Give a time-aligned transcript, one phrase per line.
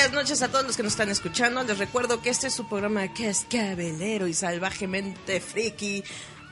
[0.00, 1.62] Días, noches a todos los que nos están escuchando.
[1.62, 6.02] Les recuerdo que este es su programa que es cabelero y salvajemente friki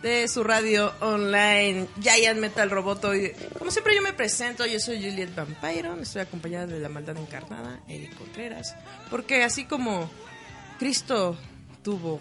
[0.02, 3.12] de su radio online Giant Metal Roboto.
[3.58, 7.80] Como siempre yo me presento, yo soy Juliet Vampiro, estoy acompañada de la maldad encarnada,
[7.88, 8.77] Eric Contreras.
[9.08, 10.10] Porque así como
[10.78, 11.38] Cristo
[11.83, 12.20] tuvo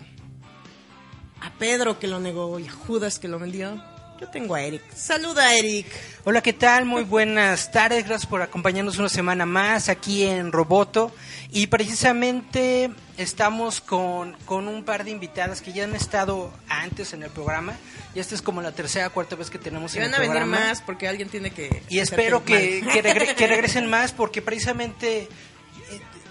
[1.41, 3.83] a Pedro que lo negó y a Judas que lo vendió,
[4.19, 4.81] yo tengo a Eric.
[4.95, 5.85] Saluda Eric.
[6.23, 6.85] Hola, ¿qué tal?
[6.85, 8.05] Muy buenas tardes.
[8.05, 11.13] Gracias por acompañarnos una semana más aquí en Roboto.
[11.51, 17.23] Y precisamente estamos con, con un par de invitadas que ya han estado antes en
[17.23, 17.73] el programa.
[18.15, 20.45] Y esta es como la tercera cuarta vez que tenemos Y en van a venir
[20.45, 21.83] más porque alguien tiene que...
[21.89, 25.27] Y espero que, que, regre- que regresen más porque precisamente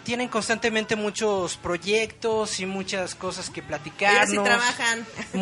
[0.07, 4.31] tienen constantemente muchos proyectos y muchas cosas que Ellas platicarnos.
[4.31, 5.07] sí trabajan.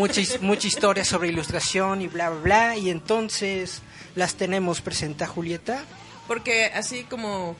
[0.40, 2.76] mucha historia sobre ilustración y bla, bla, bla.
[2.78, 3.82] Y entonces
[4.14, 4.80] las tenemos.
[4.80, 5.84] Presenta Julieta.
[6.26, 7.56] Porque así como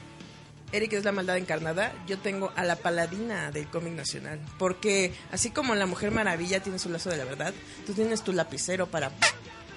[0.73, 4.41] Eric es la maldad encarnada, yo tengo a la paladina del cómic nacional.
[4.59, 7.53] Porque así como la Mujer Maravilla tiene su lazo de la verdad,
[7.87, 9.13] tú tienes tu lapicero para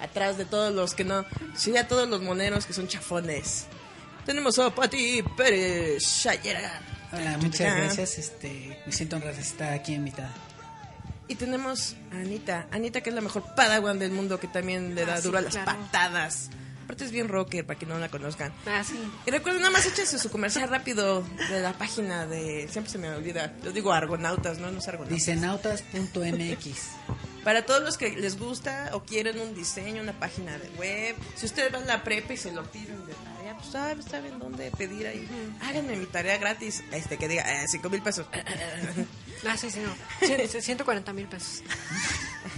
[0.00, 1.26] atrás de todos los que no...
[1.54, 3.66] Sí, a todos los moneros que son chafones.
[4.24, 6.97] Tenemos a Pati Pérez Shayera.
[7.12, 8.18] Hola, muchas gracias.
[8.18, 10.32] Este, me siento honrada de estar aquí invitada.
[11.26, 12.66] Y tenemos a Anita.
[12.70, 15.38] Anita, que es la mejor padawan del mundo, que también le da Ah, sí, duro
[15.38, 15.72] a las claro.
[15.78, 16.50] patadas.
[16.84, 18.50] Aparte es bien rocker, para que no la conozcan.
[18.66, 18.98] Ah, sí.
[19.26, 22.66] Y recuerden, nada más échense su comercial rápido de la página de...
[22.70, 23.52] Siempre se me olvida.
[23.62, 24.70] Yo digo argonautas, ¿no?
[24.70, 25.14] No es argonautas.
[25.14, 26.78] Dicenautas.mx.
[27.44, 31.44] Para todos los que les gusta o quieren un diseño, una página de web, si
[31.44, 33.12] ustedes van a la prepa y se lo piden de
[33.58, 35.28] tarea, pues saben, saben dónde pedir ahí.
[35.62, 38.26] Háganme mi tarea gratis, este que diga, 5 mil pesos.
[39.46, 39.94] Ah, sí, sí, no.
[40.26, 41.62] Cien- 140 mil pesos.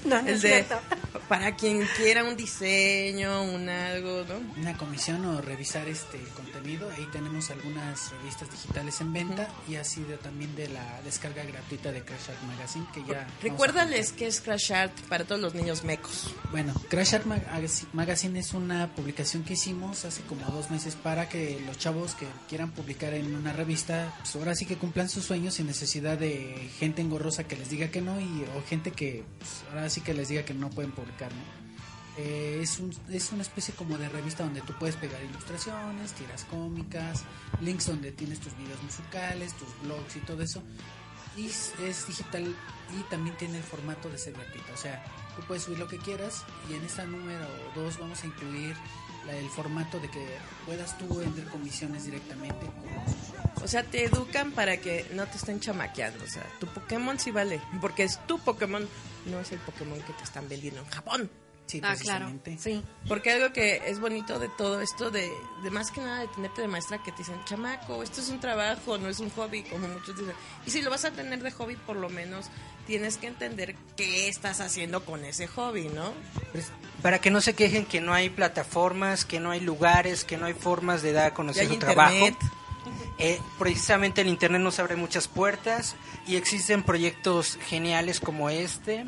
[0.04, 0.80] No, no El es de, cierto.
[1.28, 4.60] para quien quiera un diseño, un algo, ¿no?
[4.60, 6.90] Una comisión o revisar este contenido.
[6.96, 11.92] Ahí tenemos algunas revistas digitales en venta y ha sido también de la descarga gratuita
[11.92, 13.26] de Crash Art Magazine que ya.
[13.42, 16.34] Recuérdales que es Crash Art para todos los niños mecos.
[16.50, 17.44] Bueno, Crash Art Mag-
[17.92, 22.26] Magazine es una publicación que hicimos hace como dos meses para que los chavos que
[22.48, 26.69] quieran publicar en una revista, pues ahora sí que cumplan sus sueños sin necesidad de
[26.78, 30.14] gente engorrosa que les diga que no y o gente que pues, ahora sí que
[30.14, 31.60] les diga que no pueden publicar, ¿no?
[32.16, 36.44] Eh, es, un, es una especie como de revista donde tú puedes pegar ilustraciones, tiras
[36.44, 37.24] cómicas,
[37.60, 40.62] links donde tienes tus videos musicales, tus blogs y todo eso.
[41.36, 42.54] Y es, digital
[42.98, 44.72] y también tiene el formato de ser gratuito.
[44.74, 45.04] O sea,
[45.36, 48.74] tú puedes subir lo que quieras y en esta número 2 vamos a incluir
[49.28, 50.26] el formato de que
[50.66, 52.66] puedas tú vender comisiones directamente.
[53.62, 56.24] O sea, te educan para que no te estén chamaqueando.
[56.24, 58.88] O sea, tu Pokémon sí vale, porque es tu Pokémon,
[59.26, 61.30] no es el Pokémon que te están vendiendo en Japón.
[61.70, 62.26] Sí, Ah, claro.
[62.26, 62.58] precisamente.
[62.58, 62.82] Sí.
[63.08, 65.30] Porque algo que es bonito de todo esto, de,
[65.62, 68.40] de más que nada de tenerte de maestra que te dicen, chamaco, esto es un
[68.40, 70.34] trabajo, no es un hobby, como muchos dicen.
[70.66, 72.46] Y si lo vas a tener de hobby, por lo menos
[72.86, 76.12] tienes que entender qué estás haciendo con ese hobby, ¿no?
[76.52, 76.72] Pues,
[77.02, 80.46] Para que no se quejen que no hay plataformas, que no hay lugares, que no
[80.46, 81.96] hay formas de dar a conocer su internet.
[81.96, 82.56] trabajo.
[83.18, 85.94] Eh, precisamente el Internet nos abre muchas puertas
[86.26, 89.04] y existen proyectos geniales como este.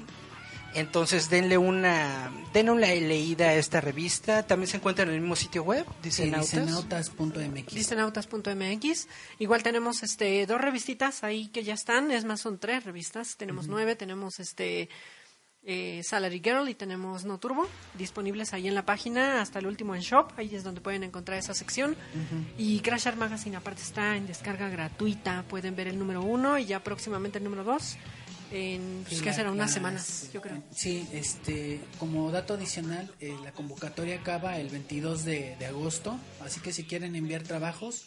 [0.75, 4.47] Entonces denle una, denle una leída a esta revista.
[4.47, 7.75] También se encuentra en el mismo sitio web, dicenautas.mx.
[7.75, 9.09] Dicenautas.mx.
[9.39, 13.69] Igual tenemos este dos revistitas ahí que ya están, es más son tres revistas, tenemos
[13.69, 14.89] nueve, tenemos este
[15.65, 19.95] eh, Salary Girl y tenemos No Turbo disponibles ahí en la página hasta el último
[19.95, 21.97] en shop, ahí es donde pueden encontrar esa sección.
[22.59, 26.65] Y Crash Art Magazine aparte está en descarga gratuita, pueden ver el número uno y
[26.65, 27.97] ya próximamente el número dos
[28.53, 29.51] en pues, ¿qué será?
[29.51, 30.63] unas semanas, yo creo.
[30.75, 36.61] Sí, este, como dato adicional, eh, la convocatoria acaba el 22 de, de agosto, así
[36.61, 38.05] que si quieren enviar trabajos,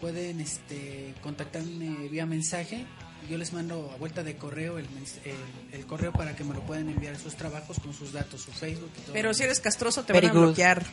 [0.00, 2.86] pueden este, contactarme vía mensaje
[3.30, 6.54] Yo les mando a vuelta de correo el, mens- el, el correo para que me
[6.54, 9.12] lo puedan enviar sus trabajos con sus datos, su Facebook y todo.
[9.12, 10.46] Pero si eres castroso te Very van a good.
[10.48, 10.84] bloquear.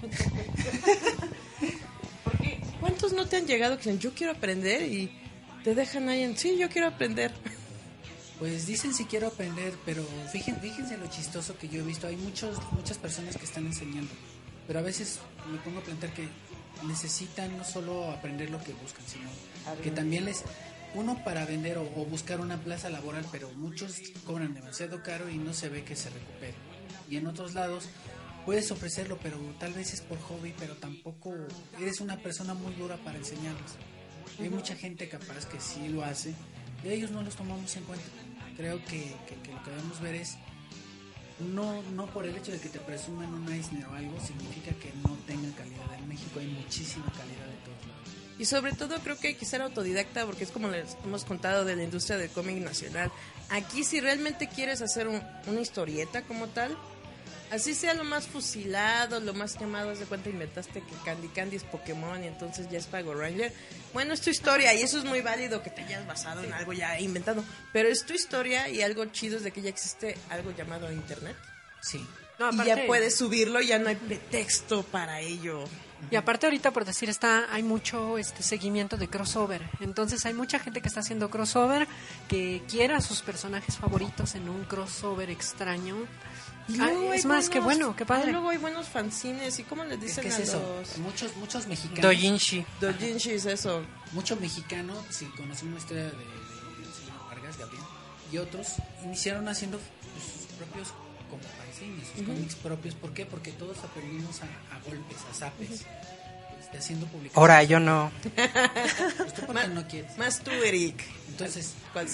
[2.24, 5.10] Porque, ¿Cuántos no te han llegado que dicen, yo quiero aprender y
[5.64, 7.32] te dejan ahí en, sí, yo quiero aprender?
[8.40, 10.02] Pues dicen si quiero aprender, pero
[10.32, 12.06] fíjense, fíjense lo chistoso que yo he visto.
[12.06, 14.10] Hay muchos, muchas personas que están enseñando,
[14.66, 15.20] pero a veces
[15.52, 16.26] me pongo a plantear que
[16.88, 19.28] necesitan no solo aprender lo que buscan, sino
[19.82, 20.42] que también les
[20.94, 25.36] uno para vender o, o buscar una plaza laboral, pero muchos cobran demasiado caro y
[25.36, 26.54] no se ve que se recupere.
[27.10, 27.90] Y en otros lados
[28.46, 31.34] puedes ofrecerlo, pero tal vez es por hobby, pero tampoco
[31.78, 33.72] eres una persona muy dura para enseñarles.
[34.38, 36.34] Hay mucha gente capaz que sí lo hace
[36.82, 38.06] y a ellos no los tomamos en cuenta.
[38.60, 39.16] Creo que,
[39.50, 40.36] lo que debemos ver es
[41.38, 44.92] no, no por el hecho de que te presuman un Eisner o algo significa que
[45.02, 45.94] no tengan calidad.
[45.98, 48.08] En México hay muchísima calidad de todos lados.
[48.38, 51.64] Y sobre todo creo que hay que ser autodidacta porque es como les hemos contado
[51.64, 53.10] de la industria del cómic nacional.
[53.48, 56.76] Aquí si realmente quieres hacer un- una historieta como tal,
[57.50, 61.56] así sea lo más fusilado, lo más quemado, haz de cuenta inventaste que Candy Candy
[61.56, 63.52] es Pokémon y entonces ya es Pago Ranger.
[63.92, 66.72] Bueno, es tu historia y eso es muy válido que te hayas basado en algo
[66.72, 67.44] ya inventado.
[67.72, 71.36] Pero es tu historia y algo chido es de que ya existe algo llamado Internet.
[71.82, 72.06] Sí.
[72.38, 75.64] No, y ya puedes subirlo, ya no hay pretexto para ello.
[76.10, 79.62] Y aparte ahorita por decir está hay mucho este seguimiento de crossover.
[79.80, 81.86] Entonces hay mucha gente que está haciendo crossover
[82.28, 85.96] que quiera a sus personajes favoritos en un crossover extraño.
[86.78, 88.28] Ah, es más, qué buenos- bueno, qué padre.
[88.28, 90.76] y Luego hay buenos fanzines y cómo les Es dicen que es a eso.
[90.80, 92.02] los Muchos, muchos mexicanos.
[92.02, 92.64] Dojinshi.
[92.80, 93.82] dojinshis eso.
[94.12, 97.82] Mucho mexicano, si conocemos la historia de, de- señor Vargas, Gabriel,
[98.32, 98.68] y otros
[99.04, 100.88] iniciaron haciendo pues, sus propios
[101.30, 102.94] como fanzines, sus cómics propios.
[102.94, 103.24] ¿Por qué?
[103.26, 104.44] Porque todos aprendimos a,
[104.74, 105.70] a golpes, a zapes,
[106.60, 107.36] este, haciendo publicaciones.
[107.36, 108.10] Ahora yo no.
[109.16, 110.16] Pues porque no quieres.
[110.18, 111.02] Más tú, Eric.
[111.28, 112.08] Entonces, ¿Cuál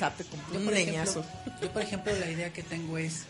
[0.53, 1.21] yo un por, leñazo?
[1.21, 3.25] ejemplo, yo por ejemplo la idea que tengo es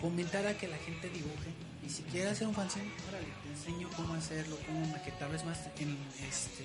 [0.00, 1.50] fomentar a que la gente dibuje
[1.84, 5.58] y si quiere hacer un fanzine, órale, te enseño cómo hacerlo, cómo maquetarlo, es más,
[5.78, 5.96] en,
[6.28, 6.64] este,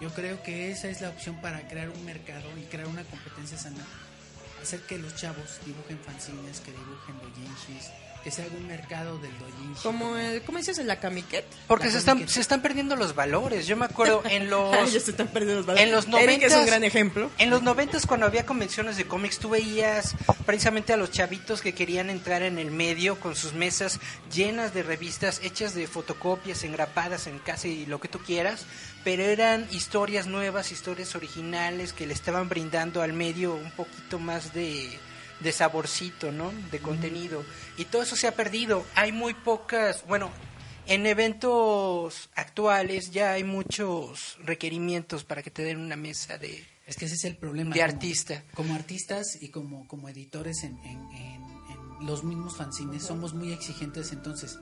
[0.00, 3.58] yo creo que esa es la opción para crear un mercado y crear una competencia
[3.58, 3.84] sana,
[4.62, 7.90] hacer que los chavos dibujen fanzines, que dibujen doujinshis,
[8.22, 9.82] que se haga un mercado del doujinshi.
[9.82, 10.78] Como el, ¿cómo dices?
[10.78, 11.44] El Akamiket.
[11.66, 13.66] Porque La se están, se están perdiendo los valores.
[13.66, 14.92] Yo me acuerdo en los...
[14.92, 15.86] Ya se están perdiendo los valores.
[15.86, 17.30] En los Eric es un 90s gran ejemplo.
[17.38, 20.14] En los noventas cuando había convenciones de cómics, tú veías
[20.46, 24.00] precisamente a los chavitos que querían entrar en el medio con sus mesas
[24.32, 28.66] llenas de revistas hechas de fotocopias, engrapadas en casi lo que tú quieras,
[29.04, 34.52] pero eran historias nuevas, historias originales que le estaban brindando al medio un poquito más
[34.52, 34.98] de,
[35.40, 36.52] de saborcito, ¿no?
[36.70, 37.44] De contenido.
[37.76, 38.84] Y todo eso se ha perdido.
[38.94, 40.30] Hay muy pocas, bueno,
[40.86, 46.66] en eventos actuales ya hay muchos requerimientos para que te den una mesa de...
[46.86, 47.74] Es que ese es el problema.
[47.74, 48.42] De como- artista.
[48.54, 51.44] Como artistas y como, como editores en, en- en-
[52.00, 54.58] en los mismos fanzines somos muy exigentes, entonces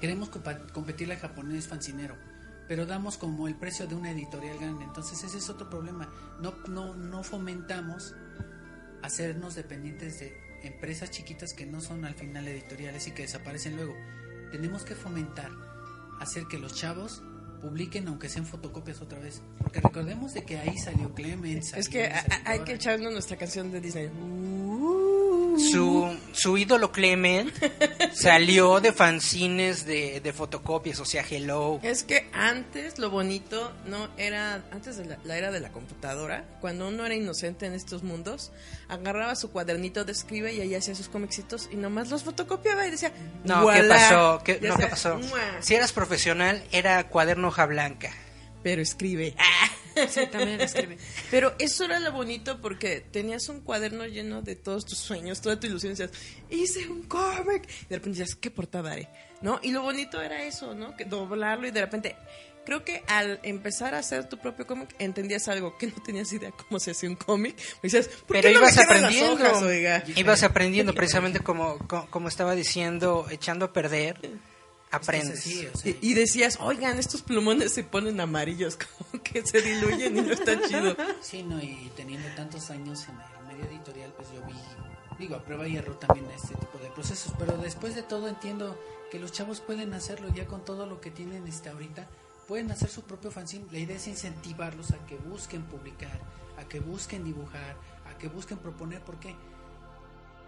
[0.00, 0.28] queremos
[0.72, 2.16] competirle al japonés fancinero,
[2.68, 4.84] pero damos como el precio de una editorial grande.
[4.84, 6.08] Entonces ese es otro problema.
[6.40, 8.14] No, no, no fomentamos
[9.02, 13.94] hacernos dependientes de empresas chiquitas que no son al final editoriales y que desaparecen luego.
[14.50, 15.50] Tenemos que fomentar
[16.20, 17.22] hacer que los chavos
[17.58, 19.40] publiquen aunque sean fotocopias otra vez.
[19.62, 21.72] Porque recordemos de que ahí salió Clemens.
[21.74, 22.10] Es que
[22.44, 24.10] hay que echarnos nuestra canción de Disney.
[25.58, 27.52] Su, su ídolo Clement
[28.14, 31.80] salió de fanzines de, de fotocopias, o sea, Hello.
[31.82, 36.44] Es que antes lo bonito no era, antes de la, la era de la computadora,
[36.60, 38.52] cuando uno era inocente en estos mundos,
[38.88, 42.92] agarraba su cuadernito de escribe y ahí hacía sus comicitos y nomás los fotocopiaba y
[42.92, 43.12] decía,
[43.44, 44.40] No, ¿qué pasó?
[44.44, 45.18] ¿Qué, Ya no, ¿qué pasó?
[45.18, 45.40] "Mua".
[45.60, 48.10] Si eras profesional, era cuaderno hoja blanca.
[48.62, 49.34] Pero escribe.
[50.08, 50.96] Sí, también escribe.
[51.30, 55.58] Pero eso era lo bonito porque tenías un cuaderno lleno de todos tus sueños, toda
[55.58, 55.92] tu ilusión.
[55.94, 56.10] Decías,
[56.50, 57.68] hice un cómic.
[57.82, 59.08] Y de repente decías, ¿qué portada haré?
[59.42, 59.58] ¿No?
[59.62, 60.96] Y lo bonito era eso, ¿no?
[60.96, 62.16] Que doblarlo y de repente.
[62.66, 66.50] Creo que al empezar a hacer tu propio cómic entendías algo que no tenías idea
[66.50, 67.56] cómo se hacía un cómic.
[67.82, 69.32] Y Decías, ¿por Pero qué no me ibas las aprendiendo.
[69.44, 70.04] hojas, oiga?
[70.16, 74.20] Ibas aprendiendo precisamente como, co- como estaba diciendo, echando a perder,
[74.90, 75.40] aprendes.
[75.40, 79.60] así, o sea, Y, y decías, oigan, estos plumones se ponen amarillos, como que se
[79.60, 80.96] diluyen y no está chido.
[81.20, 84.54] Sí, no, y teniendo tantos años en el medio editorial, pues yo vi,
[85.18, 88.78] digo, a prueba y error también este tipo de procesos, pero después de todo entiendo
[89.10, 92.06] que los chavos pueden hacerlo ya con todo lo que tienen este ahorita,
[92.46, 93.66] pueden hacer su propio fanzine.
[93.70, 96.20] La idea es incentivarlos a que busquen publicar,
[96.58, 97.76] a que busquen dibujar,
[98.10, 99.34] a que busquen proponer, ¿por qué?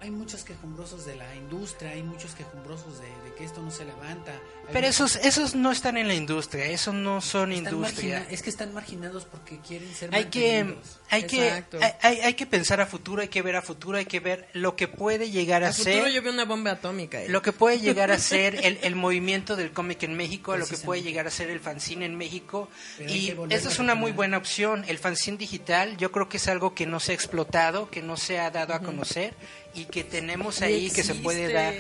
[0.01, 3.85] Hay muchos quejumbrosos de la industria, hay muchos quejumbrosos de, de que esto no se
[3.85, 4.33] levanta.
[4.73, 8.19] Pero esos, esos no están en la industria, esos no son están industria.
[8.21, 10.77] margina- es que están marginados porque quieren ser Hay que,
[11.11, 11.79] hay, que, Exacto.
[11.83, 14.49] hay, hay- hay que pensar a futuro, hay que ver a futuro, hay que ver
[14.53, 16.13] lo que puede llegar a A futuro ser.
[16.13, 17.21] yo vi una bomba atómica.
[17.23, 17.29] eh.
[17.29, 20.77] Lo que puede llegar a ser el, el movimiento del cómic en México, lo que
[20.77, 22.69] puede llegar a ser el fanzine en México.
[22.97, 24.85] Pero Y esta es a una muy buena opción.
[24.87, 28.17] El fanzine digital yo creo que es algo que no se ha explotado, que no
[28.17, 29.35] se ha dado a conocer
[29.75, 31.75] y que tenemos ahí que se puede dar.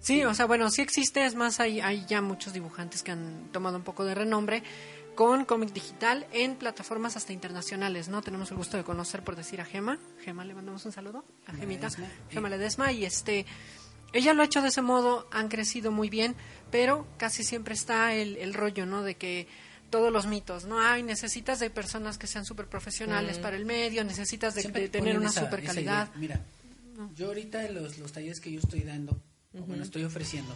[0.00, 3.48] Sí, o sea, bueno, sí existe, es más, hay, hay ya muchos dibujantes que han
[3.52, 4.62] tomado un poco de renombre
[5.14, 8.20] con cómic digital en plataformas hasta internacionales, ¿no?
[8.20, 9.98] Tenemos el gusto de conocer, por decir, a Gema.
[10.24, 11.24] Gema, le mandamos un saludo.
[11.46, 11.86] A Gemita.
[11.88, 12.08] Ledesma.
[12.30, 12.92] Gema Ledesma.
[12.92, 13.46] Y este,
[14.12, 16.34] ella lo ha hecho de ese modo, han crecido muy bien,
[16.70, 19.02] pero casi siempre está el, el rollo, ¿no?
[19.02, 19.46] De que
[19.88, 20.80] todos los mitos, ¿no?
[20.80, 25.16] Ay, necesitas de personas que sean súper profesionales para el medio, necesitas de, de tener
[25.16, 26.10] una esa- super calidad.
[26.16, 26.40] Mira,
[27.14, 29.22] yo ahorita los, los talleres que yo estoy dando,
[29.52, 30.54] o bueno, estoy ofreciendo,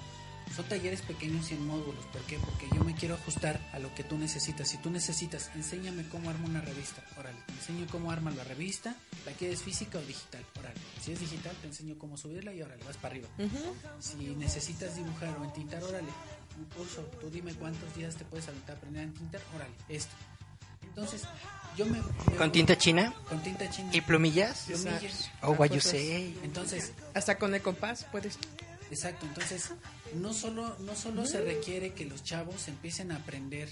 [0.54, 2.04] son talleres pequeños y en módulos.
[2.06, 2.38] ¿Por qué?
[2.38, 4.68] Porque yo me quiero ajustar a lo que tú necesitas.
[4.68, 7.04] Si tú necesitas, enséñame cómo armo una revista.
[7.18, 8.96] Órale, te enseño cómo arma la revista.
[9.26, 10.44] ¿La quieres física o digital?
[10.58, 10.80] Órale.
[11.02, 13.28] Si es digital, te enseño cómo subirla y órale, vas para arriba.
[13.98, 16.08] Si necesitas dibujar o entintar, órale,
[16.58, 17.02] un curso.
[17.20, 20.14] Tú dime cuántos días te puedes aventar a aprender a entintar, órale, esto.
[20.98, 21.22] Entonces,
[21.76, 22.00] yo me...
[22.00, 23.14] me- ¿Con tinta china?
[23.28, 23.90] Con tinta china.
[23.92, 24.64] ¿Y plumillas?
[24.66, 25.30] Plumillas.
[25.42, 25.92] Oh, what you Cosas.
[25.92, 26.36] say.
[26.42, 28.36] Entonces, Hasta con el compás puedes.
[28.90, 29.70] exacto, entonces
[30.14, 33.68] no solo no solo se requiere que los chavos empiecen a aprender,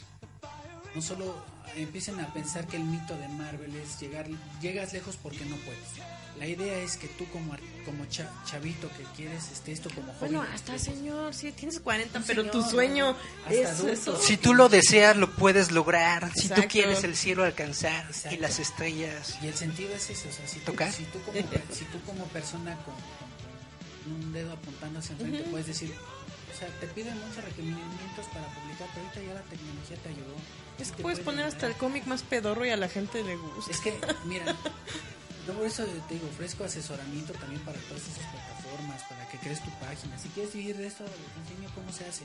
[0.95, 1.35] no solo
[1.75, 4.27] empiecen a pensar que el mito de Marvel es llegar
[4.61, 5.89] llegas lejos porque no puedes.
[6.39, 10.35] La idea es que tú como como cha- chavito que quieres este esto como hobby.
[10.35, 13.93] Bueno, hasta señor, sí, tienes 40, Un pero tu señor, sueño hasta es adulto.
[13.93, 14.23] eso.
[14.23, 16.31] Si tú lo deseas, lo puedes lograr.
[16.35, 16.69] Si tú Exacto.
[16.69, 18.41] quieres el cielo alcanzar y Exacto.
[18.41, 19.39] las estrellas.
[19.43, 20.93] Y el sentido es ese, o sea, si tú, ¿Tocar?
[20.93, 21.39] si tú, como,
[21.73, 25.95] si tú como persona con, con un dedo apuntando hacia enfrente puedes decir,
[26.55, 30.35] o sea, te piden muchos requerimientos para publicar, pero ahorita ya la tecnología te ayudó.
[30.81, 33.71] Es que puedes poner hasta el cómic más pedorro y a la gente le gusta.
[33.71, 33.95] Es que,
[34.27, 34.45] mira,
[35.55, 39.71] por eso te digo, ofrezco asesoramiento también para todas esas plataformas, para que crees tu
[39.79, 40.19] página.
[40.19, 42.25] Si quieres vivir de esto, te enseño cómo se hace.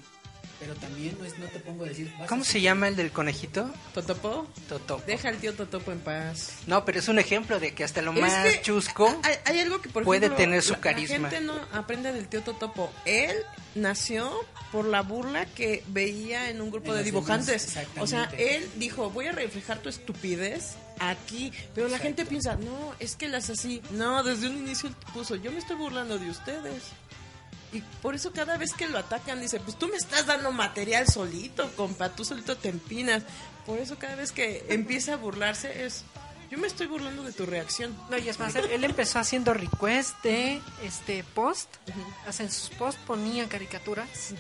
[0.62, 2.14] Pero también no, es, no te pongo a decir...
[2.30, 3.68] ¿Cómo a- se llama el del conejito?
[3.96, 4.48] ¿Totopo?
[4.70, 5.04] Totopo.
[5.08, 6.52] Deja al tío Totopo en paz.
[6.68, 9.60] No, pero es un ejemplo de que hasta lo Es más que chusco Hay, hay
[9.60, 11.18] algo que, por puede ejemplo, tener su la- carisma.
[11.18, 12.92] La gente no aprende del tío Totopo.
[13.06, 13.36] Él
[13.74, 14.32] nació
[14.72, 17.74] por la burla que veía en un grupo En de dibujantes.
[17.74, 21.52] demás, o sea, él dijo, voy a reflejar tu estupidez aquí.
[21.74, 23.82] Pero la gente piensa, no, es que las así.
[23.92, 26.84] No, desde un inicio él puso, yo me estoy burlando de ustedes.
[27.74, 31.08] Y por eso cada vez que lo atacan dice, pues tú me estás dando material
[31.08, 33.24] solito, compa, tú solito te empinas.
[33.66, 36.04] Por eso cada vez que empieza a burlarse es,
[36.50, 37.96] yo me estoy burlando de tu reacción.
[38.10, 41.74] No, y es más, él, él empezó haciendo request de este post,
[42.28, 44.34] o sea, en sus posts ponía caricaturas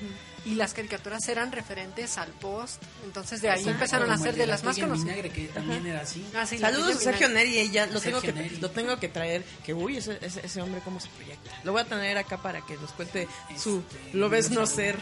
[0.43, 4.37] y las caricaturas eran referentes al post, entonces de ahí Exacto, empezaron a ser el
[4.37, 5.05] de las la más conocidas.
[5.05, 6.25] vinagre, que también era así.
[6.35, 7.29] Ah, sí, Saludos a Sergio.
[7.29, 8.57] Neri, ya lo tengo, que, Neri.
[8.57, 11.51] lo tengo que traer, que uy, ese, ese, ese hombre cómo se proyecta.
[11.63, 14.97] Lo voy a tener acá para que nos cuente su Este, lo ves no ser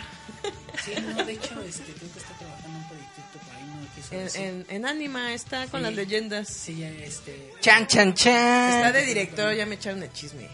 [0.83, 4.39] Sí, no, de hecho, este, creo que está trabajando en un proyectito por ahí, no
[4.41, 5.85] en, en, en Anima, está con Sí.
[5.85, 6.47] las leyendas.
[6.49, 8.73] Sí, ya, este, Chan, chan, chan.
[8.77, 10.47] Está de director, ya me echaron el chisme.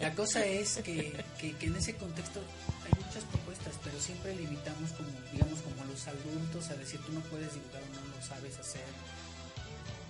[0.00, 2.40] La cosa es que, que, que en ese contexto
[2.86, 2.99] hay
[3.90, 7.90] pero siempre limitamos como, digamos, como los adultos a decir tú no puedes dibujar o
[7.90, 8.86] no lo sabes hacer.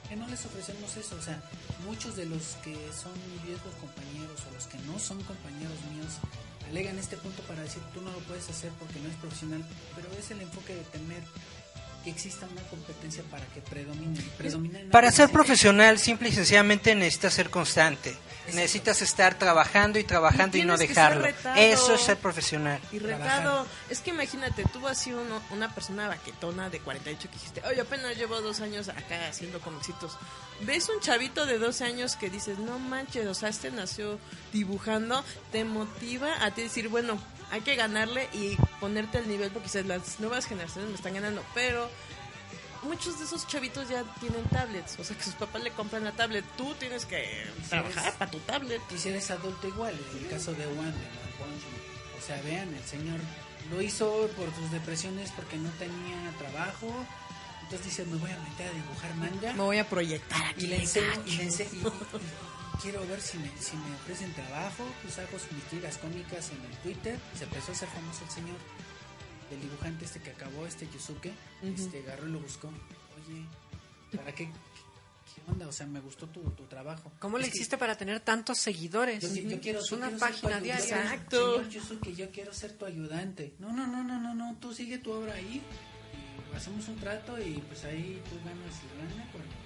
[0.06, 1.40] Que no les ofrecemos eso, o sea,
[1.86, 3.14] muchos de los que son
[3.46, 6.18] viejos compañeros o los que no son compañeros míos
[6.68, 9.64] alegan este punto para decir tú no lo puedes hacer porque no es profesional,
[9.96, 11.22] pero es el enfoque de temer
[12.04, 14.18] que exista una competencia para que predomine.
[14.54, 18.16] una Para ser profesional, simple y sencillamente necesitas ser constante.
[18.54, 21.26] Necesitas estar trabajando y trabajando y, Y no dejarlo.
[21.56, 22.80] Eso es ser profesional.
[22.90, 23.38] Y Trabajar.
[23.38, 27.80] retado, es que imagínate, tú así uno, una persona baquetona de 48 que dijiste, oye,
[27.80, 30.16] apenas llevo dos años acá haciendo comicitos.
[30.62, 34.18] Ves un chavito de 12 años que dices, no manches, o sea, este nació
[34.52, 39.82] dibujando, te motiva a ti decir, bueno, hay que ganarle y ponerte al nivel porque
[39.82, 41.90] las nuevas generaciones me están ganando, pero
[42.82, 46.12] muchos de esos chavitos ya tienen tablets, o sea, que sus papás le compran la
[46.12, 48.80] tablet, tú tienes que trabajar para tu tablet.
[48.90, 50.94] Y si eres adulto igual, en el caso de Man.
[52.18, 53.18] O sea, vean, el señor
[53.70, 56.92] lo hizo por sus depresiones porque no tenía trabajo.
[57.62, 59.52] Entonces dice, me voy a meter a dibujar manga.
[59.52, 60.64] Me voy a proyectar aquí.
[60.64, 61.82] Y le enseño, y le enseño, y
[62.80, 64.84] quiero ver si me, si me ofrecen trabajo.
[65.02, 67.18] Pues hago mis tiras cómicas en el Twitter.
[67.36, 68.56] Se empezó a hacer famoso el señor.
[69.50, 71.32] El dibujante este que acabó, este Yusuke,
[71.62, 72.68] este agarró y lo buscó.
[72.68, 73.44] Oye,
[74.16, 75.66] ¿para qué ¿qué onda?
[75.66, 77.10] O sea, me gustó tu, tu trabajo.
[77.18, 79.22] ¿Cómo le que hiciste para tener tantos seguidores?
[79.22, 81.02] Yo, yo quiero, es una quiero página diaria.
[81.02, 81.56] Exacto.
[81.56, 83.54] Señor Yusuke, yo quiero ser tu ayudante.
[83.58, 85.62] No, no, no, no, no, no, tú sigue tu obra ahí.
[86.52, 89.59] Y hacemos un trato y pues ahí tú ganas y gana por como se ve.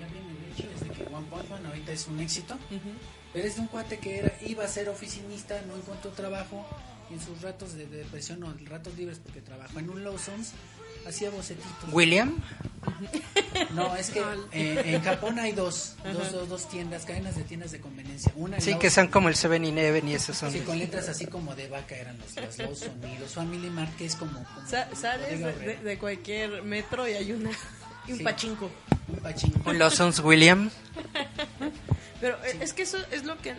[0.00, 2.56] Ya viene el hecho desde que One Punch Man ahorita es un éxito.
[3.32, 6.66] Pero es de un cuate que era, iba a ser oficinista, no encontró trabajo
[7.10, 10.52] y en sus ratos de depresión o ratos libres porque trabajó en un Lawson's,
[11.06, 11.92] hacía bocetitos.
[11.92, 12.38] William,
[13.74, 14.20] No, es que
[14.52, 18.32] eh, en Japón hay dos, dos, dos, dos tiendas, cadenas de tiendas de conveniencia.
[18.36, 20.52] Una sí, Lawson- que son como el 7-Eleven y esos son.
[20.52, 23.94] Sí, con letras así como de vaca eran los, los Lawson y los Family Mart
[23.96, 27.50] que es como, como Sa- sales de, de- de cualquier metro y hay una
[28.08, 28.24] y un Sí.
[28.24, 28.70] pachinko.
[29.08, 29.52] un pachín.
[29.64, 30.70] Un Lawson's William.
[32.20, 33.56] Pero eh, es que eso es lo que eh,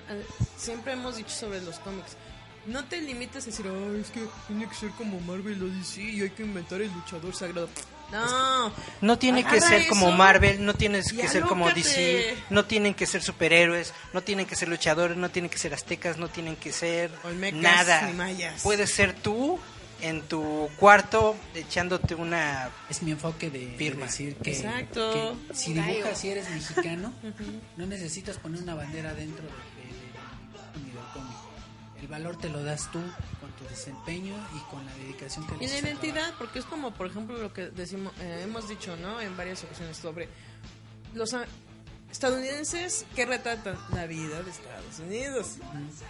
[0.58, 2.18] siempre hemos dicho sobre los cómics.
[2.65, 6.01] No te limites a decir, "Oh, es que tiene que ser como Marvel o DC
[6.01, 7.70] y hay que inventar el luchador sagrado.
[8.12, 11.70] No, No tiene que ser como eso Marvel, no tienes que ser como.
[11.72, 15.74] DC, no tienen que ser superhéroes, no tienen que ser luchadores, no tienen que ser
[15.75, 18.01] aztecas, no tienen que ser Olmecas nada.
[18.08, 18.62] ni mayas.
[18.63, 19.60] Puedes ser tú
[20.01, 24.06] en tu cuarto echándote una Es mi enfoque de, de Firma.
[24.06, 25.36] decir que, Exacto.
[25.48, 27.13] que si dibujas, si eres mexicano,
[27.77, 31.38] no necesitas poner una bandera dentro de, de- de- del cómic.
[32.01, 33.00] El valor te lo das tú
[33.41, 37.08] con tu desempeño y con la dedicación que Y la identidad, porque es como, por
[37.08, 39.20] ejemplo, lo que decimos, eh, hemos dicho, ¿no?
[39.20, 40.29] En varias ocasiones sobre
[41.13, 41.36] los
[42.10, 45.58] estadounidenses que retratan la vida de Estados Unidos,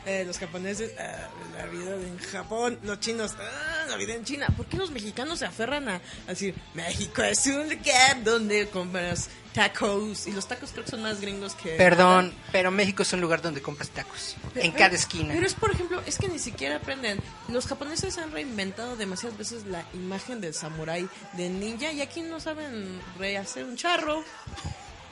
[0.06, 1.28] Eh, los japoneses ah,
[1.58, 4.48] la vida de en Japón, los chinos ah, la vida en China.
[4.56, 9.30] ¿Por qué los mexicanos se aferran a, a decir México es un lugar donde compras
[9.54, 13.22] tacos y los tacos creo que son más gringos que Perdón, pero México es un
[13.22, 14.36] lugar donde compras tacos.
[14.56, 15.34] En pero- cada esquina.
[15.34, 17.20] Pero es, por ejemplo, es que ni siquiera aprenden.
[17.50, 22.40] Los japoneses han reinventado demasiadas veces la imagen del samurái, de ninja, y aquí no
[22.40, 24.24] saben rehacer un charro.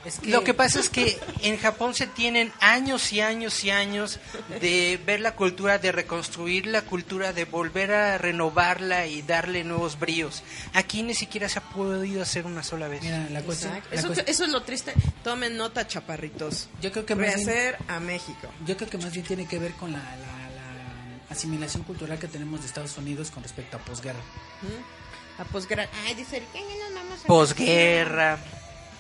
[0.06, 3.72] Es que, Lo que pasa es que en Japón se tienen años y años y
[3.72, 4.20] años
[4.62, 10.00] de ver la cultura, de reconstruir la cultura, de volver a renovarla y darle nuevos
[10.00, 10.44] bríos.
[10.74, 13.02] Aquí ni siquiera se ha podido hacer una sola vez.
[13.02, 14.94] mira, la la Eso, cuestión- eso es lo triste.
[15.24, 16.70] Tomen nota, chaparritos.
[16.82, 18.48] yo creo que más bien, Rehacer a México.
[18.66, 20.06] yo creo que más bien tiene que ver con la, la-
[20.56, 24.20] la asimilación cultural que tenemos de Estados Unidos con respecto a posguerra.
[25.38, 25.90] A posguerra.
[26.06, 28.40] Ay, dice, ¿qué nos vamos a Posguerra.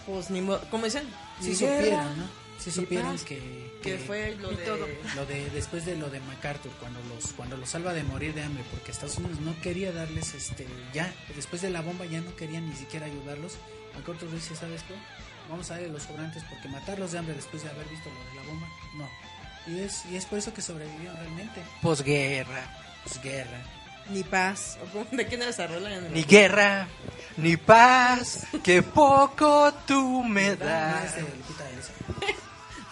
[0.08, 0.62] Pues ni modo.
[0.72, 1.04] ¿Cómo dicen?
[1.39, 2.48] Supieron, guerra, ¿no?
[2.72, 3.24] Supieron paz.
[3.24, 4.56] que, Que fue lo de...
[4.65, 4.88] todo.
[5.15, 8.41] lo de después de lo de MacArthur cuando los cuando los salva de morir de
[8.43, 12.36] hambre porque Estados Unidos no quería darles este ya después de la bomba ya no
[12.36, 13.54] querían ni siquiera ayudarlos
[13.96, 14.96] MacArthur dice sabes qué
[15.50, 18.36] vamos a darle los sobrantes porque matarlos de hambre después de haber visto lo de
[18.36, 18.67] la bomba
[18.98, 19.10] no
[19.74, 22.76] y es y es por eso que sobrevivieron realmente Posguerra.
[23.04, 23.62] pues guerra
[24.10, 24.78] Ni paz.
[24.84, 25.89] ¿O cómo- ¿De quién era esa rola?
[25.89, 26.88] Ya no me Ni guerra,
[27.38, 31.15] ni paz, que poco tú me das.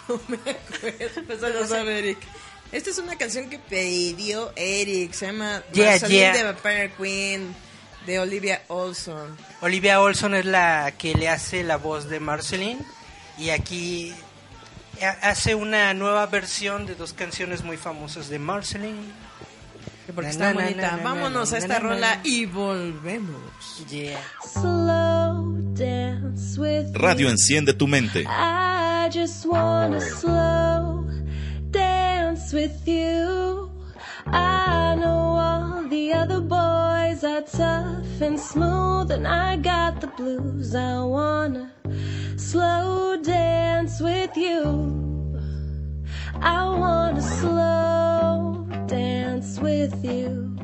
[0.08, 1.32] No me acuerdo.
[1.34, 2.18] Eso lo sabe Eric.
[2.70, 5.12] Esta es una canción que pidió Eric.
[5.12, 6.32] Se llama Yeah, yeah.
[6.32, 7.54] de Vampire Queen
[8.06, 9.36] de Olivia Olson.
[9.62, 12.78] Olivia Olson es la que le hace la voz de Marceline
[13.36, 14.14] y aquí
[15.02, 19.12] ha- hace una nueva versión de dos canciones muy famosas de Marceline.
[20.14, 20.98] Porque está bonita.
[21.02, 23.84] Vámonos a esta rola y volvemos.
[23.90, 24.18] Yeah.
[24.42, 28.24] Slow dance with Radio enciende tu mente.
[28.26, 31.06] I just wanna slow
[31.70, 33.70] dance with you.
[34.26, 40.74] I know all the other boys are tough and smooth, and I got the blues.
[40.74, 41.70] I wanna
[42.36, 45.04] slow dance with you.
[46.40, 48.55] I wanna slow
[48.86, 50.56] dance with you.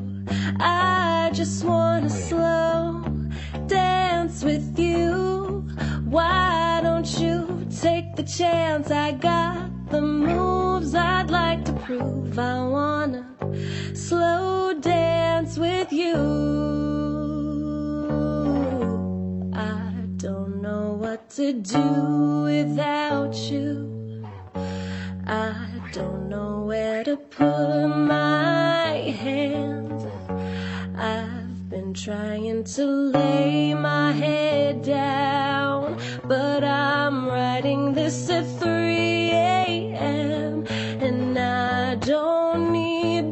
[0.59, 3.03] I just wanna slow
[3.67, 5.67] dance with you.
[6.05, 8.91] Why don't you take the chance?
[8.91, 12.39] I got the moves I'd like to prove.
[12.39, 13.25] I wanna
[13.93, 16.15] slow dance with you.
[19.53, 23.93] I don't know what to do without you.
[25.25, 30.05] I don't know where to put my hands.
[30.97, 38.69] I've been trying to lay my head down, but I'm writing this at 3
[39.31, 40.65] a.m.
[40.99, 43.22] And I don't need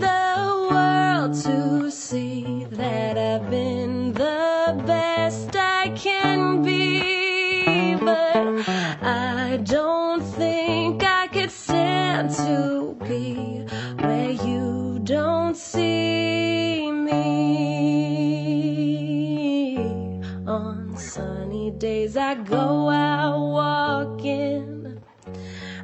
[21.79, 25.01] days I go out walking.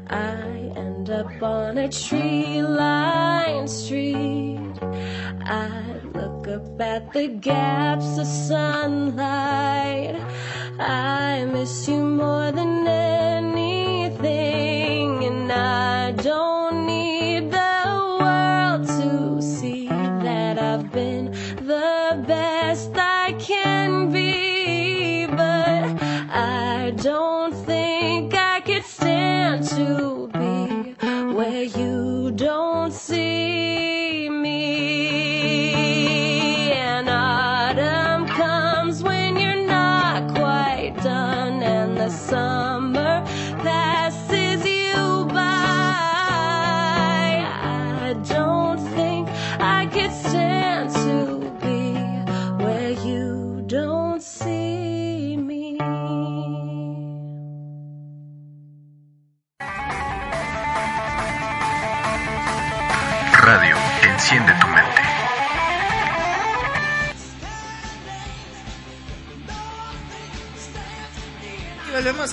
[0.08, 4.78] I end up on a tree lined street.
[4.82, 10.16] I look up at the gaps of sunlight.
[10.80, 13.37] I miss you more than anything,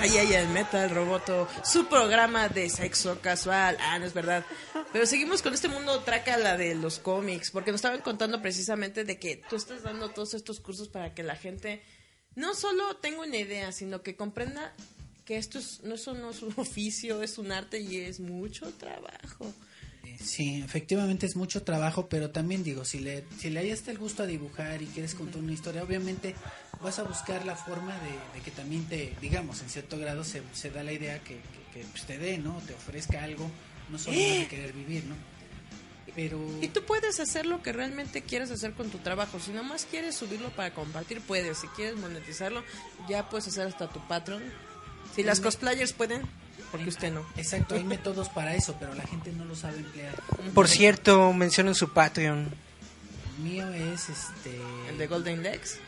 [0.04, 3.76] Y volvemos allá y al Metal Roboto, su programa de sexo casual.
[3.80, 4.44] Ah, no es verdad.
[4.92, 9.18] Pero seguimos con este mundo trácala de los cómics, porque nos estaban contando precisamente de
[9.18, 11.82] que tú estás dando todos estos cursos para que la gente
[12.34, 14.74] no solo tenga una idea, sino que comprenda
[15.24, 18.70] que esto es, no, eso no es un oficio, es un arte y es mucho
[18.72, 19.52] trabajo.
[20.20, 24.26] Sí, efectivamente es mucho trabajo, pero también digo, si le, si le el gusto a
[24.26, 26.34] dibujar y quieres contar una historia, obviamente
[26.84, 30.42] vas a buscar la forma de, de que también te, digamos, en cierto grado se,
[30.52, 32.60] se da la idea que, que, que, pues, te dé, ¿no?
[32.66, 33.50] Te ofrezca algo,
[33.90, 35.16] no solo de querer vivir, ¿no?
[36.14, 36.38] Pero...
[36.60, 39.40] Y tú puedes hacer lo que realmente quieres hacer con tu trabajo.
[39.40, 41.58] Si nomás quieres subirlo para compartir, puedes.
[41.58, 42.62] Si quieres monetizarlo,
[43.08, 44.42] ya puedes hacer hasta tu Patreon.
[45.16, 46.22] Si las cosplayers pueden,
[46.70, 47.26] porque usted no.
[47.36, 50.14] Exacto, hay métodos para eso, pero la gente no lo sabe emplear.
[50.54, 52.52] Por cierto, mencionen su Patreon.
[53.38, 54.60] El mío es este...
[54.88, 55.78] El de Golden Legs.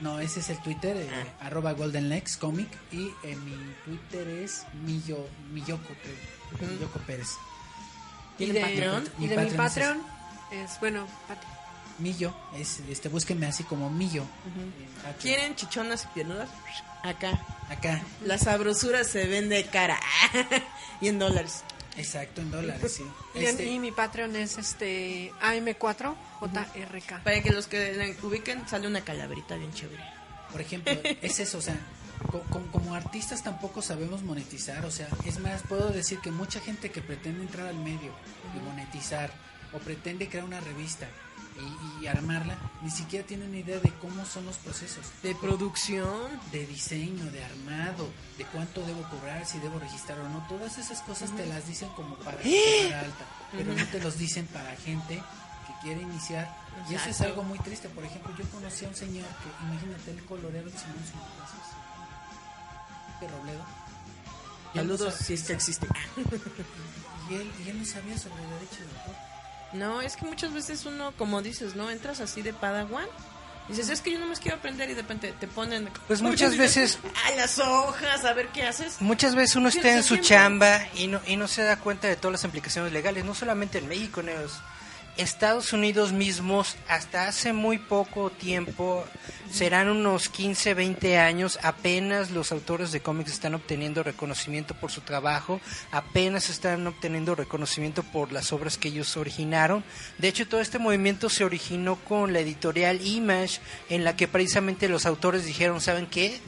[0.00, 2.68] No, ese es el Twitter, eh, arroba Golden Legs Comic.
[2.92, 5.88] Y eh, mi Twitter es Millo, Milloko,
[6.58, 7.30] creo, Milloko Pérez.
[8.38, 9.08] Y ¿Tiene de, Patreon?
[9.18, 10.02] y de mi Patreon
[10.52, 11.46] es, bueno, Pati.
[11.98, 14.22] Millo, es, este, búsquenme así como Millo.
[14.46, 15.14] en Patreon.
[15.20, 16.48] ¿Quieren chichonas y piernudas?
[17.02, 17.44] Acá.
[17.68, 19.98] Acá, La sabrosura se vende cara.
[21.00, 21.64] y en dólares.
[21.98, 23.04] Exacto, en dólares, sí.
[23.34, 27.22] Y, Este, y mi Patreon es este AM4JRK.
[27.22, 30.02] Para que los que la ubiquen, sale una calaverita bien chévere.
[30.50, 31.76] por ejemplo, es eso, o sea,
[32.32, 36.58] co- co- como artistas tampoco sabemos monetizar, o sea, es más, puedo decir que mucha
[36.60, 38.12] gente que pretende entrar al medio
[38.56, 39.30] y monetizar,
[39.74, 41.06] o pretende crear una revista
[41.60, 45.04] y, y armarla, ni siquiera tienen idea de cómo son los procesos.
[45.22, 46.28] De producción.
[46.52, 50.46] de diseño, de armado, de cuánto debo cobrar, si debo registrar o no.
[50.48, 54.46] Todas esas cosas te las dicen como para cobrar alta, pero no te los dicen
[54.46, 55.14] para gente
[55.66, 56.56] que quiere iniciar.
[56.88, 57.88] Y eso es algo muy triste.
[57.88, 60.96] Por ejemplo, yo conocí a un señor que, imagínate, el colorero de Simón
[63.20, 63.64] de Robledo.
[64.74, 65.86] No Saludos si es que existe.
[67.30, 69.14] Y él, y él no sabía sobre derecho de autor.
[69.72, 71.90] No, es que muchas veces uno, como dices, ¿no?
[71.90, 73.06] Entras así de padawan.
[73.68, 75.90] Dices, es que yo no más quiero aprender y de repente te ponen...
[76.06, 78.96] Pues muchas veces- A las hojas, a ver qué haces.
[79.00, 82.16] Muchas veces uno está en su chamba y no, y no se da cuenta de
[82.16, 84.58] todas las implicaciones legales, no solamente en México, en los
[85.18, 89.04] Estados Unidos mismos, hasta hace muy poco tiempo,
[89.50, 95.00] serán unos 15, 20 años, apenas los autores de cómics están obteniendo reconocimiento por su
[95.00, 99.82] trabajo, apenas están obteniendo reconocimiento por las obras que ellos originaron.
[100.18, 104.88] De hecho, todo este movimiento se originó con la editorial Image, en la que precisamente
[104.88, 106.40] los autores dijeron, ¿saben qué?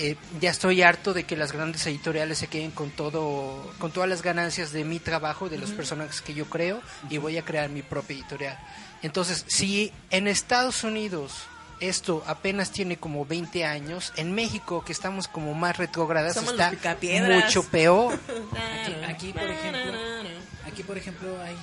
[0.00, 4.08] Eh, ya estoy harto de que las grandes editoriales se queden con todo con todas
[4.08, 7.68] las ganancias de mi trabajo de los personajes que yo creo y voy a crear
[7.68, 8.58] mi propia editorial.
[9.02, 11.42] Entonces si en Estados Unidos
[11.80, 16.72] esto apenas tiene como 20 años en México que estamos como más retrógradas está
[17.26, 18.18] mucho peor.
[18.82, 19.92] Aquí, aquí, por ejemplo,
[20.66, 21.56] aquí por ejemplo hay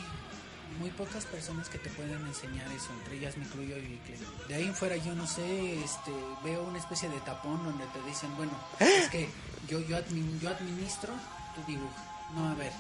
[0.80, 4.56] muy pocas personas que te pueden enseñar eso, entre ellas me incluyo y que de
[4.56, 6.12] ahí en fuera yo no sé, este,
[6.44, 9.30] veo una especie de tapón donde te dicen, bueno, es que
[9.68, 11.14] yo yo, admin- yo administro
[11.56, 11.94] tu dibujo.
[12.36, 12.72] No, a ver,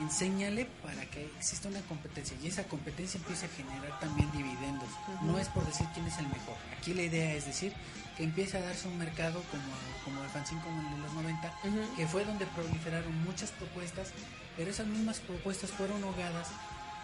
[0.00, 4.88] enséñale para que exista una competencia y esa competencia empiece a generar también dividendos.
[5.22, 6.56] No es por decir quién es el mejor.
[6.78, 7.72] Aquí la idea es decir
[8.16, 9.64] que empiece a darse un mercado como,
[10.04, 11.52] como el fanzine como el de los 90,
[11.96, 14.08] que fue donde proliferaron muchas propuestas,
[14.56, 16.48] pero esas mismas propuestas fueron ahogadas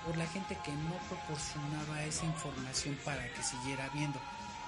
[0.04, 4.20] por la gente que no proporcionaba esa información para que siguiera viendo.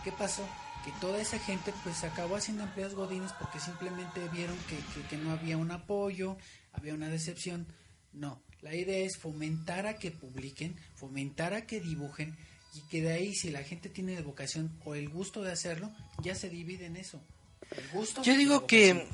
[0.04, 0.46] ¿Qué pasó?
[0.84, 5.16] que toda esa gente pues acabó haciendo empleados godines porque simplemente vieron que, que, que
[5.16, 6.36] no había un apoyo,
[6.72, 7.66] había una decepción.
[8.12, 12.36] No, la idea es fomentar a que publiquen, fomentar a que dibujen
[12.74, 15.90] y que de ahí si la gente tiene la vocación o el gusto de hacerlo,
[16.22, 17.20] ya se divide en eso.
[17.70, 19.06] El gusto Yo digo que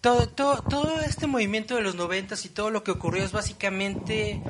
[0.00, 4.40] todo, todo, todo este movimiento de los noventas y todo lo que ocurrió es básicamente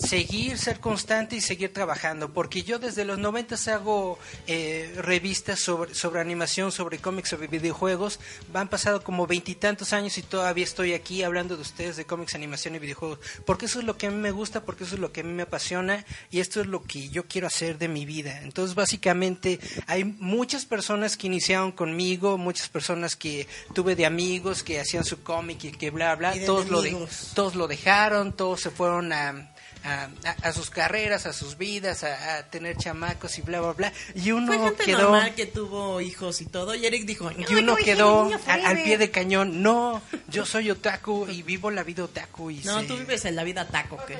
[0.00, 5.94] seguir, ser constante y seguir trabajando, porque yo desde los noventas hago eh, revistas sobre,
[5.94, 8.18] sobre animación, sobre cómics, sobre videojuegos,
[8.54, 12.74] han pasado como veintitantos años y todavía estoy aquí hablando de ustedes de cómics, animación
[12.74, 15.12] y videojuegos, porque eso es lo que a mí me gusta, porque eso es lo
[15.12, 18.06] que a mí me apasiona y esto es lo que yo quiero hacer de mi
[18.06, 18.40] vida.
[18.42, 24.80] Entonces básicamente hay muchas personas que iniciaron conmigo, muchas personas que tuve de amigos que
[24.80, 26.96] hacían su cómic y que bla bla, todos lo, de-
[27.34, 29.52] todos lo dejaron, todos se fueron a,
[29.84, 30.08] a,
[30.42, 33.92] a- sus carreras, a sus vidas, a, a tener chamacos y bla bla bla.
[34.14, 36.74] Y uno Fue gente quedó normal que tuvo hijos y todo.
[36.74, 39.62] Y Eric dijo, y uno quedó al, al pie de cañón.
[39.62, 43.36] No, yo soy otaku y vivo la vida otaku y No, sé- tú vives en
[43.36, 44.18] la vida taco, ¿qué?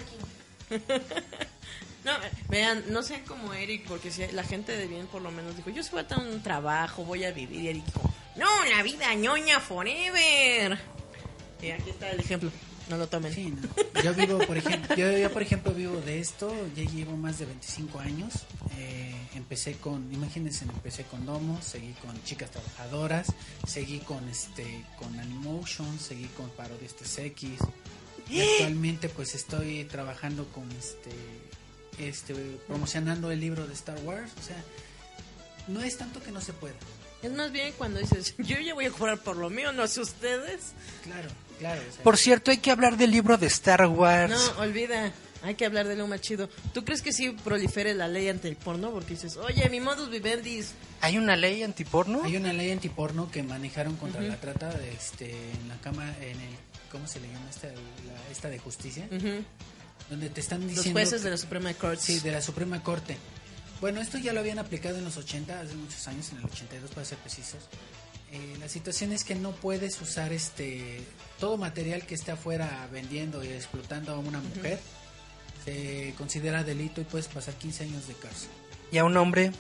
[2.03, 2.12] No,
[2.49, 5.68] vean, no sean como Eric, porque si la gente de bien por lo menos dijo,
[5.68, 7.61] yo voy a tener un trabajo, voy a vivir.
[7.61, 8.01] Y Eric dijo,
[8.37, 10.79] no, la vida ñoña forever.
[11.61, 12.51] Y aquí está el ejemplo,
[12.90, 13.33] no lo tomen.
[13.33, 14.03] Sí, no.
[14.03, 17.46] Yo vivo, por ejemplo, yo, yo, por ejemplo vivo de esto, ya llevo más de
[17.46, 18.35] 25 años.
[18.76, 23.29] Eh, empecé con, imagínense, empecé con Domo, seguí con Chicas Trabajadoras,
[23.66, 27.42] seguí con este, con Animotion, seguí con Parodias TSX.
[28.29, 31.11] Y actualmente pues estoy trabajando con este,
[31.98, 32.35] este,
[32.66, 34.33] promocionando el libro de Star Wars.
[34.38, 34.62] O sea,
[35.68, 36.76] no es tanto que no se pueda.
[37.22, 40.00] Es más bien cuando dices, yo ya voy a cobrar por lo mío, no sé
[40.00, 40.72] ustedes.
[41.05, 41.29] Claro,
[41.61, 41.81] claro.
[41.88, 44.33] o sea, Por cierto, hay que hablar del libro de Star Wars.
[44.57, 45.12] No, olvida.
[45.42, 46.51] Hay que hablar de lo más chido.
[46.75, 48.90] ¿Tú crees que sí prolifere la ley ante el porno?
[48.90, 50.62] Porque dices, oye, mi modus vivendi
[51.01, 52.23] ¿Hay una ley antiporno?
[52.25, 56.38] Hay una ley antiporno que manejaron contra la trata de este en la cama en
[56.40, 56.55] el
[56.92, 59.07] ¿cómo se le llama esta la- esta de justicia?
[59.11, 59.42] Ujú.
[60.11, 62.03] Donde te están Los diciendo jueces que- de la Suprema Corte.
[62.03, 63.16] Sí, de la Suprema Corte.
[63.81, 66.90] Bueno, esto ya lo habían aplicado en los 80, hace muchos años, en el 82
[66.90, 67.61] para ser precisos.
[68.32, 71.00] Eh, la situación es que no puedes usar este
[71.40, 74.78] todo material que esté afuera vendiendo y explotando a una mujer.
[75.64, 78.50] Se considera delito y puedes pasar 15 años de cárcel.
[78.92, 79.52] ¿Y a un hombre?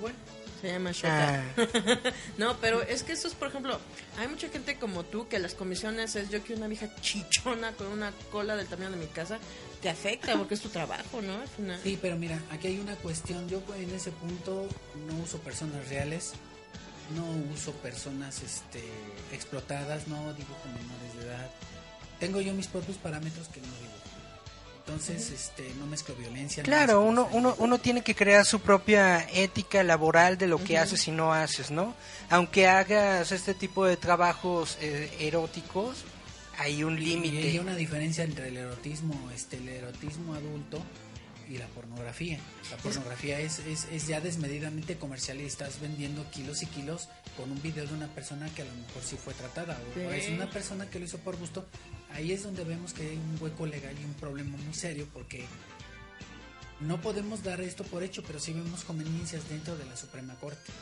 [0.00, 0.16] Bueno,
[0.60, 1.44] Se llama Shota.
[1.56, 1.64] Ah.
[2.38, 3.78] no, pero es que eso es, por ejemplo,
[4.18, 7.86] hay mucha gente como tú que las comisiones es yo quiero una vieja chichona con
[7.88, 9.38] una cola del tamaño de mi casa.
[9.80, 11.34] Te afecta porque es tu trabajo, ¿no?
[11.34, 11.80] Al final.
[11.82, 13.48] Sí, pero mira, aquí hay una cuestión.
[13.48, 14.68] Yo en ese punto
[15.08, 16.34] no uso personas reales,
[17.14, 18.82] no uso personas este,
[19.32, 21.50] explotadas, no dibujo menores de edad.
[22.20, 23.88] Tengo yo mis propios parámetros que no dibujo.
[24.84, 26.62] Entonces, este, no mezclo violencia.
[26.62, 30.62] no Claro, mezclo uno, uno, uno tiene que crear su propia ética laboral de lo
[30.62, 31.94] que haces y no haces, ¿no?
[32.30, 36.04] Aunque hagas este tipo de trabajos eh, eróticos,
[36.58, 37.60] hay un Y hay límite.
[37.60, 40.82] una diferencia entre el erotismo, este, el erotismo adulto
[41.48, 42.38] y la pornografía.
[42.70, 47.50] La pornografía es, es, es ya desmedidamente comercial y estás vendiendo kilos y kilos con
[47.50, 50.28] un video de una persona que a lo mejor sí fue tratada o, o es
[50.28, 51.66] una persona que lo hizo por gusto.
[52.12, 55.46] Ahí es donde vemos que hay un hueco legal y un problema muy serio porque
[56.80, 60.72] no podemos dar esto por hecho, pero sí vemos conveniencias dentro de la Suprema Corte.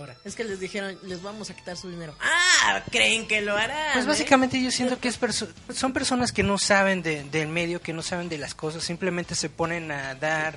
[0.00, 2.14] Ahora, Es que les dijeron, les vamos a quitar su dinero.
[2.20, 3.92] Ah, creen que lo harán.
[3.92, 4.08] Pues ¿eh?
[4.08, 7.92] básicamente yo siento que es perso- son personas que no saben de- del medio, que
[7.92, 10.56] no saben de las cosas, simplemente se ponen a dar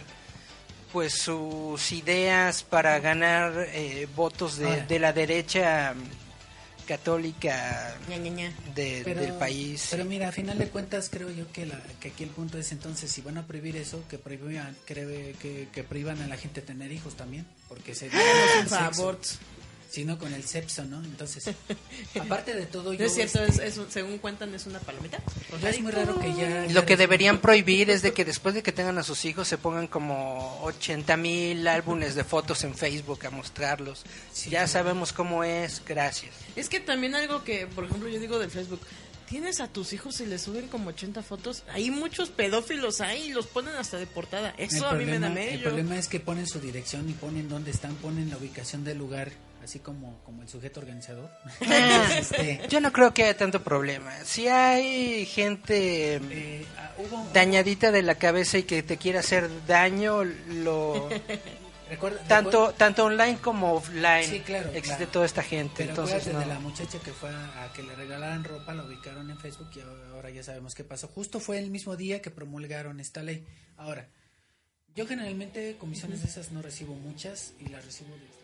[0.93, 5.93] pues sus ideas para ganar eh, votos de, la derecha
[6.83, 8.53] católica Ña, ña, ña.
[8.75, 9.87] de- Pero- del país.
[9.91, 12.71] Pero mira, a final de cuentas creo yo que, la, que aquí el punto es
[12.71, 16.61] entonces si van a prohibir eso, que prohíban, cree- que, que prohíban a la gente
[16.61, 19.19] tener hijos también, porque se Por favor.
[19.93, 21.03] Sino con el sexo, ¿no?
[21.03, 21.53] Entonces,
[22.19, 25.19] aparte de todo, No yo, es cierto, este, es, es- según cuentan es una palomita.
[25.61, 26.63] yo es muy raro que ya...
[26.69, 29.47] Lo ya que deberían prohibir es de que después de que tengan a sus hijos
[29.47, 34.01] se pongan como 80 mil álbumes de fotos en Facebook a mostrarlos.
[34.31, 36.33] Sí, ya sabemos cómo es, gracias.
[36.55, 38.81] Es que también algo que, por ejemplo, yo digo del Facebook,
[39.29, 43.33] tienes a tus hijos y les suben como 80 fotos, hay muchos pedófilos ahí y
[43.33, 44.55] los ponen hasta de portada.
[44.57, 47.13] El Eso a mí me da problema, el problema es que ponen su dirección y
[47.13, 49.31] ponen dónde están, ponen la ubicación del lugar,
[49.63, 51.29] así como, como el sujeto organizador.
[52.19, 54.11] Este, Yo no creo que haya tanto problema.
[54.23, 59.49] Si hay gente eh, ah, hubo- dañadita de la cabeza y que te quiere hacer
[59.65, 61.09] daño, lo
[61.89, 65.11] recuerda- tanto tanto online como offline Sí, claro, existe claro.
[65.11, 65.73] toda esta gente.
[65.77, 66.53] Pero Entonces acuérdate de no.
[66.53, 69.81] la muchacha que fue a, a que le regalaran ropa, la ubicaron en Facebook y
[70.13, 71.07] ahora ya sabemos qué pasó.
[71.07, 73.45] Justo fue el mismo día que promulgaron esta ley.
[73.77, 74.07] Ahora,
[74.95, 78.42] yo generalmente comisiones de esas no recibo muchas y las recibo de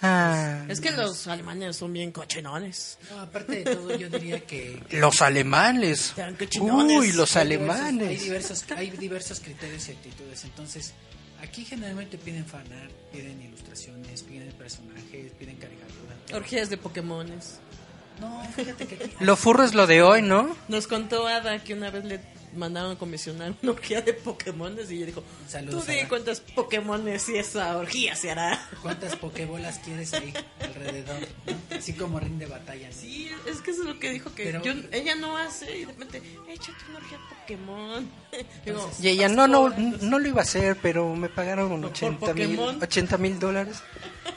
[0.00, 2.98] Ah, Es que los alemanes son bien cochinones.
[3.10, 4.82] No, aparte de todo, yo diría que...
[4.88, 6.12] que los alemanes.
[6.60, 8.22] Uy, los hay diversos- Hay alemanes.
[8.22, 10.44] diversos, hay diversos criterios y actitudes.
[10.44, 10.94] Entonces,
[11.40, 16.16] aquí generalmente piden fanart, piden ilustraciones, piden personajes, piden caricaturas.
[16.34, 17.60] Orgías de Pokémones.
[18.22, 19.14] No, fíjate que aquí...
[19.20, 20.56] Lo furro es lo de hoy, ¿no?
[20.68, 22.20] Nos contó Ada que una vez le
[22.54, 26.08] mandaron a comisionar una orgía de Pokémones y ella dijo, Saludos, tú di Ada.
[26.08, 28.60] cuántas Pokémones y esa orgía se hará.
[28.82, 31.16] ¿Cuántas pokebolas quieres ahí alrededor?
[31.46, 31.76] ¿no?
[31.78, 32.88] Así como ring de batalla.
[32.88, 32.94] ¿no?
[32.94, 35.80] Sí, es que eso es lo que dijo que Pero- yo- ella no hace y
[35.80, 38.10] de repente, échate una orgía de Pokémon.
[38.66, 42.34] Digo, Y ella, no, no, no lo iba a hacer, pero me pagaron ¿Por 80
[42.34, 42.82] mil, Pokémon?
[42.82, 43.78] 80 mil dólares.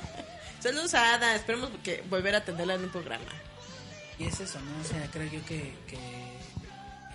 [0.62, 3.26] Saludos a Ada, esperemos que volver a atenderla en un programa.
[4.20, 4.82] Y es eso, ¿no?
[4.82, 5.98] O sea, creo yo que, que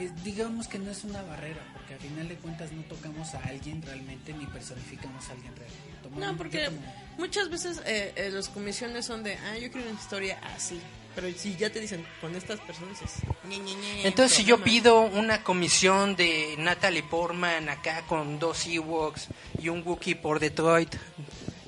[0.04, 3.38] eh, digamos que no es una barrera, porque al final de cuentas no tocamos a
[3.40, 5.70] alguien realmente ni personificamos a alguien real.
[6.02, 6.78] Tomamos- No, porque como-
[7.18, 10.80] muchas veces eh, eh, las comisiones son de, ah, yo quiero una historia así.
[11.14, 13.10] Pero si ya te dicen, con estas personas es...
[13.48, 18.64] ñe, ñe, ñe, Entonces, si yo pido una comisión de Natalie Portman acá con dos
[18.66, 19.26] Ewoks
[19.60, 20.94] y un Wookiee por Detroit,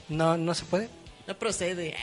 [0.08, 0.88] ¿no, no se puede?
[1.32, 1.94] No procede.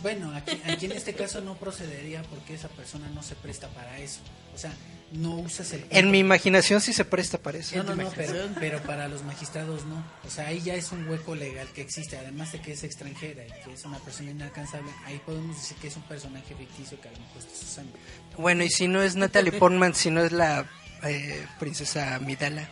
[0.00, 3.98] Bueno, aquí, aquí en este caso no procedería porque esa persona no se presta para
[3.98, 4.20] eso.
[4.54, 4.72] O sea,
[5.12, 5.84] no usas el...
[5.90, 7.76] En mi imaginación sí se presta para eso.
[7.76, 10.02] No, no, no, pero, pero para los magistrados no.
[10.26, 13.44] O sea, ahí ya es un hueco legal que existe, además de que es extranjera
[13.46, 14.90] y que es una persona inalcanzable.
[15.04, 17.92] Ahí podemos decir que es un personaje ficticio que a lo mejor estás usando.
[18.38, 20.64] Bueno, y si no es Natalie Portman, si no es la
[21.02, 22.66] eh, princesa Midala.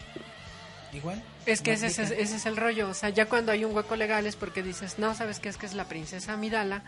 [0.94, 1.22] Igual.
[1.52, 2.88] Es que ese, es- ese es el rollo.
[2.90, 5.48] O sea, ya cuando hay un hueco legal es porque dices, no, ¿sabes qué?
[5.48, 6.82] Es que es la princesa Amidala,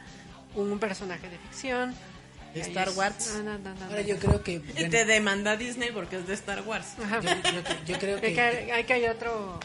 [0.54, 1.94] un personaje de ficción.
[2.54, 3.32] De Star es- Wars.
[3.36, 4.06] No, no, no, no, Ahora no.
[4.08, 4.54] yo creo que...
[4.54, 6.86] Y te demanda Disney porque es de Star Wars.
[7.02, 7.20] Ajá.
[7.20, 8.34] yo, yo- yo creo Hay que...
[8.34, 9.60] que, hay que hay otro,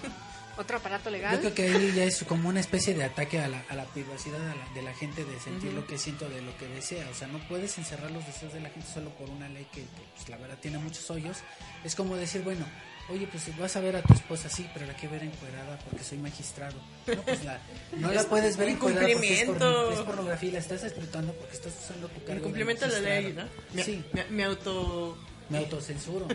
[0.56, 1.34] otro aparato legal.
[1.34, 3.86] Yo creo que ahí ya es como una especie de ataque a la, a la
[3.86, 7.08] privacidad de la, de la gente de sentir lo que siento de lo que desea.
[7.10, 9.82] O sea, no puedes encerrar los deseos de la gente solo por una ley que,
[9.82, 11.40] que, pues, la verdad tiene muchos hoyos.
[11.84, 12.68] Es como decir, bueno,
[13.10, 16.04] oye, pues vas a ver a tu esposa, sí, pero la quiero ver encuerada porque
[16.04, 16.76] soy magistrado.
[17.08, 17.60] No, pues la,
[17.98, 21.74] no la puedes ver encuerada porque es, es pornografía y la estás explotando porque estás
[21.84, 22.32] usando tu cargo.
[22.32, 23.44] En de cumplimiento a la ley, ¿no?
[23.74, 24.04] Me, Sí.
[24.13, 25.18] me, me auto...
[25.50, 26.28] Me autocensuro.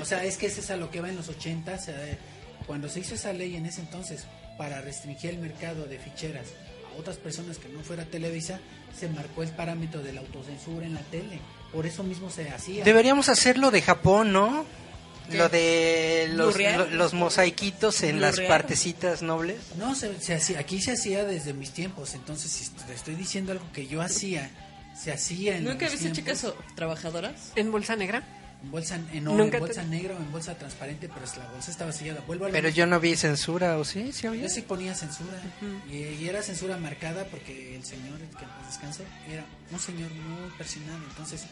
[0.00, 1.78] O sea, es que ese es a lo que va en los 80
[2.66, 4.24] cuando se hizo esa ley en ese entonces
[4.56, 6.46] para restringir el mercado de ficheras
[6.94, 8.58] a otras personas que no fuera Televisa,
[8.98, 11.40] se marcó el parámetro de la autocensura en la tele.
[11.72, 12.84] Por eso mismo se hacía.
[12.84, 14.64] Deberíamos hacerlo de Japón, ¿no?
[15.30, 15.36] ¿Qué?
[15.38, 16.56] Lo de los,
[16.92, 19.58] los mosaiquitos en las partecitas nobles.
[19.78, 22.14] No, se, se hacía, aquí se hacía desde mis tiempos.
[22.14, 24.50] Entonces, si te estoy diciendo algo que yo hacía,
[25.00, 27.52] se hacía en ¿Nunca viste chicas o- trabajadoras?
[27.56, 28.22] En bolsa negra.
[28.62, 31.36] En bolsa, en, no, Nunca en te- bolsa negra o en bolsa transparente, pero es-
[31.36, 32.20] la bolsa estaba sellada.
[32.26, 32.76] Vuelvo a lo Pero mismo.
[32.78, 34.12] yo no vi censura, ¿o sí?
[34.12, 34.42] ¿Sí había?
[34.42, 35.40] Yo sí ponía censura
[35.90, 40.50] y, y era censura marcada porque el señor, el que descanse, era un señor muy
[40.58, 41.00] personal.
[41.08, 41.42] Entonces,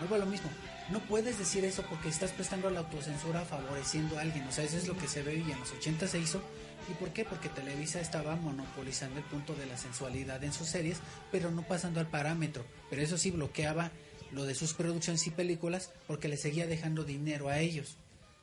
[0.00, 0.48] vuelvo a lo mismo.
[0.90, 4.46] No puedes decir eso porque estás prestando a la autocensura favoreciendo a alguien.
[4.48, 6.42] O sea, eso es lo que se ve y en los 80 se hizo.
[6.90, 7.24] ¿Y por qué?
[7.24, 10.98] Porque Televisa estaba monopolizando el punto de la sensualidad en sus series,
[11.30, 12.64] pero no pasando al parámetro.
[12.88, 13.90] Pero eso sí bloqueaba
[14.32, 17.98] lo de sus producciones y películas porque le seguía dejando dinero a ellos.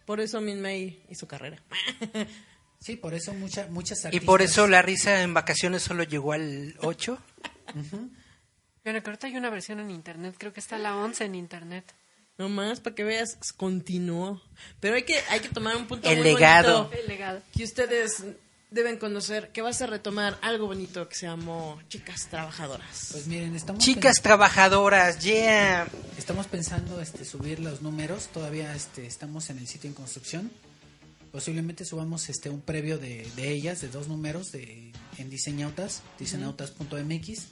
[0.06, 1.58] Por eso Min May hizo carrera.
[2.78, 6.76] Sí, por eso mucha, muchas Y por eso la risa en vacaciones solo llegó al
[6.82, 7.18] 8.
[8.84, 10.36] Bueno, que ahorita hay una versión en internet.
[10.38, 11.96] Creo que está la 11 en internet.
[12.38, 14.42] No más, para que veas, continuó.
[14.80, 16.86] Pero hay que, hay que tomar un punto El muy legado.
[16.86, 17.42] bonito El legado.
[17.56, 18.24] que ustedes
[18.72, 23.10] deben conocer, que vas a retomar algo bonito que se llamó Chicas Trabajadoras.
[23.14, 25.88] Pues miren, estamos Chicas trabajadoras, yeah.
[26.18, 30.52] Estamos pensando este, subir los números, todavía este, estamos en el sitio en construcción.
[31.32, 37.48] Posiblemente subamos este un previo de, de ellas, de dos números de, en Diseñautas, diseñautas.mx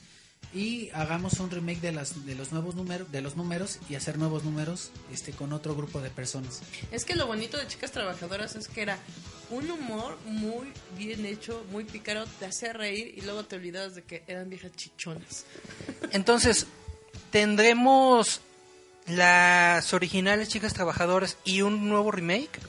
[0.54, 4.18] y hagamos un remake de las de los nuevos números de los números y hacer
[4.18, 6.62] nuevos números este con otro grupo de personas.
[6.92, 8.98] Es que lo bonito de Chicas Trabajadoras es que era
[9.50, 14.04] un humor muy bien hecho, muy pícaro, te hacía reír y luego te olvidabas de
[14.04, 15.46] que eran viejas chichonas.
[16.12, 16.68] Entonces,
[17.32, 18.42] tendremos
[19.08, 22.60] las originales chicas trabajadoras y un nuevo remake.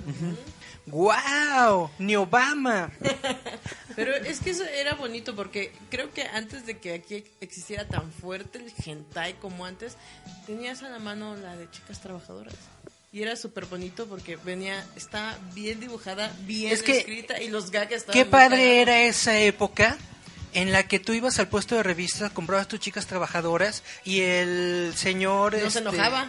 [0.86, 1.90] ¡Wow!
[1.98, 2.90] ¡Ni Obama!
[3.96, 8.10] Pero es que eso era bonito porque creo que antes de que aquí existiera tan
[8.12, 9.96] fuerte el hentai como antes,
[10.46, 12.54] tenías a la mano la de chicas trabajadoras.
[13.12, 17.70] Y era súper bonito porque venía, está bien dibujada, bien Es que- escrita y los
[17.70, 19.96] gags estaban Qué padre era esa época
[20.52, 24.92] en la que tú ibas al puesto de revistas, comprabas tus chicas trabajadoras y el
[24.96, 25.54] señor...
[25.54, 26.28] No se este, enojaba.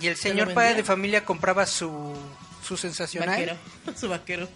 [0.00, 2.14] Y el señor padre de familia compraba su,
[2.66, 3.28] su sensacional.
[3.28, 3.56] Vaquero.
[3.96, 4.48] Su vaquero.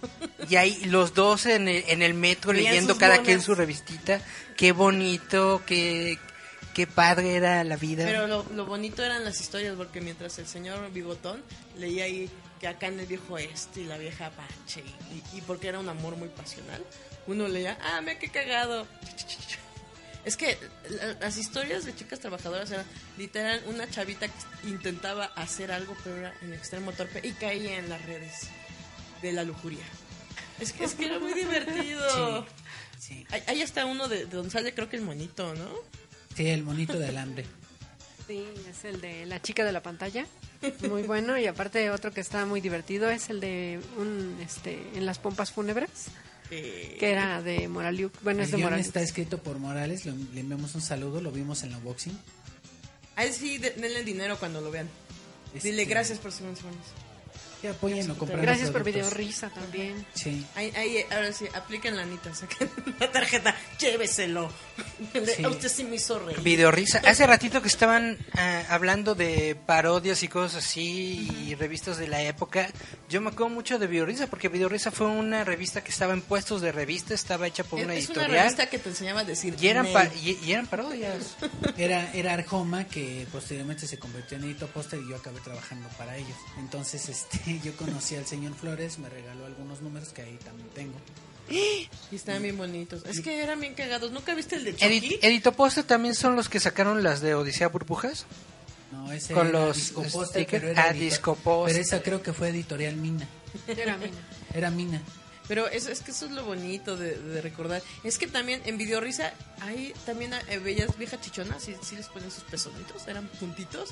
[0.49, 4.21] Y ahí los dos en el, en el metro leyendo cada quien su revistita.
[4.57, 6.19] Qué bonito, qué,
[6.73, 8.03] qué padre era la vida.
[8.05, 11.41] Pero lo, lo bonito eran las historias, porque mientras el señor Bigotón
[11.77, 15.69] leía ahí que acá en el viejo este y la vieja Apache, y, y porque
[15.69, 16.83] era un amor muy pasional,
[17.27, 18.85] uno leía, ah, me qué cagado.
[20.25, 20.57] Es que
[20.89, 22.85] la- las historias de chicas trabajadoras eran
[23.17, 27.89] literal una chavita que intentaba hacer algo, pero era en extremo torpe y caía en
[27.89, 28.47] las redes
[29.21, 29.83] de la lujuria.
[30.59, 32.45] Es que, es que era muy divertido.
[32.99, 35.69] Sí, Ahí, ahí está uno de, de donde sale, creo que el monito, ¿no?
[36.35, 37.45] sí, el monito de alambre.
[38.27, 40.25] Sí, es el de la chica de la pantalla.
[40.87, 41.37] Muy bueno.
[41.39, 45.51] Y aparte otro que está muy divertido es el de un, este, en las pompas
[45.51, 45.89] fúnebres,
[46.55, 48.13] que era de Moraliuk.
[48.23, 48.85] Bueno, El es de guion Moraliuk.
[48.87, 52.17] está escrito por Morales, le, le enviamos un saludo, lo vimos en la unboxing.
[53.15, 54.89] A él sí, de- denle dinero cuando lo vean.
[55.61, 56.77] Dile Este, gracias por su menciones.
[57.61, 60.03] Que apoyen o compren Gracias por video risa también.
[60.15, 60.43] Sí.
[60.55, 64.51] Ahí, ahí, ahora sí, apliquen la anita, saquen la tarjeta, lléveselo.
[65.35, 65.43] Sí.
[65.43, 66.39] A usted sí me hizo reír.
[66.41, 66.99] Videorrisa.
[67.05, 72.21] Hace ratito que estaban ah, hablando de parodias y cosas así y revistas de la
[72.23, 72.69] época.
[73.09, 76.61] Yo me acuerdo mucho de Videorrisa porque Videorrisa fue una revista que estaba en puestos
[76.61, 79.23] de revista, estaba hecha por Es, una es una editorial revista que te enseñaba a
[79.23, 79.55] decir.
[79.59, 81.35] y eran pa- y, y eran parodias.
[81.77, 86.15] Era, era Arjoma que posteriormente se convirtió en Edito Poster y yo acabé trabajando para
[86.15, 86.37] ellos.
[86.59, 90.93] Entonces este yo conocí al señor Flores, me regaló algunos números que ahí también tengo.
[91.49, 93.03] Y estaban bien bonitos.
[93.05, 94.11] Es que eran bien cagados.
[94.11, 94.85] ¿Nunca viste el de Chucky?
[94.85, 98.25] Edit- Editoposter también son los que sacaron las de Odisea Burbujas.
[98.93, 100.61] No, ese Con era los Disco Poster, stickers.
[100.61, 101.73] pero era Ah, edito- Disco Poster.
[101.73, 103.27] Pero esa creo que fue editorial Mina.
[103.67, 104.17] Era mina.
[104.53, 105.01] Era Mina.
[105.51, 107.81] Pero eso, es que eso es lo bonito de, de recordar.
[108.05, 112.31] Es que también en Videorrisa hay también eh, bellas viejas chichonas, sí, sí les ponen
[112.31, 113.89] sus pezonitos, eran puntitos,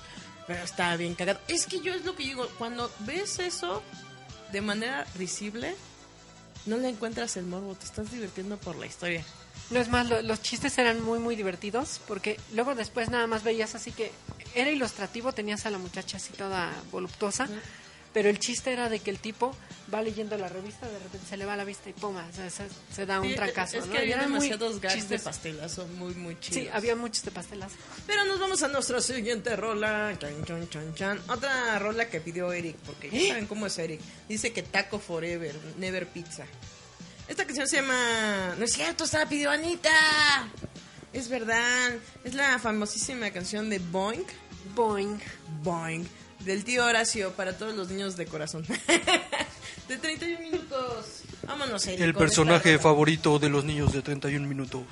[0.48, 1.42] pero estaba bien cagado.
[1.50, 3.84] Es que yo es lo que digo, cuando ves eso
[4.54, 5.76] de manera risible,
[6.66, 9.26] no le encuentras el morbo, te estás divirtiendo por la historia.
[9.70, 13.44] No es más, lo- los chistes eran muy, muy divertidos, porque luego después nada más
[13.44, 14.14] veías así que
[14.56, 17.50] era ilustrativo, tenías a la muchacha así toda voluptuosa,
[18.14, 19.56] pero el chiste era de que el tipo
[19.94, 22.68] va leyendo la revista, de repente se le va la vista y puma, se, se-
[22.94, 23.78] se da un Sí, trancazo.
[23.80, 26.64] es que había eran demasiados gags de pastelazo muy, muy chidos.
[26.64, 27.76] Sí, había muchos de pastelazo.
[28.06, 30.16] Pero nos vamos a nuestra siguiente rola.
[30.20, 31.22] Chan, chan, chan, chan.
[31.28, 34.00] Otra rola que pidió Eric, porque ya saben cómo es Eric.
[34.28, 36.46] Dice que Taco Forever, Never Pizza.
[37.28, 38.56] Esta canción se llama...
[38.58, 39.90] No es cierto, esta la pidió Anita.
[41.14, 41.94] Es verdad.
[42.24, 44.26] Es la famosísima canción de Boing.
[44.76, 45.20] Boing.
[45.64, 46.08] Boing.
[46.40, 48.66] Del tío Horacio para todos los niños de corazón.
[49.88, 51.22] de 31 minutos.
[51.46, 52.02] Vámonos, Eric.
[52.02, 54.84] El personaje favorito de los niños de 31 minutos.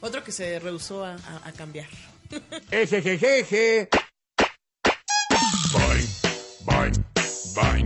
[0.00, 1.88] Otro que se rehusó a, a- a cambiar.
[2.70, 3.88] Ese es ese.
[7.54, 7.84] Boing,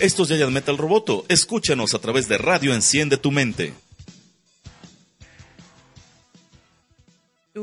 [0.00, 1.26] Esto es Giant Metal Roboto.
[1.28, 3.74] Escúchanos a través de Radio Enciende tu Mente.
[7.54, 7.58] Y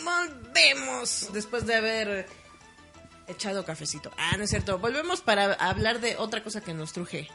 [0.00, 2.26] volvemos después de haber
[3.28, 4.10] echado cafecito.
[4.16, 4.78] Ah, no es cierto.
[4.78, 7.28] Volvemos para hablar de otra cosa que nos truje.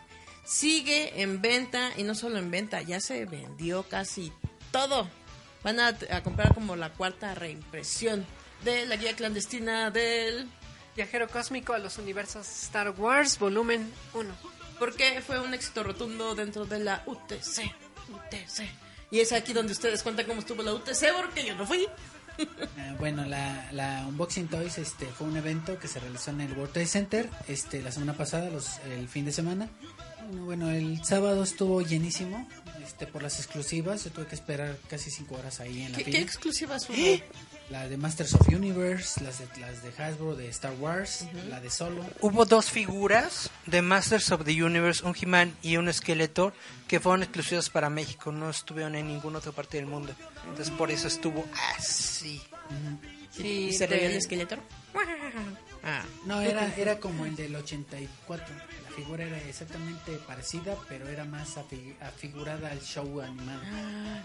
[0.43, 4.33] Sigue en venta y no solo en venta, ya se vendió casi
[4.71, 5.07] todo.
[5.63, 8.25] Van a comprar como la cuarta reimpresión
[8.63, 10.47] de la guía clandestina del...
[10.95, 14.35] Viajero cósmico a los universos Star Wars, volumen 1.
[14.79, 17.71] Porque fue un éxito rotundo dentro de la UTC.
[18.09, 18.63] UTC.
[19.11, 21.85] Y es aquí donde ustedes cuentan cómo estuvo la UTC porque yo no fui.
[22.77, 26.53] Ah, bueno, la, la Unboxing Toys este, fue un evento que se realizó en el
[26.53, 29.69] World Trade Center este, la semana pasada, los, el fin de semana.
[30.31, 32.47] Bueno, el sábado estuvo llenísimo
[32.83, 34.03] este, por las exclusivas.
[34.03, 36.23] Yo tuve que esperar casi cinco horas ahí en la ¿Qué, qué fila.
[36.23, 36.95] exclusivas hubo?
[37.69, 41.69] La de Masters of Universe, las de, las de Hasbro de Star Wars, la de
[41.69, 42.05] Solo.
[42.21, 46.53] Hubo dos figuras de Masters of the Universe, un He-Man y un Skeletor,
[46.87, 50.13] que fueron exclusivas para México, no estuvieron en ninguna otra parte del mundo.
[50.49, 51.45] Entonces por eso estuvo
[51.77, 52.41] así.
[53.31, 54.55] Sí, ¿Y se reía el esqueleto?
[55.89, 56.03] Ah.
[56.25, 58.45] No, era, era como el del 84.
[58.83, 63.61] La figura era exactamente parecida, pero era más afi- afigurada al show animado.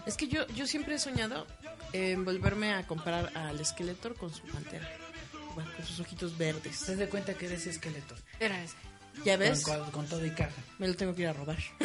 [0.05, 1.47] Es que yo, yo siempre he soñado
[1.93, 4.89] en volverme a comprar al Skeletor con su pantera.
[5.55, 6.79] Bueno, con sus ojitos verdes.
[6.83, 8.15] ¿Te das cuenta que eres esqueleto?
[8.39, 8.75] Era ese.
[9.25, 9.63] ¿Ya ves?
[9.63, 10.51] Con, con- con todo y caja.
[10.79, 11.57] Me lo tengo que ir a robar.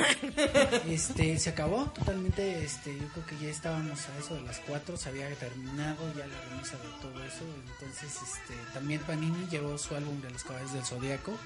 [0.89, 4.97] Este, se acabó totalmente, este, yo creo que ya estábamos a eso de las 4,
[4.97, 9.95] se había terminado ya la remisa de todo eso, entonces, este, también Panini llevó su
[9.95, 10.83] álbum de los caballos del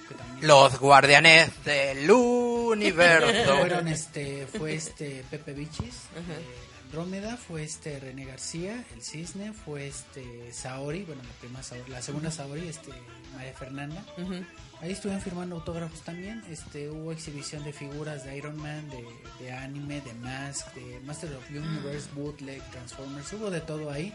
[0.09, 3.57] que también Los guardianes del universo.
[3.59, 6.45] fueron, este, fue este Pepe Bichis, eh,
[6.87, 12.03] Andrómeda, fue este René García, el Cisne, fue este Saori, bueno, la primera Saori, la
[12.03, 12.91] segunda Saori, este,
[13.35, 14.45] María Fernanda, Ujú.
[14.83, 16.43] Ahí estuvieron firmando autógrafos también.
[16.51, 19.05] Este, hubo exhibición de figuras de Iron Man, de,
[19.45, 23.33] de anime, de Mask, de Master of Universe, Bootleg, Transformers.
[23.33, 24.13] Hubo de todo ahí.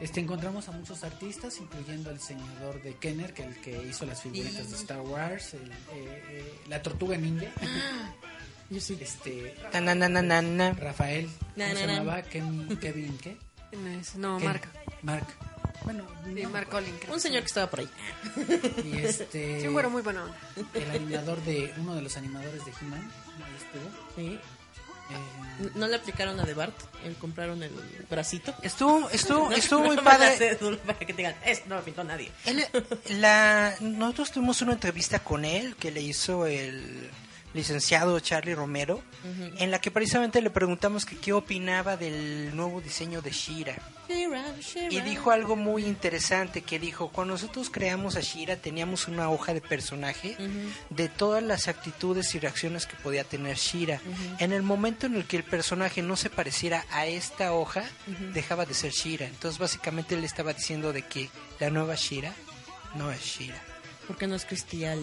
[0.00, 4.20] Este, encontramos a muchos artistas, incluyendo al diseñador de Kenner, que el que hizo las
[4.20, 7.46] figuritas de Star Wars, el, eh, eh, la Tortuga Ninja.
[8.70, 8.98] Yo sí.
[9.00, 10.72] Este, Na, na, na, na, na, na.
[10.72, 11.98] Rafael, Na, ¿cómo se na, na.
[12.00, 12.22] llamaba?
[12.22, 13.36] Ken- Kevin, ¿qué?
[13.70, 14.16] ¿Quién es?
[14.16, 14.68] No, Ken- Marca.
[15.02, 15.26] Mark.
[15.82, 16.96] Bueno, no, Mark Collin.
[16.98, 17.88] creo Un señor que estaba por ahí.
[18.84, 20.24] Y este, Sí, muy bueno.
[20.74, 23.10] el animador de, uno de los animadores de He-Man,
[23.44, 23.90] ahí estuvo.
[24.16, 24.38] Sí.
[25.10, 26.74] Eh, ¿No le aplicaron a De Bart?
[27.04, 27.70] ¿Le compraron el
[28.08, 28.54] bracito?
[28.62, 30.56] Estuvo, estuvo, estuvo muy No la padre.
[30.86, 32.30] Para que te digan, es, no lo pintó nadie.
[32.46, 32.66] Él-
[33.20, 37.10] la, nosotros tuvimos una entrevista con él que le hizo el
[37.54, 39.00] licenciado Charlie Romero,
[39.58, 43.76] en la que precisamente le preguntamos que qué opinaba del nuevo diseño de Shira.
[44.90, 49.54] Y dijo algo muy interesante, que dijo, cuando nosotros creamos a Shira teníamos una hoja
[49.54, 50.36] de personaje
[50.90, 54.00] de todas las actitudes y reacciones que podía tener Shira.
[54.38, 57.84] En el momento en el que el personaje no se pareciera a esta hoja,
[58.34, 59.26] dejaba de ser Shira.
[59.26, 61.30] Entonces básicamente él estaba diciendo de que
[61.60, 62.34] la nueva Shira
[62.96, 63.62] no es Shira.
[64.06, 64.46] ¿Por qué no es?
[64.84, 64.96] Ah,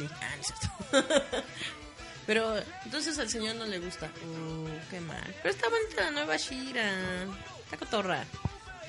[0.92, 1.02] no.
[2.28, 2.54] Pero
[2.86, 4.08] entonces al señor no le gusta.
[4.08, 5.24] Uh, qué mal.
[5.42, 7.24] Pero está bonita la nueva Shira.
[7.64, 8.26] Está cotorra.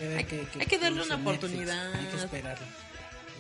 [0.01, 1.93] Hay que- hay que darle una oportunidad.
[1.95, 2.67] Hay que esperarlo.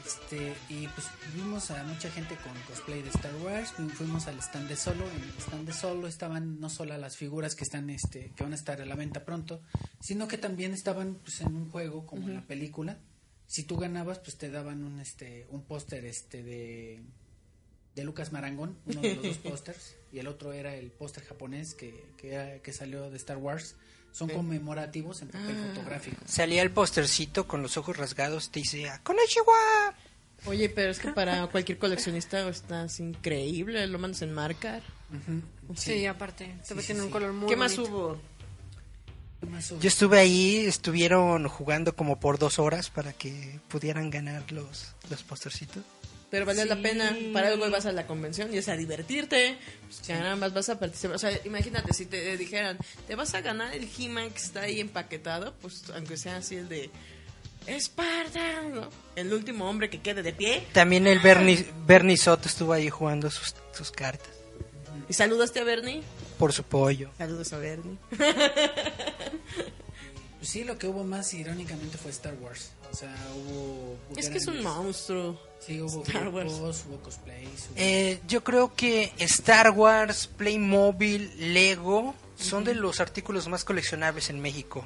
[0.04, 3.70] Este, y pues vimos a mucha gente con cosplay de Star Wars.
[3.72, 5.04] fu- Fuimos al stand de solo.
[5.08, 8.52] En el stand de solo estaban no solo las figuras que están, este, que van
[8.52, 9.62] a estar a la venta pronto,
[10.00, 12.98] sino que también estaban pues, en un juego como en la película.
[13.46, 17.02] Si tú ganabas, pues te daban un, este, un póster, este, de
[17.94, 21.74] de Lucas Marangón, uno de los dos pósters, y el otro era el póster japonés
[21.74, 23.76] que, que, era- que salió de Star Wars.
[24.12, 26.22] Son conmemorativos en papel fotográfico.
[26.26, 29.94] Salía el postercito con los ojos rasgados, te decía, ¡Konnichiwa!
[30.44, 33.86] Oye, pero es que para cualquier coleccionista estás increíble.
[33.86, 34.82] Lo mandas en marcar.
[35.76, 36.54] Sí, aparte.
[36.62, 37.12] Se sí, tiene un sí.
[37.12, 38.20] color muy ¿Qué más bonito.
[39.48, 39.80] más hubo?
[39.80, 45.22] Yo estuve ahí, estuvieron jugando como por dos horas para que pudieran ganar los, los
[45.22, 45.82] postercitos.
[46.32, 47.14] Pero vale la pena.
[47.34, 49.58] Para algo vas a la convención y es a divertirte.
[49.86, 51.16] Pues, caramba, vas a participar.
[51.16, 54.80] O sea, imagínate si te dijeran, te vas a ganar el He-Man que está ahí
[54.80, 56.88] empaquetado, pues aunque sea así el de
[57.66, 58.88] Esparta, ¿no?
[59.14, 60.66] El último hombre que quede de pie.
[60.72, 64.30] También el Bernie, Bernie Soto estuvo ahí jugando sus, sus cartas.
[65.10, 66.00] ¿Y saludaste a Bernie?
[66.38, 67.10] Por su pollo.
[67.18, 67.98] Saludos a Bernie.
[70.38, 72.72] Pues sí, lo que hubo más irónicamente fue Star Wars.
[72.90, 73.96] O sea, hubo...
[74.16, 75.38] es que es un monstruo.
[75.64, 76.84] Sí, hubo Star grupos, Wars.
[76.88, 77.68] hubo cosplays.
[77.70, 84.28] hubo- Eh, yo creo que Star Wars, Playmobil, Lego son de los artículos más coleccionables
[84.30, 84.84] en México.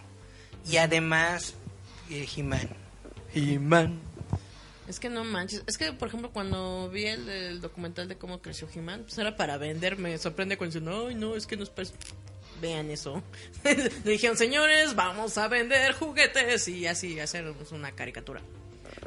[0.69, 1.55] Y además,
[2.11, 2.69] eh, He-Man.
[3.35, 4.01] He-Man.
[4.89, 5.63] Es que no manches.
[5.67, 9.37] Es que, por ejemplo, cuando vi el, el documental de cómo creció He-Man, pues era
[9.37, 9.97] para vender.
[9.99, 11.95] Me sorprende cuando dicen, ay, no, es que nos parece...
[12.61, 13.23] Vean eso.
[13.65, 18.41] Le dijeron, señores, vamos a vender juguetes y así hacer una caricatura.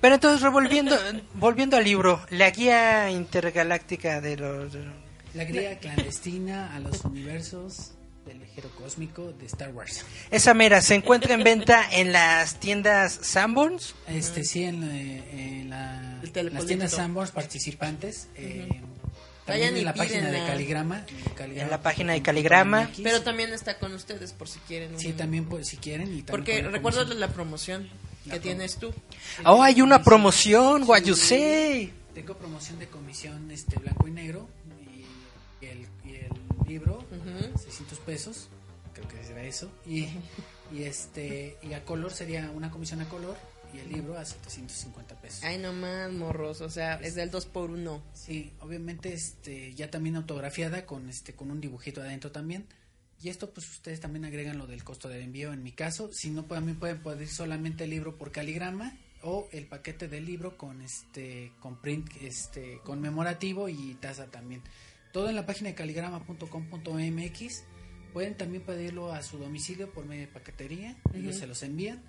[0.02, 0.96] Pero entonces, revolviendo,
[1.36, 4.74] volviendo al libro, la guía intergaláctica de los...
[5.34, 7.92] La guía clandestina a los universos
[8.26, 10.04] del viajero cósmico de Star Wars.
[10.32, 13.94] Esa mera, se encuentra en venta en las tiendas Sanborns.
[14.08, 16.20] Este sí, en, eh, en la-
[16.52, 18.28] las tiendas Sanborns participantes.
[18.36, 18.68] eh,
[19.48, 20.48] Vayan también y en la página de pídenla.
[20.48, 21.06] Caligrama.
[21.40, 22.90] En la página de Caligrama.
[23.02, 24.94] Pero también está con ustedes por si quieren.
[24.94, 26.08] un- Sí, también pues, si quieren.
[26.08, 27.20] Y también Porque comisión.
[27.20, 27.90] la promoción
[28.38, 28.94] Promo- tienes tú.
[29.46, 31.94] Oh, hay una promoción, what you say.
[32.14, 34.48] Tengo promoción de comisión este blanco y negro
[35.62, 36.32] y, el, y el
[36.68, 37.06] libro,
[37.64, 38.50] 600 pesos,
[38.94, 39.72] creo que será eso.
[39.86, 40.08] Y,
[40.74, 43.38] y este y a color sería una comisión a color
[43.74, 45.44] y el libro a 750 pesos.
[45.44, 46.62] Ay, no más, morros.
[46.62, 51.34] O sea, es del 2 por 1 Sí, obviamente este ya también autografiada con este
[51.34, 52.66] con un dibujito adentro también.
[53.22, 56.30] Y esto pues ustedes también agregan lo del costo del envío en mi caso, si
[56.30, 60.58] no pues, también pueden pedir solamente el libro por caligrama o el paquete del libro
[60.58, 64.62] con este con print este conmemorativo y taza también.
[65.12, 67.64] Todo en la página de caligrama.com.mx.
[68.14, 72.02] Pueden también pedirlo a su domicilio por medio de paquetería, ellos se los envían.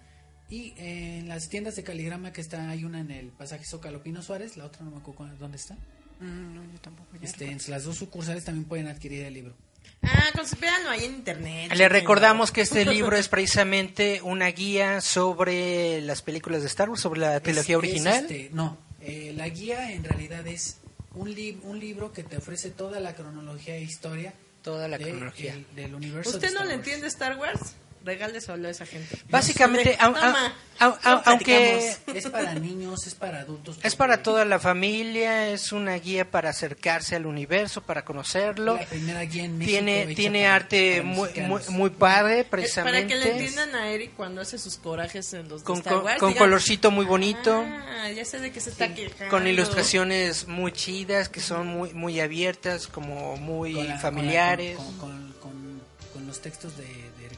[0.48, 4.22] Y en las tiendas de caligrama que está, hay una en el pasaje Zócalo Pino
[4.22, 5.74] Suárez, la otra no me acuerdo dónde está.
[6.20, 7.16] Mm, no, yo tampoco.
[7.16, 9.54] ya Este, en las dos sucursales también pueden adquirir el libro.
[10.02, 10.30] Ah,
[10.60, 11.72] véanlo ahí en internet.
[11.74, 17.00] Le recordamos que este libro es precisamente una guía sobre las películas de Star Wars,
[17.00, 18.14] sobre la trilogía Es- es, original.
[18.24, 20.78] este, no, eh, la guía en realidad es
[21.14, 24.32] un, li- un libro que te ofrece toda la cronología e historia
[24.62, 25.54] Toda la de- cronología.
[25.54, 26.30] el- del universo.
[26.30, 26.78] ¿Usted de no le Wars.
[26.78, 27.60] entiende Star Wars?
[28.02, 29.18] Regale solo a esa gente.
[29.28, 31.96] Básicamente, Toma, au- au- lo aunque.
[32.14, 33.76] Es para niños, es para adultos.
[33.82, 38.76] es para toda la familia, es una guía para acercarse al universo, para conocerlo.
[38.76, 42.44] La primera guía en México Tiene, tiene para- arte para muy, muy, muy padre, Eh,
[42.44, 43.00] precisamente.
[43.00, 45.98] Para que le entiendan a Eric cuando hace sus corajes en los de con, Star
[45.98, 46.18] Wars.
[46.18, 47.62] con colorcito muy bonito.
[47.66, 49.28] Ah, ya sé de qué se está quejando.
[49.28, 54.86] con ilustraciones muy chidas que son muy muy abiertas como muy Con la- familiares Con,
[54.98, 55.82] con- con-
[56.14, 56.86] con los textos de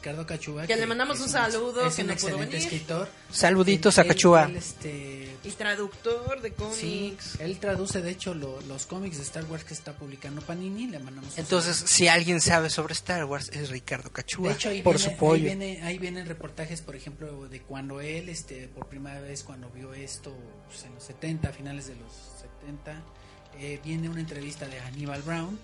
[0.03, 0.67] Ricardo Cachúa.
[0.67, 2.67] Que le mandamos es un saludo, Es que un no pudo excelente venir.
[2.73, 3.09] escritor.
[3.31, 4.43] Saluditos Él- a Cachúa.
[4.43, 6.77] él, este, Y traductor de cómics.
[6.77, 10.87] Sí, él traduce de hecho lo- los cómics de Star Wars que está publicando Panini,
[10.87, 14.69] le mandamos un entonces si alguien sabe sobre Star Wars es Ricardo Cachúa De hecho,
[14.69, 18.27] ahí, por viene, su pollo ahí, viene- ahí vienen reportajes, por ejemplo, de cuando él,
[18.27, 20.35] este, por primera vez, cuando vio esto,
[20.67, 23.01] pues, en los 70, a finales de los 70,
[23.57, 25.57] eh, viene una entrevista de Hannibal Brown,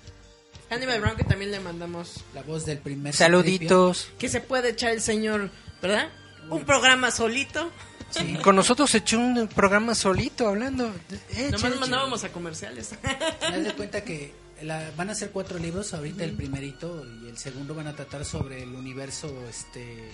[0.70, 2.24] Hannibal Brown, que también le mandamos.
[2.34, 5.50] la voz del primer saluditos Que se puede echar el señor,
[5.82, 6.10] ¿verdad?
[6.50, 7.72] Un programa solito.
[8.12, 8.38] Sí.
[8.42, 10.92] con nosotros echó un programa solito hablando
[11.30, 12.94] Eh, Nomás che, mandábamos a comerciales.
[13.42, 17.38] Haz de cuenta que la- van a ser cuatro libros, ahorita el primerito y el
[17.38, 20.10] segundo van a tratar sobre el universo, este,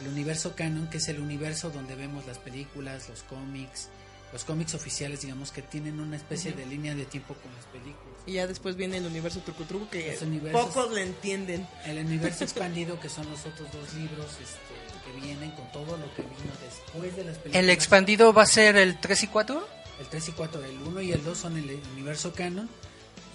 [0.00, 3.90] el universo canon, que es el universo donde vemos las películas, los cómics,
[4.32, 7.96] los cómics oficiales, digamos, que tienen una especie de línea de tiempo con las películas.
[8.26, 11.66] Y ya después viene el universo trucutruco que Los universos- pocos le entienden.
[11.86, 16.14] El universo expandido, que son los otros dos libros este, que vienen con todo lo
[16.14, 17.64] que vino después de las películas.
[17.64, 19.68] el expandido va a ser el 3 y 4
[20.00, 22.68] El 3 y 4, el 1 y el 2 son el universo canon.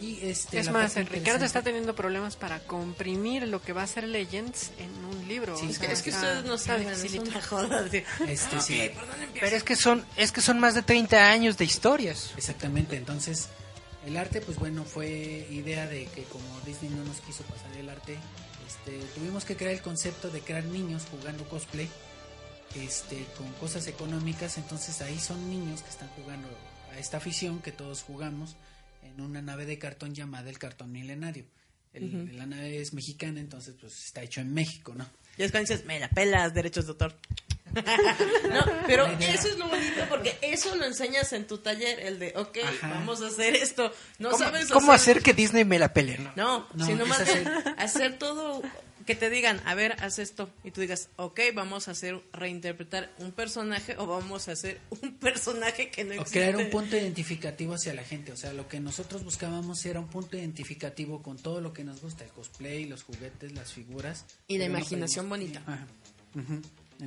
[0.04, 4.04] Y este, Es más, Ricardo está teniendo problemas para comprimir lo que va a ser
[4.06, 5.56] Legends en un libro.
[5.58, 7.84] Sí, o es sea, Es que ustedes no saben, es una joda.
[7.84, 8.94] de- Este,
[9.40, 13.48] pero es que son es que son más de 30 años de historias Exactamente, entonces
[14.06, 17.88] el arte pues bueno fue idea de que como Disney no nos quiso pasar el
[17.90, 18.18] arte,
[18.68, 21.88] este, tuvimos que crear el concepto de crear niños jugando cosplay
[22.76, 26.50] este, con cosas económicas, entonces ahí son niños que están jugando
[26.94, 28.56] a esta afición que todos jugamos
[29.16, 31.46] en una nave de cartón llamada el cartón milenario.
[31.94, 35.08] El- La nave es mexicana, entonces pues está hecho en México, ¿no?
[35.38, 37.16] Y es cuando dices, me la pelas, derechos de autor.
[37.74, 42.34] no, pero eso es lo bonito porque eso lo enseñas en tu taller, el de,
[42.36, 42.90] ok, Ajá.
[42.90, 43.92] vamos a hacer esto.
[44.20, 46.18] No ¿Cómo, sabes cómo hacer que Disney me la pele?
[46.20, 46.32] no?
[46.36, 47.48] No, No, sino más hacer-
[47.78, 48.62] hacer todo,
[49.06, 53.12] que te digan, a ver, haz esto, y tú digas, ok, vamos a hacer, reinterpretar
[53.20, 56.40] un personaje o vamos a hacer un personaje que no O existe.
[56.40, 58.32] crear un punto identificativo hacia la gente.
[58.32, 62.02] O sea, lo que nosotros buscábamos era un punto identificativo con todo lo que nos
[62.02, 64.26] gusta: el cosplay, los juguetes, las figuras.
[64.48, 65.62] Y la imaginación bonita.
[65.68, 65.88] Ajá.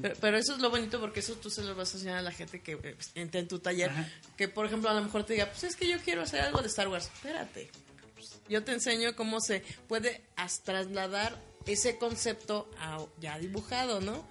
[0.02, 2.22] Pero, pero eso es lo bonito porque eso tú se lo vas a enseñar a
[2.22, 3.90] la gente que eh, pues, entre en tu taller.
[3.90, 4.08] Ajá.
[4.36, 6.60] Que por ejemplo a lo mejor te diga, pues es que yo quiero hacer algo
[6.60, 7.06] de Star Wars.
[7.14, 7.70] Espérate.
[8.14, 14.24] Pues, Yo te enseño cómo se puede as- trasladar ese concepto a ya dibujado, ¿no?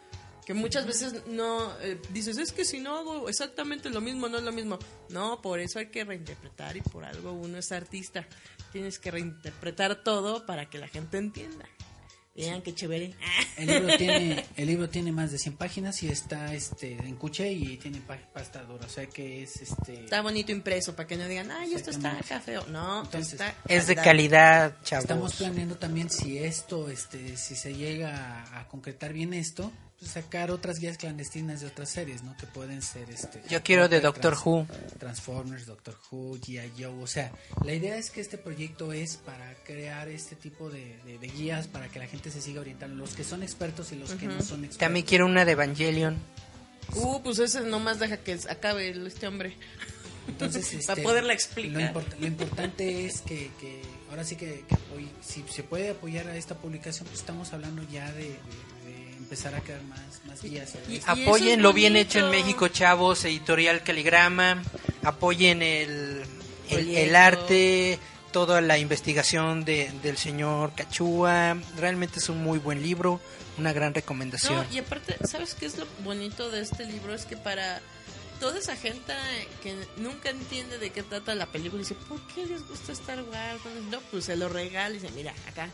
[0.46, 4.38] Que muchas veces no eh, dices, es que si no hago exactamente lo mismo, no
[4.38, 4.78] es lo mismo.
[5.10, 8.28] No, por eso hay que reinterpretar y por algo uno es artista.
[8.72, 11.66] Tienes que reinterpretar todo para que la gente entienda.
[12.36, 13.14] Vean qué chévere.
[13.58, 17.54] El libro, tiene, el libro tiene más de 100 páginas y está este en cuché
[17.54, 18.86] y tiene pa- pasta dura.
[18.86, 20.04] O sea que es este.
[20.04, 22.66] Está bonito impreso para que no digan, ay, esto está acá feo.
[22.68, 25.36] No, Entonces, está Es de calidad, Estamos chavos.
[25.36, 29.72] planeando también si esto, este, si se llega a, a concretar bien esto,
[30.06, 32.36] sacar otras guías clandestinas de otras series, ¿no?
[32.38, 33.41] Que pueden ser, este.
[33.49, 34.68] Yo quiero de Trans- Doctor Who.
[34.99, 36.72] Transformers, Doctor Who, G.I.
[36.82, 37.32] Joe, o sea,
[37.64, 41.68] la idea es que este proyecto es para crear este tipo de, de- de guías
[41.68, 44.34] para que la gente se siga orientando, los que son expertos y los que no
[44.41, 44.78] son expertos.
[44.78, 46.18] También quiero una de Evangelion.
[46.95, 49.58] Uh, pues ese nomás deja que acabe este hombre.
[50.28, 51.93] Entonces, Para este, poderla Lo, explicar.
[51.93, 56.28] import- lo importante es que, que ahora sí que, que apoy- si se puede apoyar
[56.28, 58.38] a esta publicación, pues estamos hablando ya de- de
[59.26, 60.73] empezar a crear más, más guías.
[60.88, 62.30] Y- Apoyen lo bien hecho en.
[62.30, 64.61] México, chavos, editorial Caligrama.
[65.03, 66.23] Apoyen el,
[66.69, 67.99] el, arte,
[68.32, 71.57] toda la investigación de, del señor Cachúa.
[71.78, 73.19] Realmente es un muy buen libro,
[73.57, 74.55] una gran recomendación.
[74.55, 77.13] No, y aparte, ¿sabes qué es lo bonito de este libro?
[77.13, 77.82] Es que para
[78.39, 79.13] toda esa gente
[79.63, 83.61] que nunca entiende de qué trata la película, dice, ¿por qué les gusta Star Wars?
[83.89, 85.69] No, pues se lo regala y dice, mira, acá.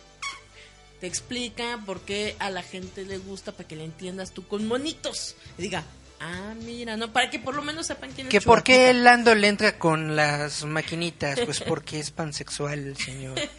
[1.02, 4.68] Te explica por qué a la gente le gusta, para que le entiendas tú con
[4.68, 5.36] monitos.
[5.58, 5.84] Y diga,
[6.20, 9.34] ah, mira, no, para que por lo menos sepan quién es ¿Que por qué Lando
[9.34, 11.40] le entra con las maquinitas?
[11.42, 13.38] Pues porque es pansexual el señor.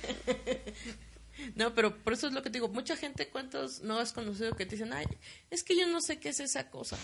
[1.57, 2.69] No, pero por eso es lo que te digo.
[2.69, 5.07] Mucha gente, ¿cuántos no has conocido que te dicen, ay,
[5.51, 6.97] es que yo no sé qué es esa cosa?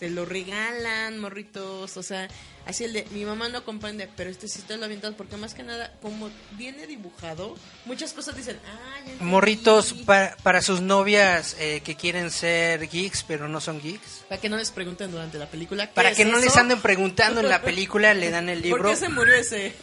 [0.00, 1.98] Se lo regalan, morritos.
[1.98, 2.26] O sea,
[2.64, 5.52] así el de, mi mamá no comprende, pero este sí te lo avientas porque más
[5.52, 9.24] que nada, como viene dibujado, muchas cosas dicen, ah, ya entendí".
[9.26, 14.24] Morritos para, para sus novias eh, que quieren ser geeks, pero no son geeks.
[14.26, 15.86] Para que no les pregunten durante la película.
[15.88, 18.82] ¿qué Para es que no les anden preguntando en la película, le dan el libro.
[18.84, 19.74] ¿Por qué se murió ese?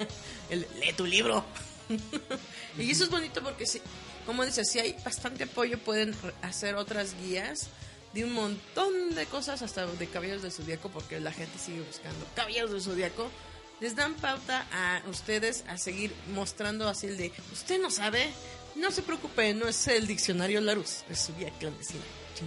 [0.48, 1.44] El- lee tu libro.
[2.78, 3.82] y eso es bonito porque, sí,
[4.24, 7.68] como dices, si hay bastante apoyo, pueden hacer otras guías
[8.16, 12.24] de un montón de cosas, hasta de caballeros del zodiaco, porque la gente sigue buscando
[12.34, 13.30] caballeros del zodiaco.
[13.78, 18.26] Les dan pauta a ustedes a seguir mostrando así el de, usted no sabe,
[18.74, 22.00] no se preocupe, no es el diccionario Larus, es su guía clandestina.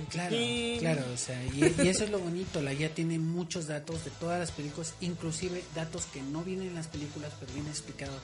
[0.09, 0.35] Claro,
[0.79, 4.11] claro, o sea, y, y eso es lo bonito, la guía tiene muchos datos de
[4.11, 8.17] todas las películas, inclusive datos que no vienen en las películas, pero viene explicado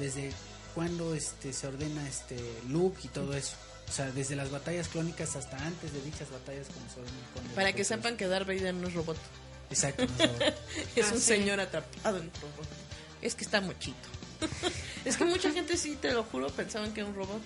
[0.00, 0.32] desde
[0.74, 2.36] cuándo este se ordena este
[2.68, 3.54] look y todo eso.
[3.88, 8.16] O sea, desde las batallas clónicas hasta antes de dichas batallas con Para que sepan
[8.16, 9.18] que Darth Vader no es robot.
[9.70, 10.24] Exacto, no.
[10.96, 11.26] Es Ah, un sí.
[11.26, 12.68] señor atrapado en un robot.
[13.20, 14.08] Es que está mochito.
[15.04, 17.42] es que mucha gente sí, te lo juro, pensaban que era un robot.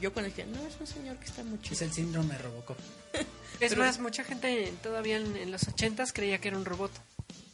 [0.00, 1.74] Yo cuando dije, no, es un señor que está mochito.
[1.74, 2.76] es el síndrome Robocop.
[3.60, 6.90] Es Pero- más, mucha gente todavía en, en los ochentas creía que era un robot.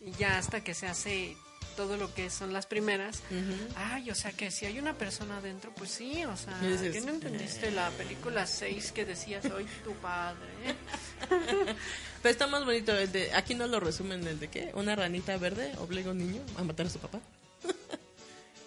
[0.01, 1.37] Y ya hasta que se hace
[1.79, 3.22] todo lo que son las primeras.
[3.31, 3.72] Ujú.
[3.76, 7.01] Ay, o sea que si hay una persona adentro, pues sí, o sea, dices, ¿qué
[7.03, 10.49] no entendiste la película 6 que decía soy tu padre?
[12.20, 15.37] Pero está más bonito el de, aquí no lo resumen el de qué, una ranita
[15.37, 17.20] verde obliga a un niño a matar a su papá.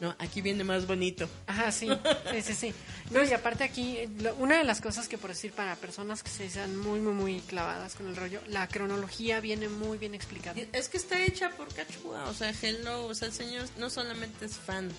[0.02, 1.30] no, aquí viene más bonito.
[1.48, 1.88] Ajá, sí,
[2.32, 2.74] sí, sí, sí.
[3.12, 6.30] No, y aparte aquí, lo- una de las cosas que por decir para personas que
[6.30, 10.60] se sean muy, muy, muy clavadas con el rollo, la cronología viene muy bien explicada.
[10.74, 14.46] Es que está hecha por Cachua, o sea, hello, o sea, el señor no solamente
[14.46, 14.90] es fan,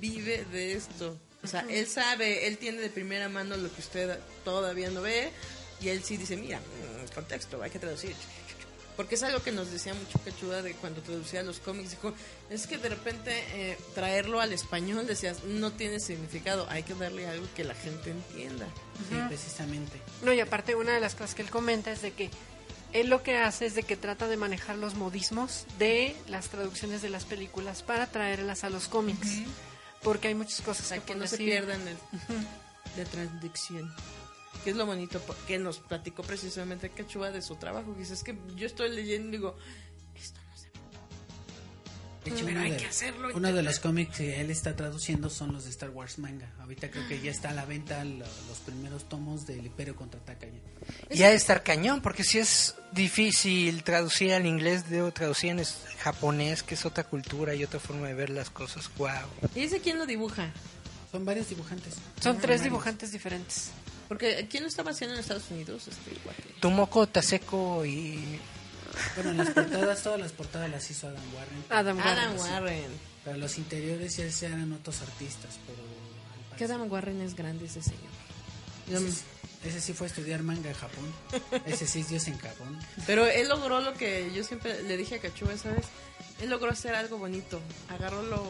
[0.00, 1.18] vive de esto.
[1.42, 5.32] O sea, él sabe, él tiene de primera mano lo que usted todavía no ve
[5.80, 8.14] y él sí dice, mira, mm, contexto, hay que traducir.
[8.96, 11.90] Porque es algo que nos decía mucho Cachua de cuando traducía los cómics.
[11.92, 12.12] Dijo,
[12.50, 17.26] es que de repente eh, traerlo al español, decías, no tiene significado, hay que darle
[17.26, 18.66] algo que la gente entienda.
[19.08, 19.98] Sí, precisamente.
[20.22, 22.30] No, y aparte una de las cosas que él comenta es de que
[22.92, 27.00] él lo que hace es de que trata de manejar los modismos de las traducciones
[27.00, 29.38] de las películas para traerlas a los cómics.
[30.02, 31.96] Porque hay muchas cosas O sea, que, que no se pierdan el,
[32.96, 33.94] de traducción.
[34.64, 37.96] Que es lo bonito po- que nos platicó precisamente Cachua de su trabajo.
[38.00, 39.56] Es que yo estoy leyendo y digo,
[40.14, 40.66] esto no se
[42.24, 44.50] De hecho, Pero uno, hay de, que hacerlo y uno de los cómics que él
[44.52, 46.48] está traduciendo son los de Star Wars manga.
[46.60, 50.46] Ahorita creo que ya está a la venta lo- los primeros tomos del Imperio contraataca
[50.46, 51.14] ya.
[51.16, 55.78] Ya de estar cañón, porque si es difícil traducir al inglés, debo traducir en es-
[55.98, 58.88] japonés, que es otra cultura y otra forma de ver las cosas.
[58.96, 59.08] Wow.
[59.56, 60.52] ¿Y dice quién lo dibuja?
[61.10, 61.94] Son varios dibujantes.
[62.20, 62.62] Son tres varios.
[62.62, 63.70] dibujantes diferentes.
[64.12, 65.88] Porque ¿quién lo estaba haciendo en Estados Unidos?
[65.88, 66.42] Este, cuate?
[66.60, 68.38] Tomoko Taseko y
[69.16, 71.64] Bueno, en las portadas, todas las portadas las hizo Adam Warren.
[71.70, 72.18] Adam Warren.
[72.18, 72.90] Adam Warren.
[73.24, 75.78] Para los interiores ya se eran otros artistas, pero...
[76.58, 78.12] Que Adam Warren es grande ese señor.
[78.90, 79.24] Ese, sí-
[79.64, 81.10] ese sí fue a estudiar manga en Japón.
[81.66, 82.78] Ese sí es Dios en Japón.
[83.06, 85.86] Pero él logró lo que yo siempre le dije a Cachua, ¿sabes?
[86.42, 87.60] Él logró hacer algo bonito.
[87.88, 88.44] Agarró lo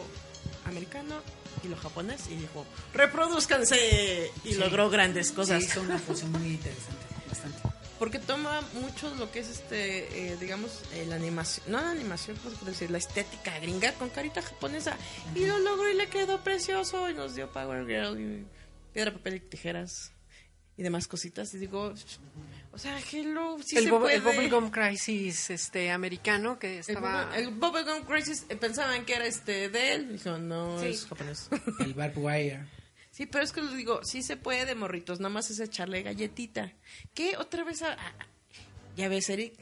[0.65, 1.21] americano
[1.63, 4.31] y lo japonés y dijo, reproduzcanse.
[4.43, 4.55] Y Sí.
[4.55, 5.61] logró grandes cosas.
[5.63, 7.59] Sí, hizo una fusión muy interesante, bastante.
[7.99, 12.35] Porque toma mucho lo que es este, eh, digamos, eh, la animación, no la animación,
[12.37, 12.91] ¿cómo se puede decir?
[12.91, 14.97] La estética gringa con carita japonesa.
[15.35, 17.09] Y lo logró y le quedó precioso.
[17.09, 18.45] Y nos dio Power Girl y
[18.93, 20.11] piedra, papel y tijeras
[20.75, 21.53] y demás cositas.
[21.53, 21.93] Y digo,
[22.73, 24.15] o sea, hello, sí el, se puede.
[24.15, 27.29] el Bubblegum Crisis este, americano que El estaba...
[27.31, 30.13] Bubble- el Bubblegum Crisis eh, pensaban que era este de él.
[30.13, 30.87] Dijo, no, Sí.
[30.87, 31.49] es japonés.
[31.79, 32.65] El Barbed Wire.
[33.13, 36.73] Sí, pero es que les digo, sí se puede, morritos, nada más es echarle galletita.
[37.13, 37.83] ¿Qué otra vez?
[37.83, 38.15] a- a-
[38.97, 39.53] ya ves, Eric,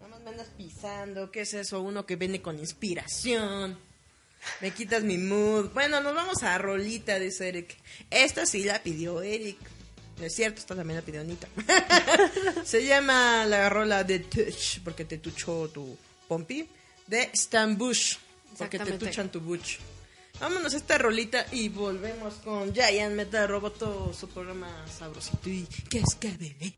[0.00, 1.80] nada más me andas pisando, ¿qué es eso?
[1.82, 3.78] Uno que viene con inspiración.
[4.60, 5.70] Me quitas mi mood.
[5.72, 7.76] Bueno, nos vamos a Rolita, dice Eric.
[8.10, 9.58] Esta sí la pidió Eric.
[10.18, 11.48] No es cierto, esta también la pidió Anita.
[12.64, 15.96] Se llama la rola de Touch, porque te tuchó tu
[16.26, 16.66] pompi,
[17.06, 18.16] de Stan Bush,
[18.56, 19.78] porque te tuchan tu buch.
[20.40, 25.98] Vámonos a esta rolita y volvemos con Giant Metal Roboto, su programa sabrosito y que
[25.98, 26.74] es que bebé.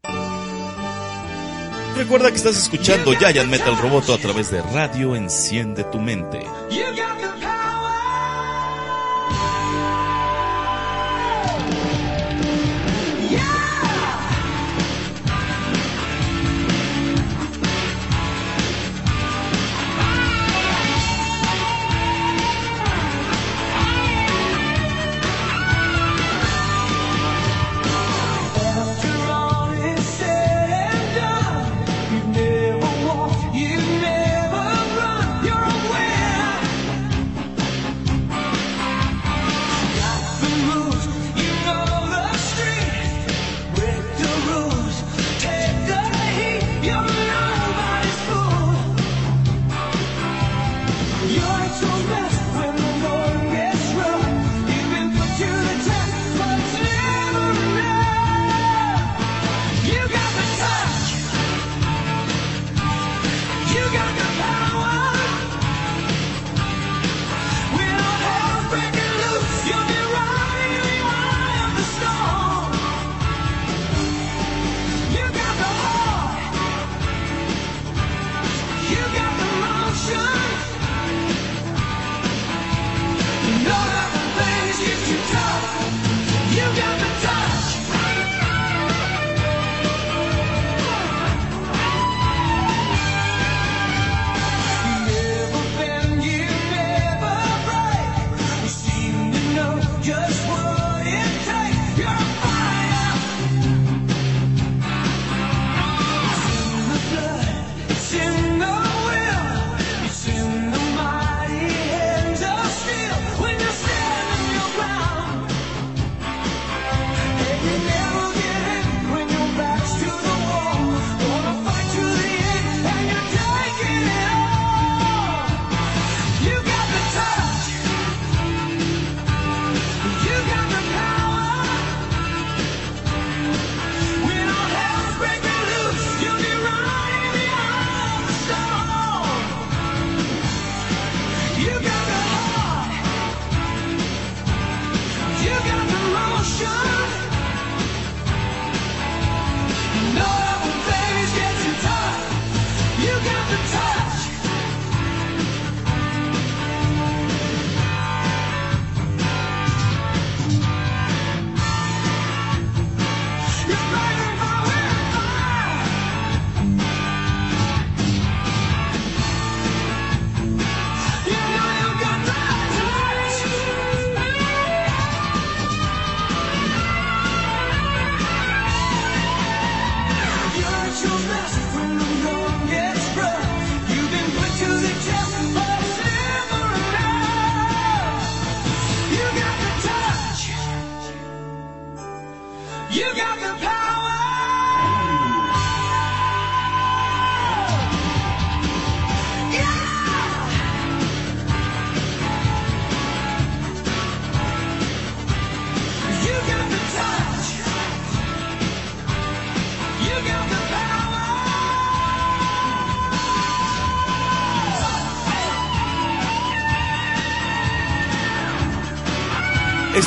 [1.97, 6.41] Recuerda que estás escuchando Giant Metal Roboto a través de Radio Enciende tu Mente.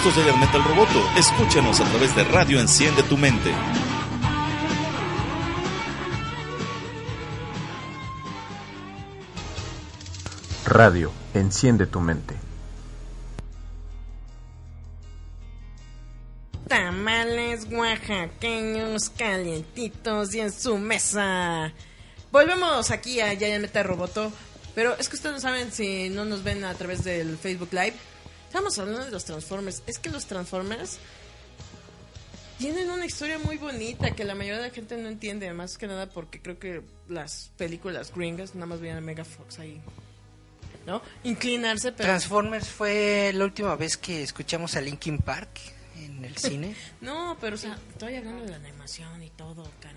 [0.04, 0.99] Esto es Giant Metal Roboto.
[1.16, 3.54] Escúchanos a través de Radio Enciende tu Mente.
[10.66, 12.34] Radio, enciende tu mente.
[16.68, 21.72] Tamales oaxaqueños calientitos y en su mesa.
[22.32, 24.32] Volvemos aquí a Giant Metal Roboto.
[24.74, 27.93] Pero es que ustedes no saben si no nos ven a través del Facebook Live.
[28.52, 29.82] Estamos hablando de los Transformers.
[29.88, 30.97] Es que los Transformers
[32.60, 35.54] tienen una historia muy bonita que la mayoría de la gente no entiende.
[35.54, 39.60] Más que nada porque creo que las películas gringas nada más veían a Mega Fox
[39.60, 39.80] ahí.
[40.86, 41.02] ¿No?
[41.24, 42.10] Inclinarse, pero.
[42.10, 45.58] Transformers fue la última vez que escuchamos a Linkin Park
[45.95, 46.76] en el cine.
[46.99, 49.90] No, pero o sea, estoy hablando de la animación y todo, carambas.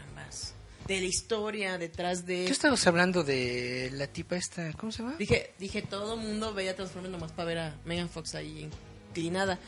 [0.87, 2.45] De la historia detrás de.
[2.47, 5.15] Tú estabas hablando de la tipa esta, ¿cómo se llama?
[5.19, 8.69] Dije, dije, todo mundo veía Transformers nomás para ver a Megan Fox ahí
[9.09, 9.59] inclinada.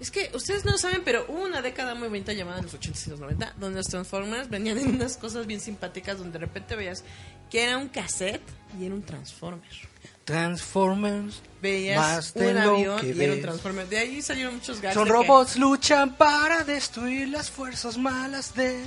[0.00, 3.00] Es que ustedes no lo saben, pero hubo una década muy bonita llamada los 80
[3.06, 6.76] y los 90, donde los Transformers venían en unas cosas bien simpáticas, donde de repente
[6.76, 7.02] veías
[7.50, 8.42] que era un cassette
[8.78, 9.62] y era un Transformer.
[10.24, 11.40] Transformers.
[11.62, 13.40] Veías más de un avión que y era un.
[13.40, 13.88] Transformer.
[13.88, 14.94] De ahí salieron muchos gags.
[14.94, 18.84] Son de que- robots, luchan para destruir las fuerzas malas de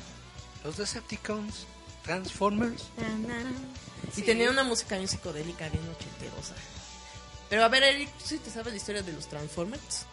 [0.63, 1.67] los Decepticons.
[2.03, 2.89] Transformers.
[4.17, 6.55] Y tenía una música bien psicodélica, bien ochenterosa.
[7.49, 10.05] Pero a ver, Eric, ¿tú sí te sabes la historia de los Transformers?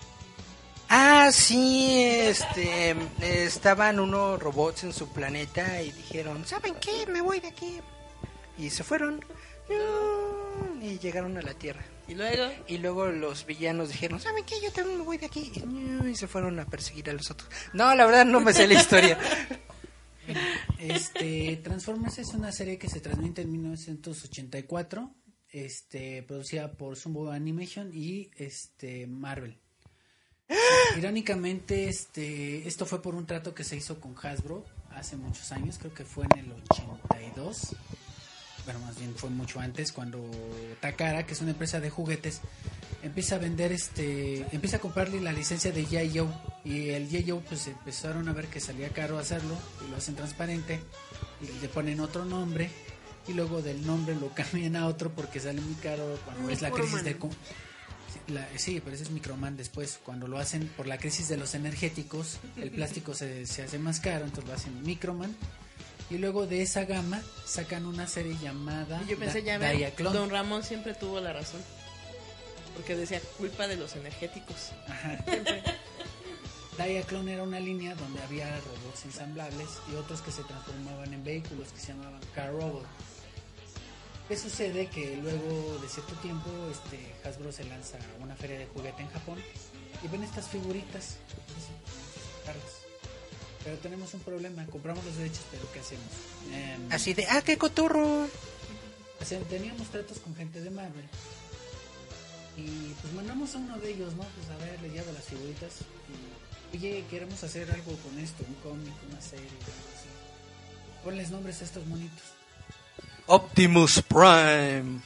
[0.88, 7.06] Ah, sí, este, estaban unos robots en su planeta y dijeron, ¿saben qué?
[7.06, 7.80] Me voy de aquí.
[8.58, 9.24] Y se fueron.
[10.80, 11.84] Y llegaron a la Tierra.
[12.08, 14.60] Y luego, Y luego los villanos dijeron, ¿saben qué?
[14.62, 15.50] Yo también me voy de aquí.
[16.08, 17.50] Y se fueron a perseguir a los otros.
[17.72, 19.18] No, la verdad no me sé la historia.
[20.78, 25.14] Este, Transformers es una serie que se transmite en 1984,
[25.50, 29.58] este, producida por Sunbow Animation y este Marvel.
[30.96, 35.78] Irónicamente, este, esto fue por un trato que se hizo con Hasbro hace muchos años,
[35.78, 37.76] creo que fue en el 82.
[38.66, 40.28] Bueno, más bien fue mucho antes cuando
[40.80, 42.40] Takara, que es una empresa de juguetes,
[43.02, 46.18] empieza a vender este, empieza a comprarle la licencia de G.I.
[46.18, 46.28] Joe
[46.64, 47.30] y el G.I.
[47.30, 49.56] Joe pues empezaron a ver que salía caro hacerlo
[49.86, 50.80] y lo hacen transparente
[51.40, 52.68] y le ponen otro nombre
[53.28, 56.70] y luego del nombre lo cambian a otro porque sale muy caro cuando es la
[56.72, 57.14] crisis de
[58.28, 61.54] la- sí, pero ese es Microman después cuando lo hacen por la crisis de los
[61.54, 65.36] energéticos el plástico se, se hace más caro entonces lo hacen Microman
[66.10, 69.76] y luego de esa gama sacan una serie llamada y yo pensé, Da- ya ven,
[69.78, 70.18] Diaclone.
[70.18, 71.60] Don Ramón siempre tuvo la razón.
[72.74, 74.72] Porque decía culpa de los energéticos.
[74.88, 75.18] Ajá.
[76.78, 81.72] Diaclone era una línea donde había robots ensamblables y otros que se transformaban en vehículos
[81.72, 82.84] que se llamaban Car Robot.
[84.28, 84.88] ¿Qué sucede?
[84.88, 89.08] Que luego de cierto tiempo este Hasbro se lanza a una feria de juguete en
[89.10, 89.38] Japón
[90.04, 91.16] y ven estas figuritas.
[91.56, 92.75] dicen, "Vamos a sacarlas".
[93.66, 96.06] Pero tenemos un problema, compramos los derechos, pero ¿qué hacemos?
[96.52, 98.28] Em, Así de, ah, qué cotorro.
[99.50, 101.04] teníamos tratos con gente de Marvel.
[102.56, 104.22] Y pues mandamos a uno de ellos, ¿no?
[104.22, 105.72] Pues a ver, le llevo las figuritas.
[106.72, 111.02] Y, oye, queremos hacer algo con esto, un cómic, una serie, algo así.
[111.02, 112.22] Ponles nombres a estos monitos.
[113.26, 115.00] Optimus Prime.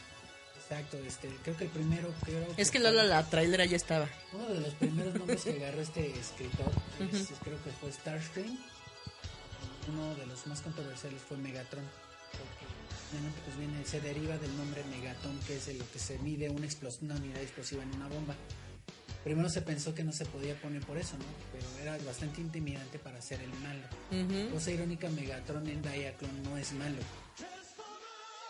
[0.71, 4.09] Exacto, este, creo que el primero, creo Es que fue- Lola, la trailera ya estaba.
[4.33, 6.71] Uno de los primeros nombres que agarró este escritor,
[7.13, 8.57] es- creo que fue Starscream.
[9.89, 11.85] Uno de los más controversiales fue Megatron,
[12.31, 16.49] porque pues viene, se deriva del nombre Megatron, que es de lo que se mide
[16.51, 16.69] una,
[17.17, 18.37] unidad explosiva en una bomba.
[19.25, 21.25] Primero se pensó que no se podía poner por eso, ¿no?
[21.53, 23.83] Pero era bastante intimidante para hacer el malo.
[24.13, 24.55] Ujú.
[24.55, 26.97] Cosa irónica, Megatron en Diaclone no es malo.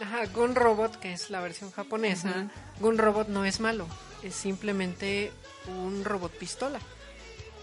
[0.01, 2.49] Ajá, Gun Robot, que es la versión japonesa,
[2.81, 3.87] Gun Robot no es malo,
[4.23, 5.31] es simplemente
[5.69, 6.79] un robot pistola.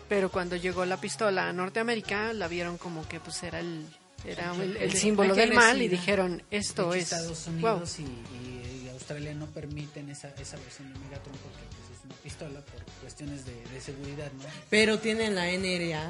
[0.08, 3.86] Pero cuando llegó la pistola a Norteamérica, la vieron como que pues era el
[4.26, 7.04] era el, el símbolo del mal y dijeron, esto es...
[7.12, 7.74] Estados wow.
[7.74, 12.06] Unidos y, y- y Australia no permiten esa, esa versión de Megatron porque pues, es
[12.06, 14.44] una pistola por cuestiones de, de seguridad, ¿no?
[14.70, 16.08] Pero tienen la NRA.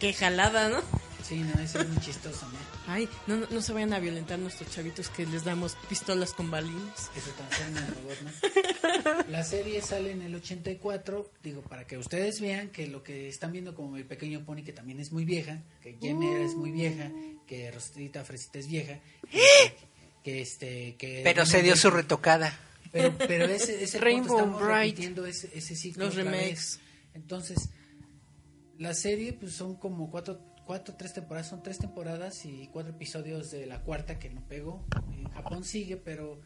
[0.00, 0.80] Qué jalada, ¿no?
[1.28, 2.58] Sí, no, eso es muy chistoso, ¿no?
[2.86, 6.50] Ay, no, no, no se vayan a violentar nuestros chavitos que les damos pistolas con
[6.50, 7.10] balines.
[7.12, 9.24] Que se transforma en robot, ¿no?
[9.30, 13.52] La serie sale en el 84, digo, para que ustedes vean que lo que están
[13.52, 17.10] viendo como mi pequeño pony, que también es muy vieja, que Jenner es muy vieja,
[17.46, 18.98] que Rosita Fresita es vieja,
[19.30, 19.76] que,
[20.24, 21.20] que este, que...
[21.24, 22.58] Pero se dio su retocada.
[22.90, 24.92] Pero, pero ese, ese Rainbow punto, estamos Bright.
[24.92, 26.40] repitiendo ese, ese ciclo Los remakes.
[26.40, 26.80] vez.
[27.12, 27.68] Entonces,
[28.78, 33.50] la serie pues son como cuatro, cuatro, tres temporadas, son tres temporadas y cuatro episodios
[33.50, 34.84] de la cuarta que no pegó.
[35.16, 36.42] En Japón sigue, pero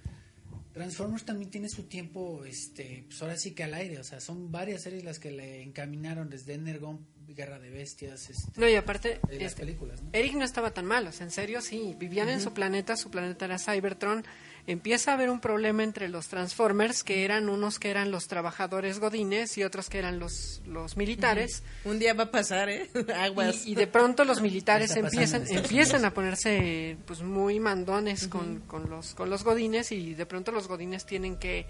[0.73, 4.53] Transformers también tiene su tiempo, este, pues ahora sí que al aire, o sea, son
[4.53, 9.19] varias series las que le encaminaron desde Energon, Guerra de Bestias, este, No, y aparte,
[9.27, 10.11] de las este, películas, ¿no?
[10.13, 13.11] Eric no estaba tan mal, o sea, en serio, sí, vivían en su planeta, su
[13.11, 14.25] planeta era Cybertron.
[14.67, 19.01] Empieza a haber un problema entre los Transformers, que eran unos que eran los trabajadores
[19.01, 21.65] godines y otros que eran los, los militares.
[21.85, 22.89] Un día va a pasar, ¿eh?
[23.17, 23.67] Aguas.
[23.67, 28.89] Y, y de pronto los militares empiezan, empiezan a ponerse pues muy mandones con, con
[28.89, 31.67] los, con los godines y de pronto los godines tienen que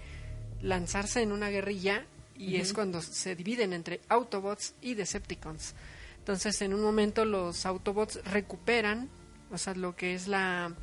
[0.61, 2.05] lanzarse en una guerrilla
[2.37, 5.73] y es cuando se dividen entre Autobots y Decepticons.
[6.19, 9.09] Entonces en un momento los Autobots recuperan,
[9.51, 10.73] o sea, lo que es la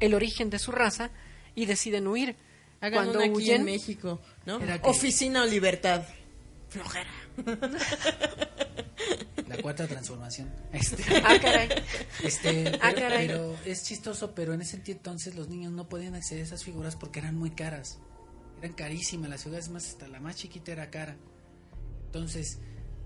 [0.00, 1.10] el origen de su raza
[1.54, 2.36] y deciden huir.
[2.80, 4.60] Hagan Cuando una aquí huyen, en México, ¿no?
[4.60, 6.02] Era que- Oficina o Libertad.
[6.70, 7.10] Flojera.
[9.48, 10.48] La cuarta transformación.
[10.72, 11.68] Este, Ah, caray.
[12.22, 13.26] Este, Ah, pero, caray.
[13.26, 16.62] pero es chistoso, pero en ese ti- entonces los niños no podían acceder a esas
[16.64, 17.98] figuras porque eran muy caras.
[18.62, 21.16] Eran carísimas las figuras, más hasta la más chiquita era cara.
[22.06, 22.58] Entonces,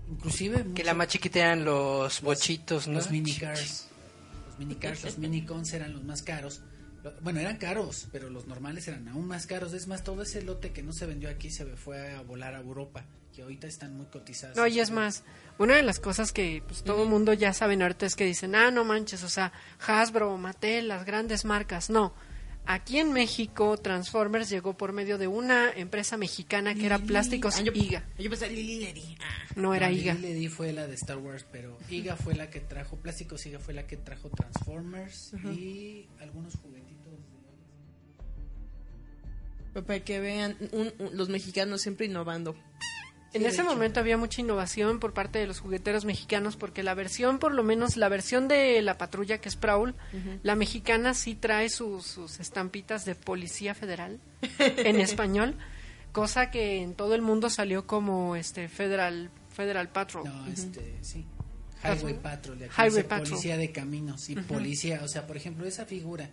[0.07, 2.93] Inclusive Que mucho- la más chiquita eran los bochitos, ¿no?
[2.93, 3.87] los minicars.
[4.49, 6.61] Los minicars, los minicons eran los más caros.
[7.21, 9.73] Bueno, eran caros, pero los normales eran aún más caros.
[9.73, 12.59] Es más, todo ese lote que no se vendió aquí se fue a volar a
[12.59, 14.57] Europa, que ahorita están muy cotizados.
[14.57, 15.23] No, y es más,
[15.57, 18.55] una de las cosas que pues, todo el mundo ya saben ahorita es que dicen,
[18.55, 19.51] ah, no manches, o sea,
[19.85, 21.89] Hasbro, Mattel, las grandes marcas.
[21.89, 22.13] No,
[22.65, 27.61] aquí en México Transformers llegó por medio de una empresa mexicana que era Plásticos Ah,
[27.61, 28.03] yo, IGA.
[28.17, 29.17] Yo pensé Lili.
[29.21, 29.45] Ah.
[29.55, 30.15] No era IGA.
[30.15, 33.73] Ledy fue la de Star Wars, pero IGA fue la que trajo Plásticos, IGA fue
[33.73, 36.84] la que trajo Transformers y algunos juguetitos.
[39.83, 42.55] Para que vean, un- un- los mexicanos siempre innovando.
[43.33, 47.37] En ese momento había mucha innovación por parte de los jugueteros mexicanos porque la versión,
[47.37, 49.93] por lo menos la versión de la patrulla que es Prowl,
[50.41, 54.21] la mexicana sí trae sus, sus estampitas de Policía Federal
[54.59, 55.55] en español,
[56.13, 60.23] cosa que en todo el mundo salió como este Federal Federal Patrol.
[60.25, 61.25] No, este, sí.
[61.83, 63.29] Highway Patrol, de aquí Highway dice Patrol.
[63.31, 66.29] policía de caminos y policía, o sea, por ejemplo, esa figura,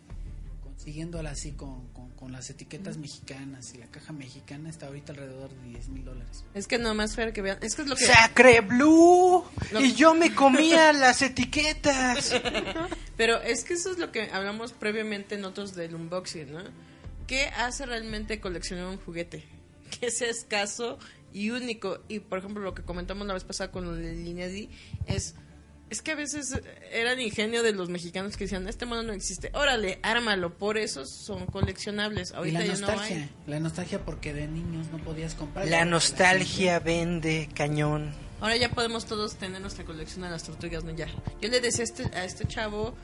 [0.82, 5.50] consiguiéndola así con, con, con las etiquetas mexicanas y la caja mexicana, está ahorita alrededor
[5.54, 6.44] de 10 mil dólares.
[6.54, 7.58] Es que nomás para que vean.
[7.62, 8.04] Es que es lo que.
[8.04, 9.44] ¡Sacre Blue!
[9.70, 12.34] Lo- Y yo me comía las etiquetas.
[13.16, 16.62] Pero es que eso es lo que hablamos previamente en otros del unboxing, ¿no?
[17.28, 19.44] ¿Qué hace realmente coleccionar un juguete?
[20.00, 20.98] Que sea escaso
[21.32, 22.00] y único.
[22.08, 24.68] Y por ejemplo, lo que comentamos la vez pasada con el Linedi
[25.06, 25.36] es.
[25.92, 26.58] Es que a veces
[26.90, 30.78] era el ingenio de los mexicanos que decían, este mono no existe, órale, ármalo, por
[30.78, 32.30] eso son coleccionables.
[32.30, 33.30] Y Ahorita la ya nostalgia, no hay.
[33.46, 35.68] la nostalgia porque de niños no podías comprar.
[35.68, 38.14] La nostalgia vende cañón.
[38.40, 41.08] Ahora ya podemos todos tener nuestra colección de las tortugas ninja.
[41.42, 42.94] Yo le decía a este, a este chavo,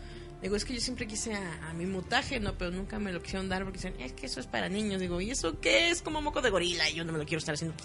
[0.41, 2.57] digo, es que yo siempre quise a, a mi mutaje, ¿no?
[2.57, 4.99] Pero nunca me lo quisieron dar porque dicen, es que eso es para niños.
[4.99, 6.01] Digo, ¿y eso qué es?
[6.01, 7.77] Como moco de gorila y yo no me lo quiero estar haciendo.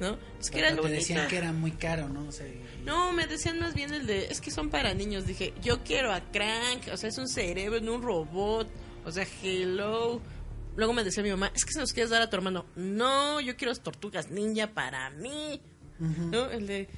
[0.00, 0.16] ¿No?
[0.40, 2.28] Es que era lo Te decían que era muy caro, ¿no?
[2.28, 5.26] O sea, y- No, me decían más bien el de, es que son para niños.
[5.26, 8.68] Dije, yo quiero a Crank, o sea, es un cerebro, no un robot.
[9.04, 10.20] O sea, hello.
[10.76, 12.64] Luego me decía mi mamá, es que se los quieres dar a tu hermano.
[12.76, 15.60] No, yo quiero las tortugas ninja para mí.
[15.98, 16.48] ¿No?
[16.50, 16.88] El de...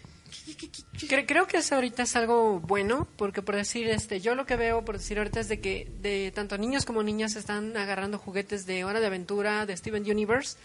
[0.45, 3.89] ¿qué- qué- qué- qué- Cre- creo que eso ahorita es algo bueno, porque por decir,
[3.89, 7.03] este, yo lo que veo, por decir ahorita es de que de tanto niños como
[7.03, 10.59] niñas están agarrando juguetes de Hora de Aventura, de Steven Universe,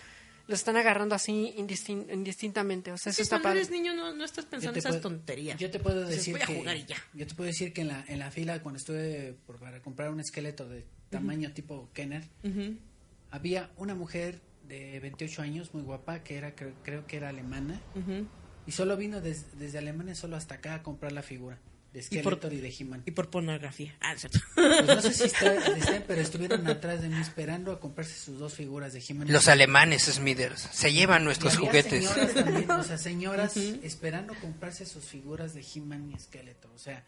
[0.47, 3.59] los están agarrando así indistin- indistintamente, o sea, eso Sí, está cuando padre.
[3.61, 5.59] eres niño no, no estás pensando esas puedo- tonterías.
[5.59, 6.97] Yo te puedo decir voy a que jugar y ya.
[7.13, 10.11] yo te puedo decir que en la en la fila cuando estuve por- para comprar
[10.11, 12.77] un esqueleto de tamaño tipo Kenner, Ujú.
[13.31, 17.79] había una mujer de 28 años muy guapa que era creo, creo que era alemana
[17.95, 18.27] Ujú.
[18.65, 21.59] y solo vino des- desde Alemania solo hasta acá a comprar la figura
[21.95, 23.03] de Y por- y, de He-Man.
[23.05, 23.95] Y por pornografía.
[24.01, 24.39] Ah, cierto.
[24.53, 25.55] Pues no sé si está,
[26.07, 29.31] pero estuvieron atrás de mí esperando a comprarse sus dos figuras de He-Man.
[29.31, 32.05] Los alemanes, Smithers, se llevan nuestros juguetes.
[32.07, 36.71] Señoras también, o sea, señoras esperando comprarse sus figuras de He-Man y Skeletor.
[36.71, 37.03] O sea,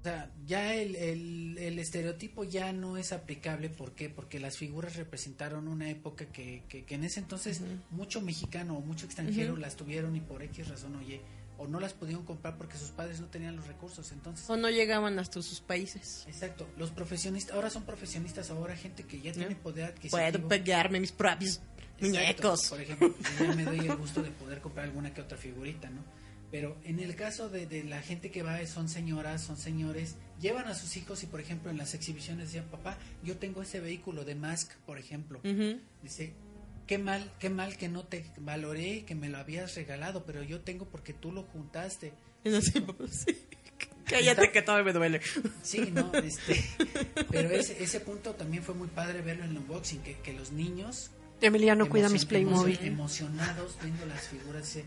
[0.00, 3.70] o sea ya el, el, el estereotipo ya no es aplicable.
[3.70, 4.08] ¿Por qué?
[4.08, 8.80] Porque las figuras representaron una época que, que, que en ese entonces mucho mexicano o
[8.80, 11.20] mucho extranjero las tuvieron y por X razón o Y,
[11.58, 14.12] o no las pudieron comprar porque sus padres no tenían los recursos.
[14.12, 16.24] Entonces, O no llegaban hasta sus países.
[16.28, 20.48] exacto, los profesionistas, ahora son profesionistas, ahora gente que ya tiene poder Puedo adquisitivo.
[20.48, 21.60] pegarme mis propios
[22.00, 22.68] muñecos.
[22.68, 26.02] Por ejemplo, ya me doy el gusto de poder comprar alguna que otra figurita, ¿no?
[26.50, 30.68] Pero en el caso de, de la gente que va, son señoras, son señores, llevan
[30.68, 34.24] a sus hijos y, por ejemplo, en las exhibiciones decían, papá, yo tengo ese vehículo
[34.24, 35.40] de Mask, por ejemplo.
[36.02, 36.34] Dice,
[36.86, 40.60] qué mal, qué mal que no te valoré, que me lo habías regalado, pero yo
[40.60, 42.12] tengo porque tú lo juntaste.
[42.86, 43.36] Papá, sí.
[44.04, 45.20] Cállate que todo me duele.
[45.62, 46.64] Sí, no, este,
[47.30, 50.52] pero ese, ese punto también fue muy padre verlo en el unboxing, que, que los
[50.52, 51.10] niños
[51.40, 52.78] Emiliano cuida mis Playmobil.
[52.78, 54.84] emocion- emocionados viendo las figuras dice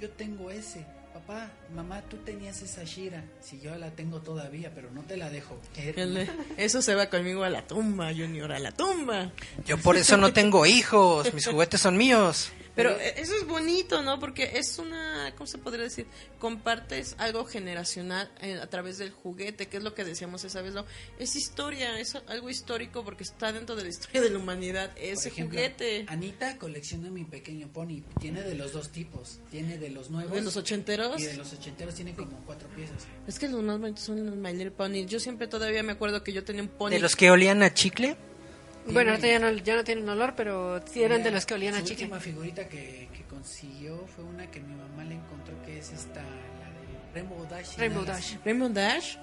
[0.00, 0.84] yo tengo ese
[1.26, 5.30] papá mamá tú tenías esa Shira si yo la tengo todavía pero no te la
[5.30, 9.30] dejo de, Eso se va conmigo a la tumba, Junior, a la tumba.
[9.64, 12.50] Yo por eso no tengo hijos, mis juguetes son míos.
[12.76, 14.20] Pero eh, eso es bonito, ¿no?
[14.20, 16.06] Porque es una, ¿cómo se podría decir?
[16.38, 20.74] Compartes algo generacional eh, a través del juguete, que es lo que decíamos esa vez,
[20.74, 20.84] ¿no?
[21.18, 25.02] Es historia, es algo histórico porque está dentro de la historia de la humanidad, Por
[25.02, 26.04] ese ejemplo, juguete.
[26.08, 30.42] Anita colecciona mi pequeño pony tiene de los dos tipos tiene de los nuevos De
[30.42, 31.18] los ochenteros.
[31.20, 34.36] y de los ochenteros tiene como cuatro piezas Es que los más bonitos son los
[34.36, 35.06] My Little Pony.
[35.06, 36.90] Yo siempre todavía me acuerdo que yo tenía un pony.
[36.90, 38.16] De los que olían a chicle.
[38.92, 41.74] Bueno, ahorita ya no, ya no tienen olor, pero sí eran de los que olían
[41.74, 42.04] a chicle.
[42.04, 46.20] última figurita que, que consiguió fue una que mi mamá le encontró que es esta
[46.22, 48.34] la de Rainbow Dash Rainbow Dash.
[48.44, 49.16] Rainbow Dash.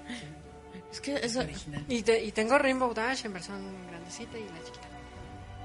[0.92, 1.44] Es que es eso...
[1.88, 4.88] Y, te- y tengo Rainbow Dash en versión grandecita y la chiquita.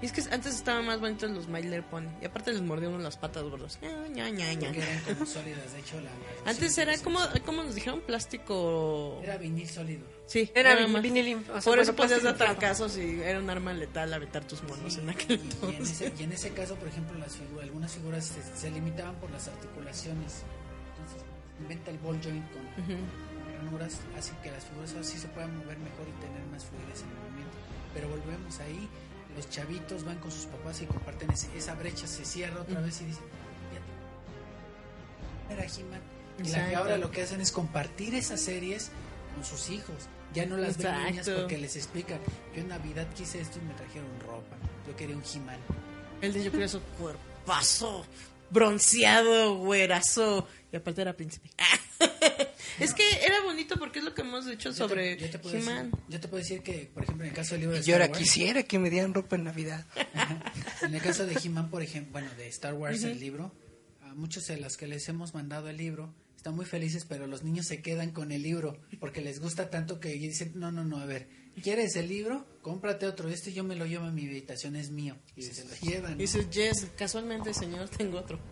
[0.01, 2.07] Y es que antes estaban más bonitos los My Little Pony.
[2.21, 3.79] Y aparte les mordía uno las patas gordos.
[3.81, 6.09] Ña, ña, ña, eran como sólidas, de hecho la...
[6.49, 9.19] Antes era como, como nos dijeron, plástico...
[9.23, 10.05] Era vinil sólido.
[10.25, 11.01] Sí, Era nada vin- más.
[11.01, 14.63] vinil, o sea, Por eso podías dar trancazos y era un arma letal aventar tus
[14.63, 16.01] monos en aquel Y, y en entonces.
[16.01, 19.29] ese, y en ese caso, por ejemplo, las figuras, algunas figuras se, se limitaban por
[19.31, 20.43] las articulaciones.
[20.95, 21.25] Entonces,
[21.59, 25.77] inventa el ball joint con, con ranuras, así que las figuras así se puedan mover
[25.79, 27.57] mejor y tener más fluidez en el movimiento.
[27.93, 28.87] Pero volvemos ahí,
[29.35, 32.99] los chavitos van con sus papás y comparten ese- esa brecha, se cierra otra vez
[33.01, 33.23] y dicen,
[35.49, 36.01] ya era He-Man.
[36.39, 36.77] Y la que Exacto.
[36.77, 38.91] ahora lo que hacen es compartir esas series
[39.35, 39.95] con sus hijos.
[40.33, 41.41] Ya no las ven niñas Exacto.
[41.41, 42.19] porque les explican.
[42.55, 44.55] Yo en Navidad quise esto y me trajeron ropa.
[44.87, 45.57] Yo quería un He-Man.
[46.21, 48.05] El de yo quería su cuerpazo,
[48.51, 50.47] bronceado, güerazo.
[50.71, 51.49] Y aparte era príncipe.
[52.79, 55.39] es que era bonito porque es lo que hemos dicho Yo te- sobre yo te
[55.39, 55.91] puedo decir- He-Man.
[56.07, 58.05] Yo te puedo decir que, por ejemplo, en el caso del libro de yo ahora
[58.07, 59.85] Wars, quisiera que me dieran ropa en Navidad.
[60.81, 63.51] en el caso de He-Man, por ejemplo, bueno, de Star Wars, el libro,
[64.01, 67.43] a muchos de los que les hemos mandado el libro están muy felices, pero los
[67.43, 70.99] niños se quedan con el libro porque les gusta tanto que dicen, no, no, no,
[70.99, 71.27] a ver,
[71.61, 72.45] ¿quieres el libro?
[72.61, 75.15] Cómprate otro, este yo me lo llevo a mi habitación, es mío.
[75.35, 76.13] Y se lo llevan.
[76.13, 78.39] Y dices, yes, casualmente, señor, tengo otro.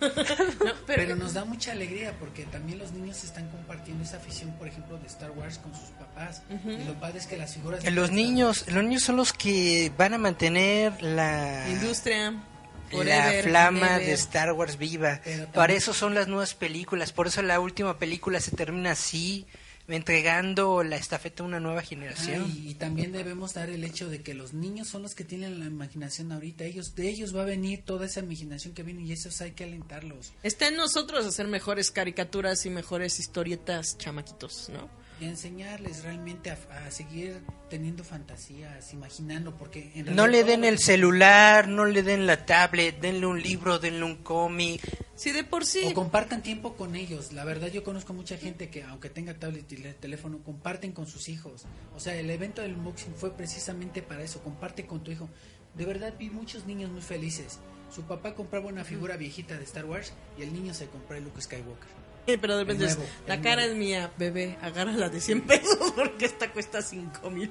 [0.00, 4.52] No, pero, pero, nos da mucha alegría porque también los niños están compartiendo esa afición,
[4.52, 6.42] por ejemplo, de Star Wars con sus papás.
[6.64, 7.84] Y lo padre es que las figuras...
[7.90, 12.42] Los niños, los niños son los que van a mantener la industria, la
[12.90, 14.06] forever, flama never.
[14.06, 15.20] de Star Wars viva.
[15.52, 19.46] Para eso son las nuevas películas, por eso la última película se termina así,
[19.88, 22.50] entregando la estafeta a una nueva Ah, generación.
[22.54, 25.58] y, y también debemos dar el hecho de que los niños son los que tienen
[25.60, 26.64] la imaginación ahorita.
[26.64, 29.64] Ellos, de ellos va a venir toda esa imaginación que viene y esos hay que
[29.64, 30.32] alentarlos.
[30.42, 34.88] Está en nosotros hacer mejores caricaturas y mejores historietas chamaquitos, ¿no?
[35.20, 40.64] Y a enseñarles realmente a, a seguir teniendo fantasías, imaginando, porque en No le den
[40.64, 44.80] el celular, no le den la tablet, denle un libro, denle un cómic.
[45.16, 45.82] Sí, de por sí.
[45.86, 47.32] O compartan tiempo con ellos.
[47.32, 51.28] La verdad, yo conozco mucha gente que, aunque tenga tablet y teléfono, comparten con sus
[51.28, 51.64] hijos.
[51.96, 54.40] O sea, el evento del unboxing fue precisamente para eso.
[54.42, 55.28] Comparte con tu hijo.
[55.74, 57.58] De verdad, vi muchos niños muy felices.
[57.92, 61.24] Su papá compraba una figura viejita de Star Wars y el niño se compró el
[61.24, 61.97] Luke Skywalker.
[62.40, 63.72] Pero de repente es, la cara nuevo.
[63.72, 67.50] es mía, bebé, agárrala de 100 pesos porque esta cuesta 5 mil.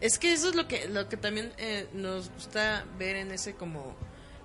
[0.00, 3.54] Es que eso es lo que, lo que también eh, nos gusta ver en ese
[3.54, 3.96] como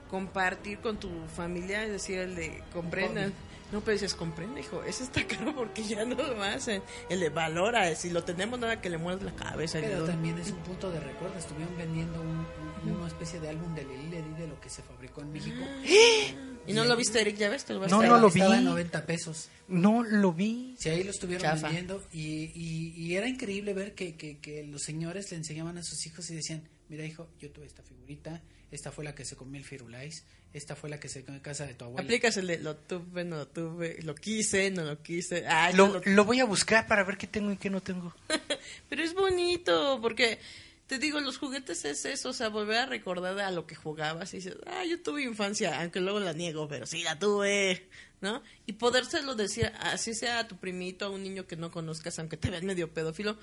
[0.09, 3.33] compartir con tu familia, es decir, el de comprendan.
[3.73, 6.81] No, pero dices, comprende, hijo, ese está caro porque ya no lo hacen.
[7.09, 9.79] El de valora, si lo tenemos nada que le muerdes la cabeza.
[9.79, 11.37] le Pero también es un punto de recuerdo.
[11.39, 12.45] Estuvieron vendiendo un-
[12.89, 15.57] un- una especie de álbum de Lili Ledi de lo que se fabricó en México.
[16.67, 17.35] ¿Y no lo viste, Eric?
[17.37, 17.65] ¿Ya ves?
[17.65, 18.59] Te lo vas a No, no lo Estaba vi.
[18.59, 19.49] en 90 pesos.
[19.67, 20.75] No lo vi.
[20.77, 21.67] Sí, ahí lo estuvieron Chafa.
[21.67, 25.83] vendiendo y, y, y era increíble ver que, que, que los señores le enseñaban a
[25.83, 28.41] sus hijos y decían, mira hijo, yo tuve esta figurita,
[28.73, 31.43] esta fue la que se comió el firulais, esta fue la que se comió en
[31.43, 32.03] casa de tu abuela.
[32.03, 35.45] Aplicas el de lo tuve, no lo tuve, lo quise, no lo quise.
[35.47, 37.81] Ah, yo Lo, lo- lo voy a buscar para ver qué tengo y qué no
[37.81, 38.13] tengo.
[38.89, 40.39] Pero es bonito, porque
[40.87, 44.33] te digo, los juguetes es eso, o sea, volver a recordar a lo que jugabas
[44.33, 47.87] y dices, ah, yo tuve infancia, aunque luego la niego, pero sí la tuve,
[48.21, 48.43] ¿no?
[48.65, 52.37] Y podérselo decir, así sea a tu primito, a un niño que no conozcas, aunque
[52.37, 53.37] te vean medio pedófilo.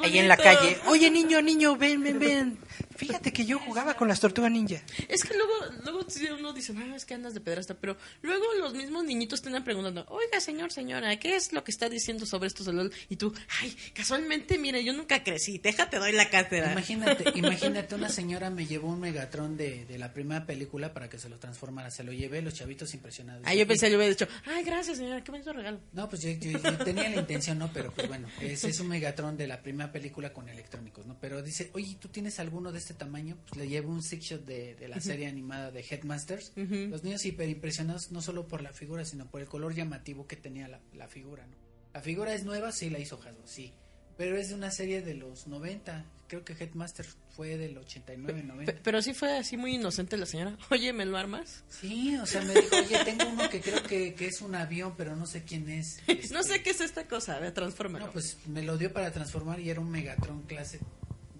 [0.00, 0.78] Ahí en la calle.
[0.86, 2.58] Oye, niño, niño, ven, ven, ven.
[2.96, 4.82] Fíjate que yo jugaba con las tortugas ninja.
[5.08, 5.52] Es que luego,
[5.84, 6.00] luego
[6.40, 9.62] uno dice, ah, es que andas de pedrasta, pero luego los mismos niñitos te andan
[9.62, 12.92] preguntando, oiga, señor, señora, ¿qué es lo que está diciendo sobre estos LOL?
[13.08, 16.72] Y tú, ay, casualmente, mire, yo nunca crecí, déjate, doy la cátedra.
[16.72, 21.18] Imagínate, imagínate, una señora me llevó un Megatron de, de la primera película para que
[21.20, 21.92] se lo transformara.
[21.92, 23.42] Se lo llevé, los chavitos impresionados.
[23.46, 25.78] Ah, yo pensé, yo hubiera dicho, ay, gracias, señora, qué bonito regalo.
[25.92, 27.70] No, pues yo, yo- yo tenía la intención, ¿no?
[27.72, 31.18] Pero pues bueno, es, es un Megatron de la primera película con electrónicos, ¿no?
[31.20, 33.36] Pero dice, oye, ¿tú tienes alguno de este tamaño?
[33.46, 36.52] Pues le llevo un six shot de, de la serie animada de Headmasters.
[36.56, 40.36] Los niños hiper impresionados no solo por la figura, sino por el color llamativo que
[40.36, 41.56] tenía la, la figura, ¿no?
[41.94, 43.72] La figura es nueva, sí, la hizo Hasbro, sí.
[44.18, 46.04] Pero es de una serie de los 90.
[46.26, 48.72] Creo que Headmasters fue del 89, 90.
[48.72, 50.58] Pe- Pero sí fue así muy inocente la señora.
[50.70, 51.62] Oye, ¿me lo armas?
[51.70, 54.92] Sí, o sea, me dijo, oye, tengo uno que creo que, que es un avión,
[54.98, 56.00] pero no sé quién es.
[56.06, 58.06] No Este, sé qué es esta cosa, a ver, transfórmalo.
[58.06, 60.80] No, pues me lo dio para transformar y era un Megatron clase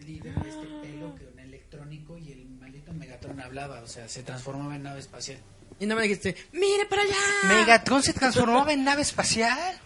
[0.07, 4.23] líder de este pelo que un electrónico y el maldito Megatron hablaba, o sea, se
[4.23, 5.39] transformaba en nave espacial.
[5.81, 7.17] Y no me dijiste, mire para allá.
[7.49, 9.79] Megatron se transformaba en nave espacial.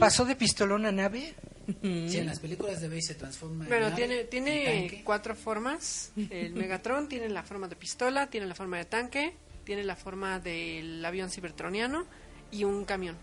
[0.00, 1.34] Pasó de pistolón a nave.
[1.82, 5.02] Sí, en las películas de Base se transforma en Bueno, nave, tiene, en tiene tanque.
[5.04, 6.12] cuatro formas.
[6.30, 9.34] El Megatron tiene la forma de pistola, tiene la forma de tanque,
[9.64, 12.06] tiene la forma del avión cibertroniano
[12.52, 13.16] y un camión.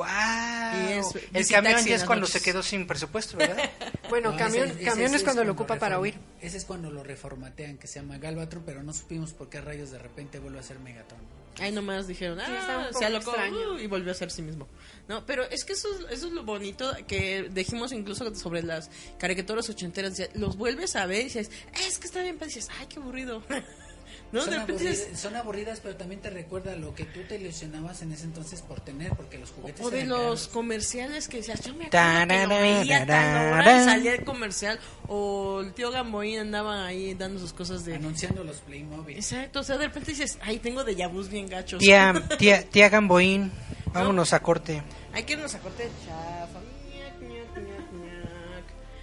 [0.00, 3.70] Es el camión ya es cuando se quedó sin presupuesto, ¿verdad?
[4.08, 6.18] Bueno, No, camión, ese- ese- camión ese es cuando lo ocupa para huir.
[6.42, 9.90] Ese es cuando lo reformatean, que se llama Galvatron, pero no supimos por qué rayos
[9.90, 11.20] de repente vuelve a ser Megatron.
[11.60, 13.74] Ahí nomás dijeron, Sí, está un ah, se alocó extraño.
[13.74, 14.68] uh, y volvió a ser sí mismo.
[15.08, 18.90] No, pero es que eso, es- eso es lo bonito que dijimos incluso sobre las
[19.18, 20.20] caricaturas ochenteras.
[20.34, 21.50] Los vuelves a ver y dices,
[21.86, 23.42] es que está bien, pero dices, ay, qué aburrido.
[24.32, 24.40] ¿No?
[24.40, 28.00] son, De repente aburridas, son aburridas, pero también te recuerda lo que tú te ilusionabas
[28.02, 30.48] en ese entonces por tener, porque los juguetes o de eran los caros.
[30.48, 34.80] comerciales que decías, yo me acuerdo que lo veía y salía el comercial.
[35.08, 37.96] O el tío Gamboín andaba ahí dando sus cosas de...
[37.96, 39.16] anunciando los Playmobil.
[39.16, 41.80] Exacto, o sea, de repente dices, ay, tengo de yabús bien gachos.
[41.80, 43.52] Tía, tía, tía Gamboín,
[43.92, 44.82] vámonos a corte.
[45.12, 46.60] Hay que irnos a corte de chafa.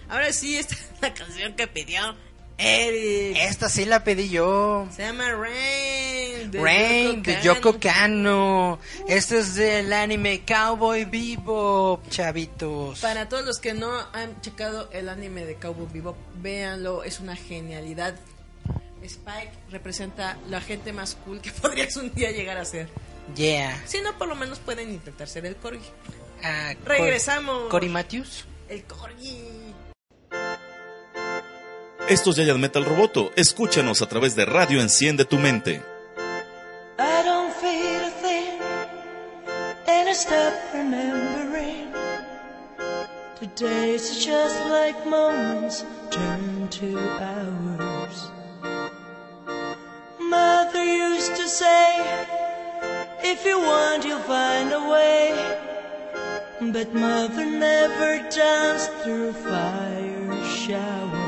[0.09, 2.01] Ahora sí, esta es la canción que pidió
[2.59, 3.37] Eric.
[3.37, 4.87] Esta sí la pedí yo.
[4.95, 6.51] Se llama Rain.
[6.51, 8.79] de Rain de Yoko Kano.
[9.07, 12.99] Este es del anime Cowboy Vivo, chavitos.
[12.99, 17.35] Para todos los que no han checado el anime de Cowboy Vivo, véanlo, es una
[17.35, 18.15] genialidad.
[19.01, 22.89] Spike representa la gente más cool que podrías un día llegar a ser.
[23.35, 23.81] Yeah.
[23.85, 25.85] Si no, por lo menos pueden intentar ser el Corgi.
[26.43, 27.61] Ah, Regresamos.
[27.61, 28.45] Cor- Cory Matthews.
[28.67, 29.73] El Corgi.
[32.09, 33.31] Esto es Giant Metal Roboto.
[33.35, 35.83] Escúchanos a través de Radio Enciende tu Mente.
[36.97, 38.59] I don't feel a thing,
[39.87, 41.93] and I stop remembering.
[43.39, 48.31] Today's just like moments turn to hours.
[50.19, 52.25] Mother used to say,
[53.23, 55.35] if you want, you'll find a way.
[56.73, 61.18] But mother never danced through fire shower.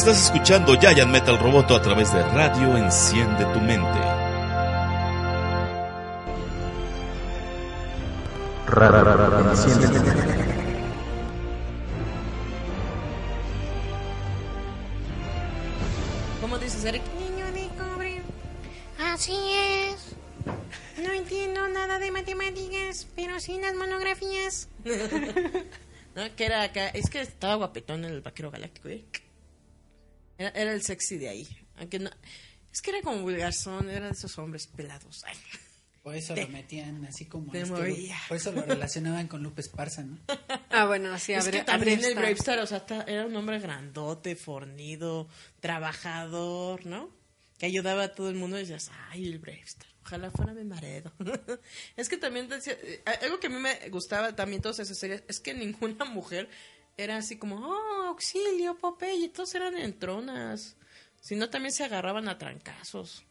[0.00, 4.00] Estás escuchando Giant Metal Roboto a través de Radio Enciende tu Mente.
[16.40, 17.02] ¿Cómo dices, Eric?
[17.18, 18.22] Niño de cobre.
[18.98, 20.16] Así es.
[21.04, 24.66] No entiendo nada de matemáticas, pero sí las monografías.
[26.14, 26.34] ¿No?
[26.36, 26.88] Que era acá.
[26.88, 29.04] Es que estaba guapetón en el vaquero galáctico, ¿eh?
[30.40, 31.48] Era, era el sexy de ahí.
[31.76, 32.10] Aunque no.
[32.72, 35.22] Es que era como vulgarzón, era de esos hombres pelados.
[35.26, 35.36] Ay.
[36.02, 37.52] Por eso Te- lo metían así como...
[37.52, 38.16] te este, movía.
[38.26, 40.18] por eso lo relacionaban con Lupe Esparza, ¿no?
[40.70, 45.28] Ah, bueno, sí, es que también el Bravestar, o sea, era un hombre grandote, fornido,
[45.58, 47.10] trabajador, ¿no?
[47.58, 51.12] Que ayudaba a todo el mundo y decías, ay, el Bravestar, ojalá fuera mi marido.
[51.96, 55.22] es que también decía, eh, algo que a mí me gustaba también todas esas series,
[55.28, 56.48] es que ninguna mujer
[57.02, 60.76] era así como, oh, auxilio, Popeye, todos eran entronas.
[61.20, 63.24] Sino también se agarraban a trancazos.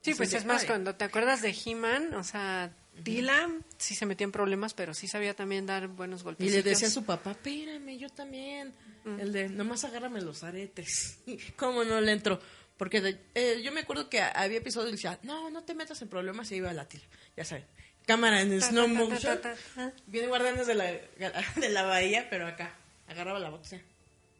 [0.00, 0.66] Sí, pues es más, ay.
[0.68, 5.08] cuando te acuerdas de He-Man, o sea, Tila sí se metía en problemas, pero sí
[5.08, 6.52] sabía también dar buenos Y golpes.
[6.52, 8.72] le decía a su papá, espérame, yo también.
[9.18, 11.18] El de, nomás agárrame los aretes.
[11.56, 12.38] ¿Cómo no le entró?
[12.76, 16.00] Porque de- eh, yo me acuerdo que había episodios y decía, no, no te metas
[16.02, 17.02] en problemas y iba a latir.
[17.36, 17.64] Ya saben,
[18.06, 18.92] cámara en Ta, slow ta,
[19.40, 19.92] ta, motion.
[20.06, 20.84] Bien guardianes de la,
[21.56, 22.74] de la bahía, pero acá.
[23.08, 23.82] Agarraba la botella.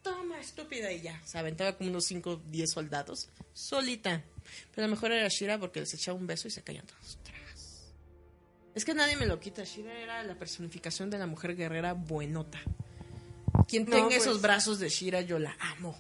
[0.03, 1.21] Toma, estúpida, y ya.
[1.25, 3.29] Se aventaba como unos 5 10 soldados.
[3.55, 4.23] Solita.
[4.75, 7.19] Pero lo mejor era Shira porque les echaba un beso y se caían todos.
[7.23, 7.93] Tras.
[8.75, 9.65] Es que nadie me lo quita.
[9.65, 12.61] Shira era la personificación de la mujer guerrera buenota.
[13.69, 14.23] Quien No, tenga pues.
[14.23, 15.99] esos brazos de Shira, yo la amo.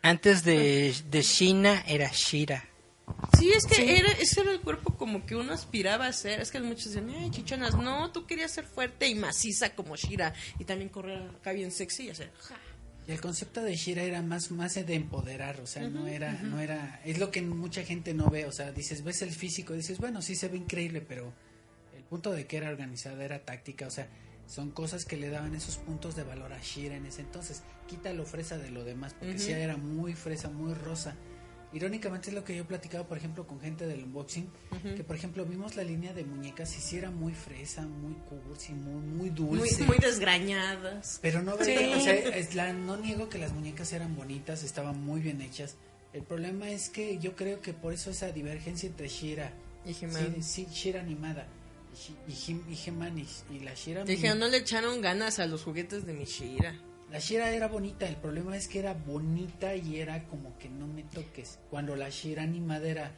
[0.00, 2.64] Antes de, de Shina era Shira.
[3.38, 6.40] Sí, es que Era, ese era el cuerpo como que uno aspiraba a ser.
[6.40, 10.34] Es que muchos dicen, ay, chichonas, no, tú querías ser fuerte y maciza como Shira.
[10.58, 12.56] Y también correr acá bien sexy y hacer, ja.
[13.06, 16.60] Y el concepto de Shira era más más de empoderar, o sea, no era no
[16.60, 19.98] era es lo que mucha gente no ve, o sea, dices, ves el físico, dices,
[19.98, 21.32] bueno, sí se ve increíble, pero
[21.96, 24.08] el punto de que era organizada era táctica, o sea,
[24.46, 27.62] son cosas que le daban esos puntos de valor a Shira en ese entonces.
[27.86, 29.42] Quita lo fresa de lo demás, porque Ujú.
[29.42, 31.16] sí era muy fresa, muy rosa.
[31.72, 34.48] Irónicamente es lo que yo he platicado, por ejemplo, con gente del unboxing,
[34.96, 38.72] que por ejemplo vimos la línea de muñecas y sí era muy fresa, muy cursi,
[38.72, 39.84] muy, muy muy, dulce.
[39.84, 41.18] muy desgrañadas.
[41.20, 41.76] Pero no, Sí.
[41.94, 45.76] o sea, es la- no niego que las muñecas eran bonitas, estaban muy bien hechas.
[46.14, 49.52] El problema es que yo creo que por eso esa divergencia entre Shira
[49.84, 50.42] Y He-Man.
[50.42, 51.46] sí, Shira animada
[52.28, 56.06] y, y, y y, y la Shira Dije, no le echaron ganas a los juguetes
[56.06, 56.74] de mi Shira.
[57.10, 60.86] La Shira era bonita, el problema es que era bonita y era como que no
[60.86, 61.58] me toques.
[61.70, 63.12] Cuando la Shira animada era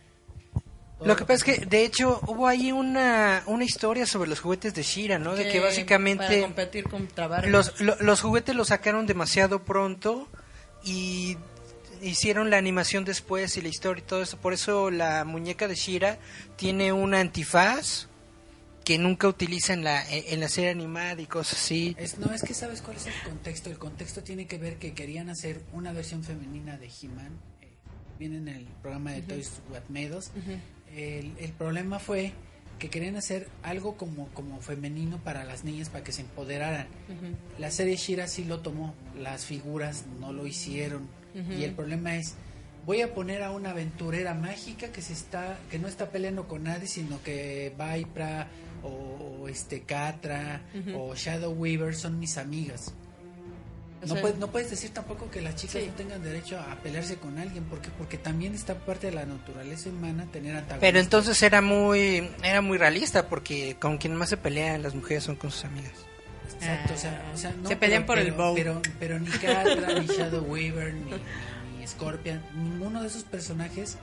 [1.05, 4.75] Lo que pasa es que, de hecho, hubo ahí una, una historia sobre los juguetes
[4.75, 5.35] de Shira, ¿no?
[5.35, 7.51] De que Para básicamente competir contra Barbie.
[7.51, 10.29] los, lo- los juguetes los sacaron demasiado pronto
[10.85, 11.37] y
[12.03, 14.37] hicieron la animación después y la historia y todo eso.
[14.37, 16.19] Por eso la muñeca de Shira
[16.57, 18.07] tiene un antifaz
[18.85, 21.95] que nunca utiliza en la, en la serie animada y cosas así.
[21.99, 23.71] Es, no, es que sabes cuál es el contexto.
[23.71, 27.33] El contexto tiene que ver que querían hacer una versión femenina de He-Man.
[27.61, 27.69] eh,
[28.19, 29.23] viene en el programa de.
[29.23, 30.29] Toys What Made Us.
[30.29, 30.59] Ujú.
[30.97, 32.33] el, el problema fue
[32.79, 36.87] que querían hacer algo como, como femenino para las niñas, para que se empoderaran.
[37.59, 41.07] La serie Shira sí lo tomó, las figuras no lo hicieron.
[41.35, 42.35] Y el problema es,
[42.87, 46.65] voy a poner a una aventurera mágica que se está, que no está peleando con
[46.65, 50.63] nadie, sino que Vipra o, o este Catra
[50.95, 52.93] o Shadow Weaver son mis amigas.
[54.03, 55.89] O No, sea- puedes, no puedes decir tampoco que las chicas Sí.
[55.89, 59.91] no tengan derecho a pelearse con alguien, porque porque también está parte de la naturaleza
[59.91, 60.79] humana tener antagonistas.
[60.81, 65.25] Pero entonces era muy era muy realista porque con quien más se pelean las mujeres
[65.25, 65.93] son con sus amigas.
[66.55, 68.55] Exacto, o sea, o sea, no, Se pelean por el pero, bow.
[68.55, 71.11] Pero, pero ni Catra, ni Shadow Weaver, ni,
[71.79, 73.97] ni Scorpion, ninguno de esos personajes.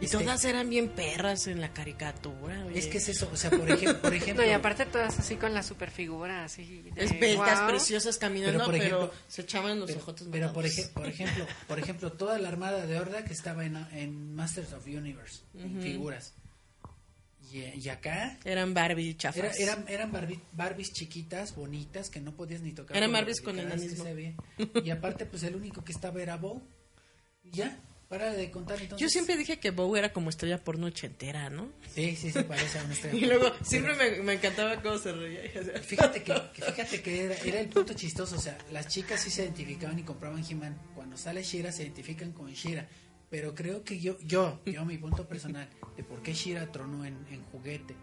[0.00, 2.64] Y este, todas eran bien perras en la caricatura.
[2.66, 2.78] oye.
[2.78, 4.44] Es que es eso, o sea, por, ejemplo por ejemplo.
[4.44, 6.82] No, y aparte todas así con la superfigura, así.
[6.82, 7.68] de Esbeltas, guau.
[7.70, 11.06] preciosas caminando, Pero, pero, por ejemplo, se echaban los pero, ojotes pero por, ej- por
[11.06, 15.40] ejemplo, por ejemplo, toda la armada de Horda que estaba en, en Masters of Universe,
[15.54, 15.82] en Ujú.
[15.82, 16.34] figuras.
[17.50, 19.38] Y, y acá Eran Barbie chafas.
[19.58, 22.96] Era- eran eran Barbie- Barbies chiquitas, bonitas, que no podías ni tocar.
[22.96, 24.04] Eran Barbies con que enanismo.
[24.84, 26.62] Y aparte, pues el único que estaba era Bo.
[27.42, 27.78] Y ya,
[28.08, 29.00] para de contar entonces.
[29.00, 31.70] Yo siempre dije que Bow era como estrella porno ochentera, ¿no?
[31.94, 33.16] Sí, sí, sí, parece a una estrella.
[33.18, 35.42] Y luego siempre me, me encantaba cómo se reía.
[35.82, 39.30] Fíjate que, que fíjate que era, era el punto chistoso, o sea, las chicas sí
[39.30, 40.78] se identificaban y compraban He-Man.
[40.94, 42.88] Cuando sale Shira se identifican con Shira.
[43.30, 47.14] Pero creo que yo, yo, yo, mi punto personal de por qué Shira tronó en,
[47.30, 47.94] en juguete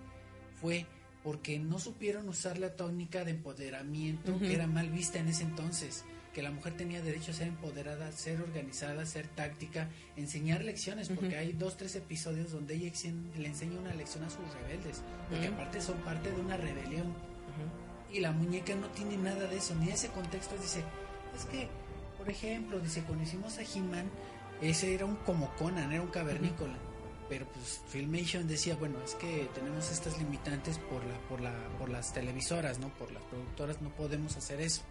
[0.62, 0.86] fue
[1.24, 6.06] porque no supieron usar la técnica de empoderamiento que era mal vista en ese entonces.
[6.36, 9.88] Que la mujer tenía derecho a ser empoderada, ser organizada, ser táctica,
[10.18, 12.92] enseñar lecciones, porque hay dos, tres episodios donde ella
[13.38, 17.14] le enseña una lección a sus rebeldes, porque aparte son parte de una rebelión
[18.12, 20.56] y la muñeca no tiene nada de eso, ni ese contexto.
[20.58, 20.84] Dice,
[21.38, 21.70] es que,
[22.18, 24.10] por ejemplo, dice, cuando hicimos a He-Man,
[24.62, 26.76] ese era un como Conan, era un cavernícola.
[27.28, 31.90] Pero pues Filmation decía, bueno, es que tenemos estas limitantes por la, por la, por
[31.90, 32.90] las televisoras, ¿no?
[32.90, 34.84] Por las productoras no podemos hacer eso.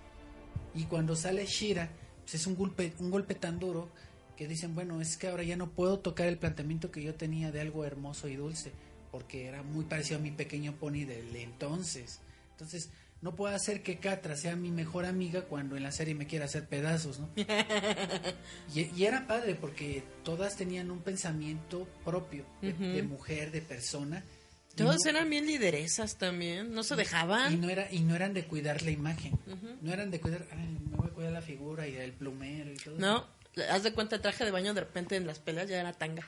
[0.75, 1.91] Y cuando sale Shira,
[2.23, 3.89] pues es un golpe, un golpe tan duro
[4.37, 7.53] que dicen, bueno, es que ahora ya no puedo tocar el planteamiento que yo tenía
[7.53, 8.73] de algo hermoso y dulce,
[9.13, 12.21] porque era muy parecido a mi pequeño pony del entonces.
[12.53, 12.91] Entonces,
[13.25, 16.45] no puedo hacer que Catra sea mi mejor amiga cuando en la serie me quiera
[16.45, 17.31] hacer pedazos, ¿no?
[18.75, 24.25] y, y era padre porque todas tenían un pensamiento propio de, de mujer, de persona.
[24.77, 27.53] No- eran bien lideresas también, no se dejaban.
[27.53, 29.39] y no era y no eran de cuidar la imagen.
[29.83, 32.77] No eran de cuidar, "Ay, me voy a cuidar la figura y el plumero y
[32.77, 32.99] todo.
[32.99, 33.27] No,
[33.71, 36.27] haz de cuenta el traje de baño de repente en las peleas ya era tanga.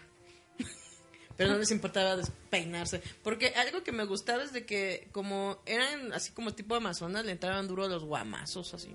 [1.37, 3.03] Pero no les importaba despeinarse.
[3.23, 7.33] Porque algo que me gustaba es de que como eran así como tipo amazonas, le
[7.33, 8.95] entraban duro a los guamazos así.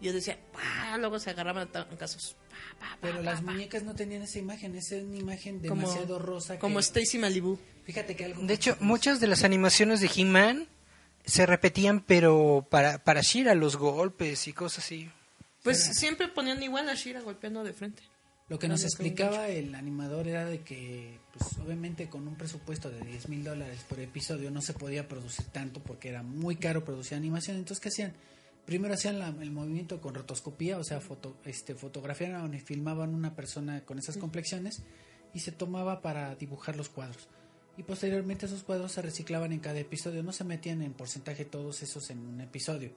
[0.00, 0.96] Y yo decía, ¡pah!
[0.98, 2.36] luego se agarraban a casos.
[3.00, 6.54] Pero las muñecas no tenían esa imagen, esa es una imagen Como- demasiado rosa.
[6.54, 7.58] que- Como Stacy Malibu.
[7.84, 10.68] Fíjate que algo De hecho, muchas de las animaciones de He-Man
[11.24, 15.10] se repetían, pero para, para Shira, los golpes y cosas así.
[15.62, 18.02] Pues siempre ponían igual a Shira golpeando de frente.
[18.48, 23.00] Lo que nos explicaba el animador era de que, pues obviamente con un presupuesto de
[23.02, 27.16] 10 mil dólares por episodio no se podía producir tanto porque era muy caro producir
[27.16, 27.58] animación.
[27.58, 28.12] Entonces, ¿qué hacían?
[28.66, 33.34] Primero hacían la- el movimiento con rotoscopía, o sea, foto, este, fotografiaban y filmaban una
[33.34, 34.82] persona con esas complexiones
[35.34, 37.28] y se tomaba para dibujar los cuadros.
[37.76, 41.82] Y posteriormente esos cuadros se reciclaban en cada episodio, no se metían en porcentaje todos
[41.82, 42.92] esos en un episodio,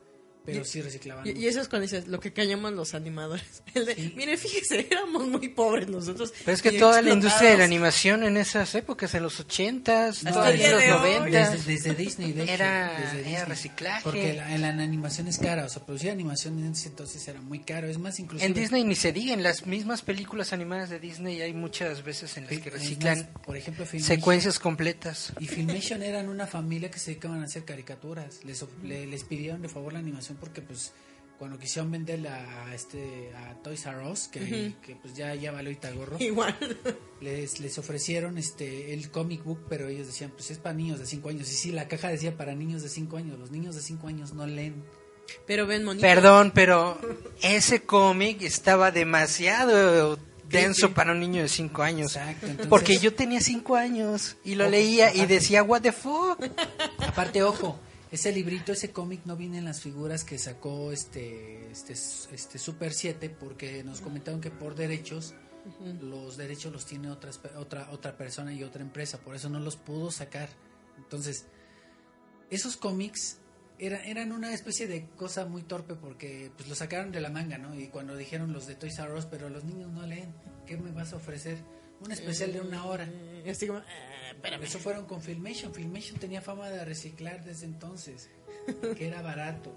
[0.45, 1.25] pero Y- sí reciclaban.
[1.27, 3.63] Y, y eso es cuando dices, lo que callamos los animadores.
[3.73, 6.33] El de, Mire, fíjese, éramos muy pobres nosotros.
[6.43, 7.71] Pero es que toda la industria de la explotados".
[7.71, 11.19] animación en esas épocas, en los ochentas, No, todavía en desde- los de hoy.
[11.19, 13.45] noventas, Desde, desde Disney, de hecho, era, desde era Disney.
[13.45, 14.01] reciclaje.
[14.03, 17.41] Porque la, en la animación es cara, o sea, producir animación en ese entonces era
[17.41, 17.87] muy caro.
[17.87, 18.45] Es más, inclusive.
[18.47, 22.35] En Disney ni se diga, en las mismas películas animadas de Disney hay muchas veces
[22.37, 25.33] en las que reciclan más, por ejemplo, Filmation- secuencias completas.
[25.39, 28.39] Y Filmation eran una familia que se dedicaban a hacer caricaturas.
[28.43, 30.93] Les, les pidieron de favor la animación porque, pues,
[31.39, 34.81] cuando quisieron venderla a, este, a Toys R Us, que, Ujú.
[34.81, 36.55] que, pues ya, ya valió gorro Igual.
[37.21, 41.05] les, les ofrecieron este el comic book, pero ellos decían, pues es para niños de
[41.05, 41.51] 5 años.
[41.51, 43.39] Y sí, la caja decía para niños de 5 años.
[43.39, 44.83] Los niños de 5 años no leen.
[45.47, 46.01] Pero ven, monito.
[46.05, 46.97] Perdón, pero
[47.41, 50.19] ese cómic estaba demasiado
[50.49, 52.15] denso para un niño de 5 años.
[52.15, 55.91] Exacto, entonces- Porque yo tenía 5 años y lo Ojo, leía y decía, what the
[55.91, 56.39] fuck.
[56.99, 57.79] Aparte, ojo,
[58.13, 62.93] ese librito, ese cómic no viene en las figuras que sacó este, este, este Super
[62.93, 65.33] 7 porque nos comentaron que por derechos
[66.01, 69.77] los derechos los tiene otras, otra, otra persona y otra empresa, por eso no los
[69.77, 70.49] pudo sacar.
[70.97, 71.45] Entonces,
[72.49, 73.37] esos cómics
[73.79, 77.57] era- eran una especie de cosa muy torpe porque pues lo sacaron de la manga,
[77.57, 77.73] ¿no?
[77.79, 80.33] Y cuando dijeron los de Toys R Us, pero los niños no leen,
[80.67, 81.57] ¿qué me vas a ofrecer?
[82.03, 83.07] Un especial de una hora.
[83.45, 84.63] Y así como, "Ah, espérame.
[84.63, 85.73] Eso fueron con Filmation.
[85.73, 88.29] Filmation tenía fama de reciclar desde entonces,
[88.97, 89.73] que era barato.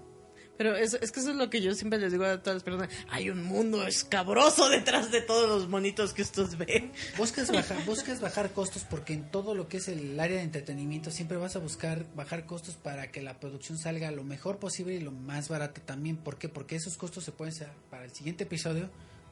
[0.57, 2.63] Pero es, es que eso es lo que yo siempre les digo a todas las
[2.63, 2.89] personas.
[3.09, 6.91] Hay un mundo escabroso detrás de todos los monitos que ustedes ven.
[7.15, 11.11] Buscas bajar, buscas bajar costos porque en todo lo que es el área de entretenimiento
[11.11, 14.99] siempre vas a buscar bajar costos para que la producción salga lo mejor posible y
[14.99, 16.17] lo más barata también.
[16.17, 16.49] ¿Por qué?
[16.49, 18.89] Porque esos costos se pueden ser para el siguiente episodio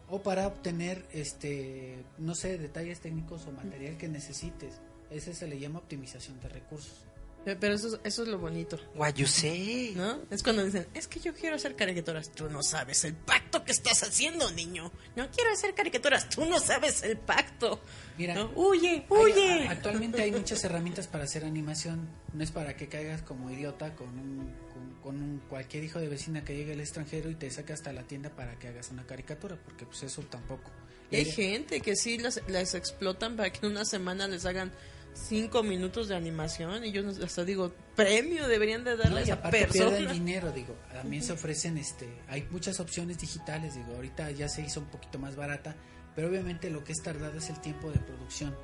[0.10, 4.80] o para obtener, este, no sé, detalles técnicos o material que necesites.
[5.10, 7.06] Ese se le llama optimización de recursos.
[7.46, 8.78] Pe- Pero eso, es- eso es lo bonito.
[8.96, 9.94] What you say.
[9.96, 10.20] ¿No?
[10.32, 12.32] Es cuando dicen, es que yo quiero hacer caricaturas.
[12.32, 14.92] Tú no sabes el pacto que estás haciendo, niño.
[15.16, 16.28] No quiero hacer caricaturas.
[16.30, 17.80] Tú no sabes el pacto.
[18.18, 18.52] Mira, ¿No?
[18.56, 19.68] Huye, huye.
[19.70, 22.10] actualmente hay muchas herramientas para hacer animación.
[22.34, 26.10] No es para que caigas como idiota con un, con, con un cualquier hijo de
[26.10, 29.06] vecina que llegue al extranjero y te saque hasta la tienda para que hagas una
[29.06, 30.72] caricatura, porque pues eso tampoco.
[31.12, 34.72] Y hay gente que sí las, las explotan para que en una semana les hagan
[35.16, 36.86] cinco minutos de animación.
[36.86, 40.12] Y yo hasta digo, premio deberían de darle No, a esa persona.
[40.12, 40.76] dinero, digo.
[40.94, 43.96] También se ofrecen, este, hay muchas opciones digitales, digo.
[43.96, 45.76] Ahorita ya se hizo un poquito más barata,
[46.16, 48.56] pero obviamente lo que es tardado es el tiempo de producción.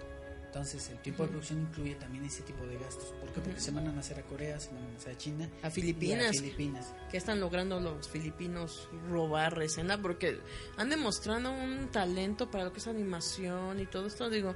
[0.45, 3.13] Entonces, el tiempo de producción incluye también ese tipo de gastos.
[3.21, 3.39] ¿Por qué?
[3.39, 5.49] Porque se mandan a hacer a Corea, se mandan a hacer a China.
[5.63, 6.27] A Filipinas.
[6.27, 6.93] a Filipinas.
[7.09, 10.37] que están logrando los filipinos robar escena porque
[10.75, 14.53] han demostrado un talento para lo que es animación y todo esto digo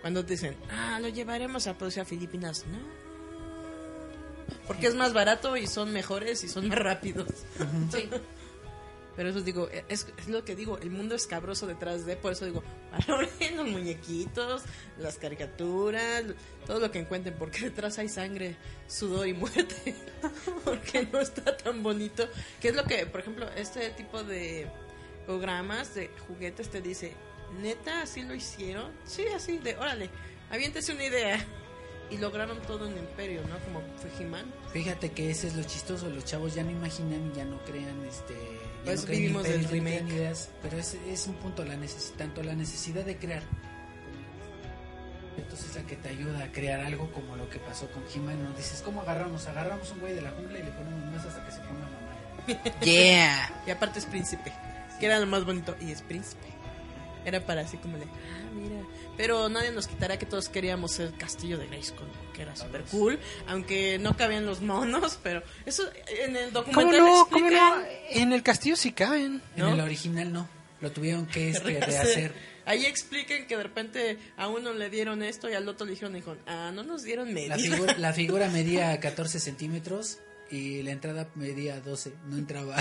[0.00, 2.78] cuando te dicen ah lo llevaremos a producir a Filipinas no.
[4.66, 7.28] Porque es más barato y son mejores y son más rápidos.
[7.90, 8.08] Sí.
[9.16, 12.44] pero eso digo es, es lo que digo el mundo escabroso detrás de por eso
[12.44, 12.62] digo
[12.92, 14.62] valoren los muñequitos
[14.96, 16.24] las caricaturas
[16.66, 18.56] todo lo que encuentren porque detrás hay sangre
[18.86, 19.96] sudor y muerte
[20.64, 22.28] porque no está tan bonito.
[22.60, 24.68] Que es lo que por ejemplo este tipo de
[25.26, 27.14] programas de juguetes te dice
[27.60, 30.10] neta así lo hicieron sí así de órale
[30.50, 31.44] aviéntese una idea
[32.10, 33.58] y lograron todo en Imperio, ¿no?
[33.64, 34.46] Como fue He-Man.
[34.72, 38.02] Fíjate que ese es lo chistoso, los chavos ya no imaginan y ya no crean
[38.06, 41.76] este ya Pues no creen vivimos del no ideas, pero es, es un punto la
[41.76, 43.42] neces tanto la necesidad de crear
[45.36, 48.50] entonces la que te ayuda a crear algo como lo que pasó con He-Man, ¿no?
[48.56, 49.46] Dices, ¿cómo agarramos?
[49.46, 52.74] Agarramos un güey de la jungla y le ponemos más hasta que se ponga mamá.
[52.80, 53.62] Yeah.
[53.66, 54.52] Y aparte es príncipe,
[54.98, 56.57] que era lo más bonito, y es príncipe.
[57.28, 58.82] Era para así como de, ah, mira.
[59.16, 63.18] Pero nadie nos quitará que todos queríamos el castillo de Grayskull, que era súper cool,
[63.48, 65.82] aunque no cabían los monos, pero eso
[66.24, 67.28] en el ¿Cómo documental no?
[67.30, 67.82] ¿Cómo no?
[68.10, 69.42] En el castillo sí caben.
[69.56, 70.48] En el original no,
[70.80, 72.32] lo tuvieron que este, rehacer.
[72.64, 76.12] Ahí explican que de repente a uno le dieron esto y al otro le dijeron,
[76.12, 77.56] dijeron ah, no nos dieron medida.
[77.56, 80.18] La figura, la figura medía 14 centímetros
[80.50, 82.76] y la entrada medía 12, no entraba.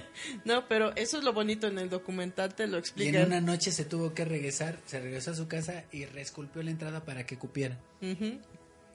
[0.44, 3.14] no, pero eso es lo bonito en el documental, te lo Y explican.
[3.16, 6.70] en una noche se tuvo que regresar, se regresó a su casa y reesculpió la
[6.70, 7.78] entrada para que cupiera.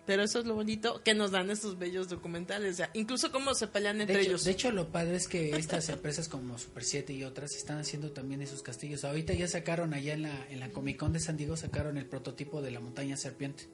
[0.06, 2.76] Pero eso es lo bonito que nos dan estos bellos documentales.
[2.76, 4.44] O sea, incluso cómo se pelean entre De hecho, ellos.
[4.46, 8.12] de hecho, lo padre es que estas empresas como Super 7 y otras están haciendo
[8.14, 9.04] también esos castillos.
[9.04, 12.06] Ahorita ya sacaron allá en la, en la Comic Con de San Diego, sacaron el
[12.06, 13.66] prototipo de la montaña serpiente.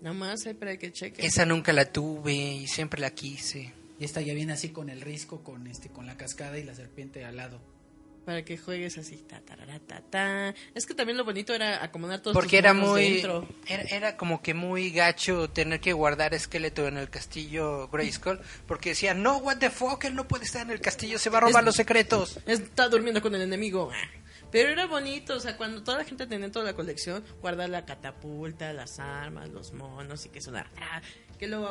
[0.00, 1.26] Nada más hay para que cheque.
[1.26, 3.72] Esa nunca la tuve y siempre la quise.
[3.98, 6.74] Y esta ya viene así con el risco, con este, con la cascada y la
[6.74, 7.60] serpiente al lado.
[8.24, 9.16] Para que juegues así.
[9.26, 10.54] Ta, tarara, ta, ta.
[10.74, 13.12] Es que también lo bonito era acomodar todos Porque tus era muy.
[13.14, 13.48] dentro.
[13.66, 18.38] Era, era como que muy gacho tener que guardar esqueleto en el castillo Grayskull.
[18.66, 21.38] Porque decían, no, what the fuck, él no puede estar en el castillo, se va
[21.38, 22.38] a robar Es- los secretos.
[22.46, 23.90] Está durmiendo con el enemigo.
[24.50, 27.84] Pero era bonito, o sea, cuando toda la gente tenía toda la colección, guardar la
[27.84, 30.70] catapulta, las armas, los monos y que sonara.
[30.80, 31.02] ah,
[31.38, 31.68] Que lo.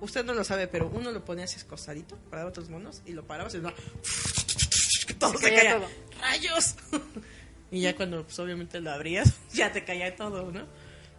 [0.00, 3.24] Usted no lo sabe, pero uno lo ponía así escosadito, paraba otros monos y lo
[3.24, 3.72] parabas y no.
[5.06, 5.76] Que todo se caía caía.
[5.78, 5.88] todo.
[6.20, 6.74] ¡Rayos!
[7.70, 10.66] y ya cuando, pues obviamente lo abrías, ya te caía todo, ¿no?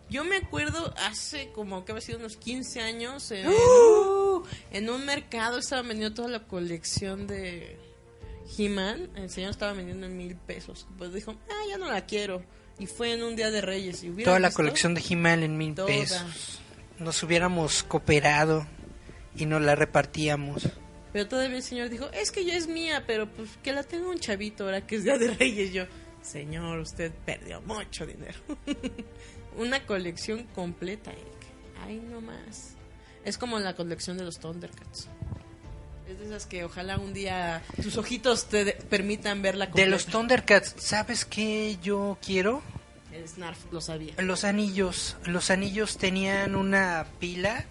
[0.10, 3.48] Yo me acuerdo hace como que había sido unos 15 años en,
[4.72, 7.78] en un mercado estaban vendiendo toda la colección de
[8.58, 9.10] He-Man.
[9.16, 10.88] El señor estaba vendiendo en mil pesos.
[10.98, 12.44] Pues dijo, ah, ya no la quiero.
[12.80, 14.04] Y fue en un día de Reyes.
[14.04, 15.88] Y hubiera Toda la visto colección de He-Man en mil toda.
[15.88, 16.60] pesos.
[17.00, 18.66] Nos hubiéramos cooperado
[19.36, 20.70] y nos la repartíamos.
[21.12, 24.08] Pero todavía el señor dijo, es que ya es mía, pero pues que la tenga
[24.10, 25.72] un chavito ahora que es día de Reyes.
[25.74, 25.84] Yo,
[26.22, 28.40] señor, usted perdió mucho dinero.
[29.58, 31.12] Una colección completa.
[31.86, 32.76] Ay, no más.
[33.24, 35.08] Es como la colección de los Thundercats.
[36.08, 39.90] Es de esas que ojalá un día tus ojitos te de- permitan verla De completa.
[39.92, 42.62] los Thundercats, ¿sabes qué yo quiero?
[43.12, 44.14] El Snarf, lo sabía.
[44.18, 45.16] Los anillos.
[45.26, 47.66] Los anillos tenían una pila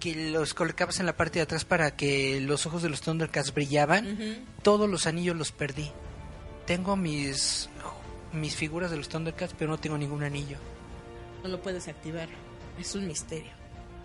[0.00, 3.52] que los colocabas en la parte de atrás para que los ojos de los Thundercats
[3.54, 4.44] brillaban.
[4.62, 5.90] Todos los anillos los perdí.
[6.66, 7.68] Tengo mis
[8.32, 10.58] mis figuras de los Thundercats, pero no tengo ningún anillo.
[11.42, 12.28] No lo puedes activar.
[12.78, 13.52] Es un misterio,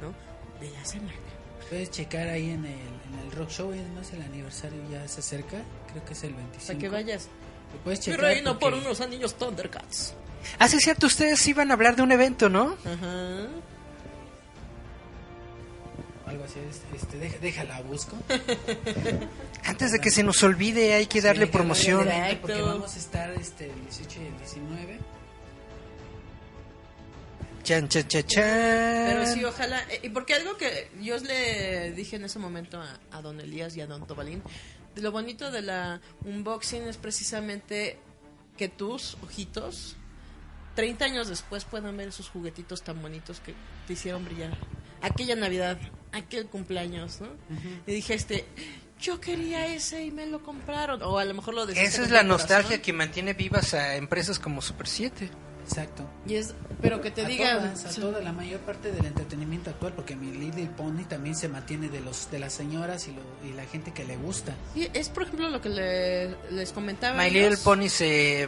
[0.02, 0.14] ¿no?
[0.64, 1.12] De la semana.
[1.72, 5.22] Puedes checar ahí en el, en el Rock Show, y además el aniversario ya se
[5.22, 5.58] acerca,
[5.90, 6.68] creo que es el 25.
[6.68, 7.30] Para que vayas.
[7.74, 10.14] Lo puedes checar reino por porque- unos anillos Thundercats.
[10.60, 12.76] Ah, sí, es cierto, ustedes iban a hablar de un evento, ¿no?
[12.84, 13.48] Ajá.
[16.26, 18.18] Algo así, es- este, deja- déjala, busco.
[19.66, 22.08] Antes de que se nos olvide, hay que darle Sí, promoción.
[22.42, 25.00] Porque vamos a estar este, el 18 y el 19.
[27.80, 28.44] Chan, chan, chan.
[28.44, 29.82] Pero sí, ojalá.
[29.90, 33.76] eh, Y porque algo que yo le dije en ese momento a, a don Elías
[33.78, 34.42] y a don Tobalín,
[34.96, 37.98] lo bonito de la unboxing es precisamente
[38.58, 39.96] que tus ojitos,
[40.76, 43.54] 30 años después, puedan ver esos juguetitos tan bonitos que
[43.88, 44.58] te hicieron brillar.
[45.02, 45.78] Aquella Navidad,
[46.12, 47.30] aquel cumpleaños, ¿no?
[47.88, 48.46] Y dije, este,
[49.00, 51.02] yo quería ese y me lo compraron.
[51.04, 54.62] O a lo mejor lo Esa es la nostalgia que mantiene vivas a empresas como
[54.62, 55.30] Super 7.
[55.72, 56.04] Exacto.
[56.28, 57.58] Y es, pero que te a digan.
[57.74, 61.48] todas, a toda la mayor parte del entretenimiento actual, porque mi Little Pony también se
[61.48, 64.54] mantiene de los de las señoras y, lo- y la gente que le gusta.
[64.76, 67.18] Y es, por ejemplo, lo que le- les comentaba.
[67.18, 67.60] My Little ellos.
[67.62, 68.48] Pony se,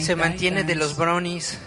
[0.00, 1.58] se mantiene de los brownies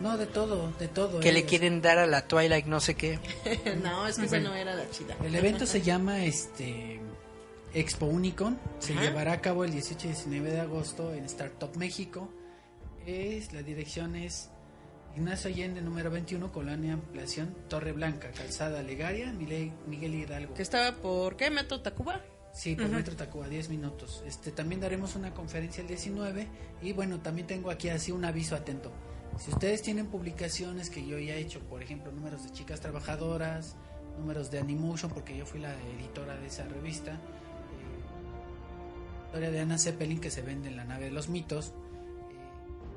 [0.00, 1.20] No, de todo, de todo.
[1.20, 3.18] que le quieren dar a la Twilight no sé qué.
[3.82, 5.16] no, es que esa no era la chida.
[5.24, 7.00] El evento se llama este
[7.74, 8.58] Expo Unicon.
[8.78, 9.02] Se Ajá.
[9.02, 12.28] llevará a cabo el 18 y 19 de agosto en Startup México.
[13.06, 14.50] Es, la dirección es
[15.14, 20.54] Ignacio Allende, número 21, Colonia Ampliación, Torre Blanca, Calzada Legaria, Miguel Hidalgo.
[20.54, 22.20] Que estaba por qué metro Tacuba.
[22.52, 22.88] Sí, por.
[22.88, 24.24] Metro Tacuba, 10 minutos.
[24.26, 26.48] Este, también daremos una conferencia el 19
[26.82, 28.92] y bueno, también tengo aquí así un aviso atento.
[29.38, 33.76] Si ustedes tienen publicaciones que yo ya he hecho, por ejemplo, números de chicas trabajadoras,
[34.18, 37.16] números de Animation, porque yo fui la editora de esa revista, eh,
[39.26, 41.72] historia de Anna Zeppelin que se vende en la nave de los mitos,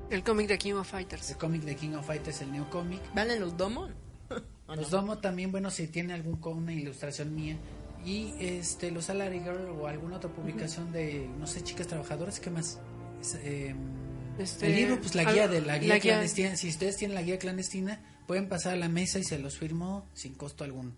[0.10, 1.30] El cómic de King of Fighters.
[1.32, 3.92] el cómic de King of Fighters, el neocomic, ¿Valen los domos?
[4.68, 7.58] Los domo también, bueno, si tiene algún con una ilustración mía.
[8.06, 12.50] Y este, los Salary Girl o alguna otra publicación de, no sé, chicas trabajadoras, ¿qué
[12.52, 12.80] más?
[13.20, 13.76] Es, eh,
[14.38, 16.56] Este, el libro, pues la guía de la guía la guía- clandestina.
[16.56, 20.08] Si ustedes tienen la guía clandestina, pueden pasar a la mesa y se los firmo
[20.14, 20.94] sin costo alguno.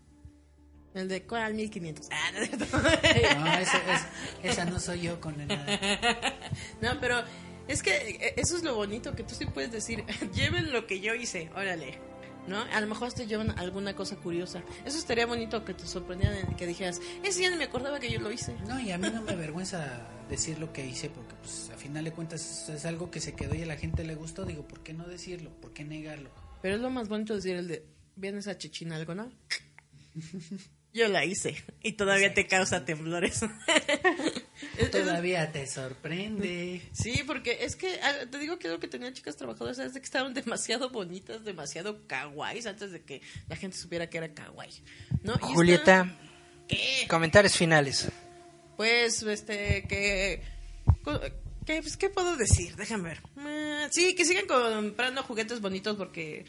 [0.94, 1.54] El de ¿cuál?
[1.54, 2.10] 1500.
[2.12, 2.78] Ah, no, es cierto.
[2.78, 2.88] No,
[3.58, 4.06] esa, es-
[4.52, 5.66] esa no soy yo con nada.
[6.82, 7.16] No, pero
[7.68, 11.00] es que eh, eso es lo bonito, que tú sí puedes decir, lleven lo que
[11.00, 12.00] yo hice, órale.
[12.48, 12.60] ¿No?
[12.60, 14.64] A lo mejor te llevan alguna cosa curiosa.
[14.84, 18.20] Eso estaría bonito que te sorprendieran, que dijeras, ese ya no me acordaba que yo
[18.20, 18.56] lo hice.
[18.68, 22.04] No, y a mí no me avergüenza decir lo que hice porque pues a final
[22.04, 24.46] de cuentas es, algo que se quedó y a la gente le gustó.
[24.46, 25.52] Digo, ¿por qué no decirlo?
[25.62, 26.32] ¿Por qué negarlo?
[26.64, 27.86] Pero es lo más bonito decir el de,
[28.16, 29.32] ¿vienes a Chechina algo, no?
[30.94, 33.40] Yo la hice y todavía te causa temblores.
[34.92, 36.82] Todavía te sorprende.
[36.92, 40.02] Sí, porque es que ah, te digo que lo que tenía chicas trabajadoras es de
[40.02, 44.84] que estaban demasiado bonitas, demasiado kawaiis antes de que la gente supiera que era kawaii.
[45.24, 45.36] ¿no?
[45.36, 46.14] Y Julieta,
[46.68, 47.08] ¿Qué?
[47.10, 48.10] comentarios finales.
[48.76, 50.42] Pues, este, que...
[51.66, 52.76] que, pues, ¿Qué puedo decir?
[52.76, 53.22] Déjame ver.
[53.38, 56.46] Ah, sí, que sigan comprando juguetes bonitos porque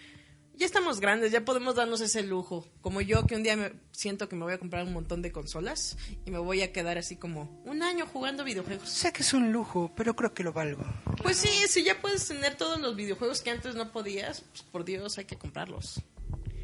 [0.62, 2.64] ya estamos grandes, ya podemos darnos ese lujo.
[2.82, 5.32] Como yo que un día me siento que me voy a comprar un montón de
[5.32, 8.88] consolas y me voy a quedar así como un año jugando videojuegos.
[8.88, 10.84] Sé que es un lujo, pero creo que lo valgo.
[11.20, 14.84] Pues sí, si ya puedes tener todos los videojuegos que antes no podías, pues por
[14.84, 16.00] Dios hay que comprarlos.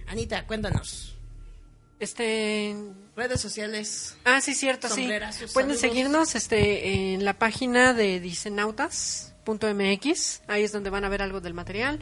[0.07, 1.16] Anita, cuéntanos.
[1.99, 2.77] Este.
[3.16, 4.16] Redes sociales.
[4.25, 5.09] Ah, sí, cierto, sí.
[5.09, 5.81] Pueden saludos.
[5.81, 10.43] seguirnos este, en la página de dicenautas.mx.
[10.47, 11.99] Ahí es donde van a ver algo del material.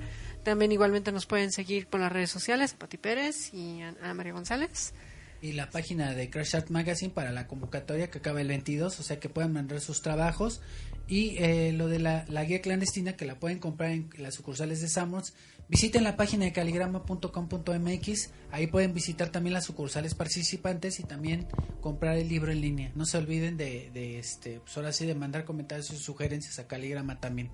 [0.47, 4.15] También igualmente nos pueden seguir por las redes sociales, a Pati Pérez y a Ana
[4.15, 4.95] María González.
[5.43, 9.03] Y la página de Crash Art Magazine para la convocatoria que acaba el 22, o
[9.03, 10.61] sea que pueden mandar sus trabajos.
[11.09, 14.81] Y eh, lo de la, la guía clandestina que la pueden comprar en las sucursales
[14.81, 15.35] de Samuels.
[15.69, 18.31] Visiten la página de caligrama.com.mx.
[18.53, 21.49] Ahí pueden visitar también las sucursales participantes y también
[21.81, 22.93] comprar el libro en línea.
[22.95, 26.69] No se olviden de, de este, pues ahora sí, de mandar comentarios y sugerencias a
[26.69, 27.51] Caligrama también.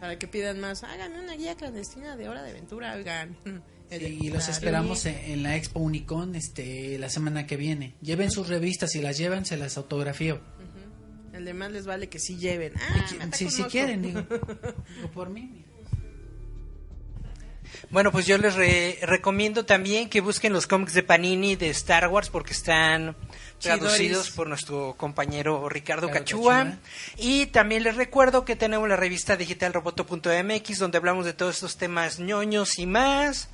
[0.00, 3.36] Para que pidan más, háganme una guía clandestina de hora de aventura, oigan.
[3.90, 7.94] El de- Y los esperamos en, en la Expo Unicon este, la semana que viene.
[8.00, 10.40] Lleven sus revistas, si las llevan, se las autografío.
[11.32, 12.72] El de más les vale que sí lleven.
[12.78, 14.20] Ah, me Si, si quieren, digo.
[14.96, 15.64] Digo, por mí.
[17.90, 22.08] Bueno, pues yo les re- recomiendo también que busquen los cómics de Panini de Star
[22.08, 23.16] Wars porque están
[23.64, 26.64] traducidos por nuestro compañero Ricardo Cachúa.
[26.64, 26.78] Cachúa.
[27.16, 32.20] Y también les recuerdo que tenemos la revista digitalroboto.mx donde hablamos de todos estos temas
[32.20, 33.48] ñoños y más.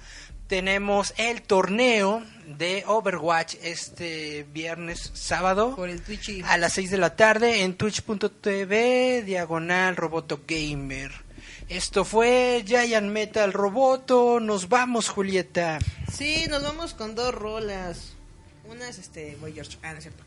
[0.47, 5.77] Tenemos el torneo de Overwatch este viernes, sábado.
[5.77, 11.13] Por el Twitch a las 6 de la tarde en twitch.tv diagonal roboto gamer.
[11.69, 14.41] Esto fue Giant Metal Roboto.
[14.41, 15.79] Nos vamos, Julieta.
[16.13, 18.17] Sí, nos vamos con dos rolas.
[18.71, 19.79] Una es este Voyage.
[19.83, 20.23] Ah, no es cierto.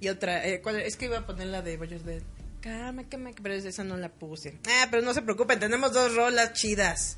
[0.00, 0.80] Y otra, eh, ¿cuál?
[0.80, 2.22] es que iba a poner la de Voyage de.
[2.60, 4.58] Cama, cama, pero esa no la puse.
[4.68, 7.16] Ah, pero no se preocupen, tenemos dos rolas chidas.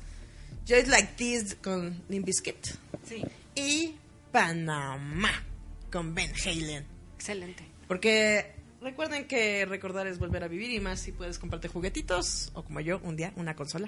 [0.67, 2.67] Just Like This con Limp Bizkit.
[3.07, 3.23] Sí.
[3.55, 3.95] Y
[4.31, 5.43] Panamá
[5.91, 6.85] con Ben Halen.
[7.15, 7.63] Excelente.
[7.87, 12.63] Porque recuerden que recordar es volver a vivir y más si puedes comprarte juguetitos o
[12.63, 13.87] como yo, un día, una consola.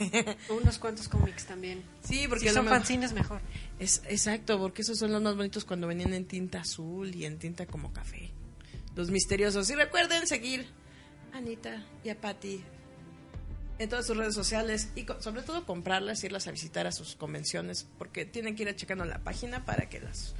[0.48, 1.82] Unos cuantos cómics también.
[2.02, 3.40] Sí, porque si son fanzines mejor.
[3.78, 7.38] Es, exacto, porque esos son los más bonitos cuando venían en tinta azul y en
[7.38, 8.30] tinta como café.
[8.96, 9.70] Los misteriosos.
[9.70, 10.66] Y recuerden seguir
[11.32, 12.62] a Anita y a Patty
[13.78, 17.16] en todas sus redes sociales y co- sobre todo comprarlas, irlas a visitar a sus
[17.16, 20.34] convenciones, porque tienen que ir a checando la página para que las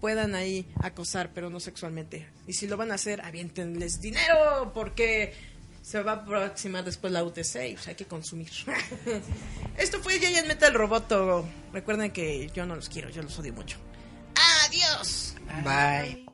[0.00, 2.28] puedan ahí acosar, pero no sexualmente.
[2.46, 5.34] Y si lo van a hacer, aviéntenles dinero, porque
[5.82, 8.50] se va a aproximar después la UTC y pues hay que consumir.
[9.76, 11.46] Esto fue Giant Metal Roboto.
[11.72, 13.78] Recuerden que yo no los quiero, yo los odio mucho.
[14.66, 15.34] ¡Adiós!
[15.64, 16.26] Bye.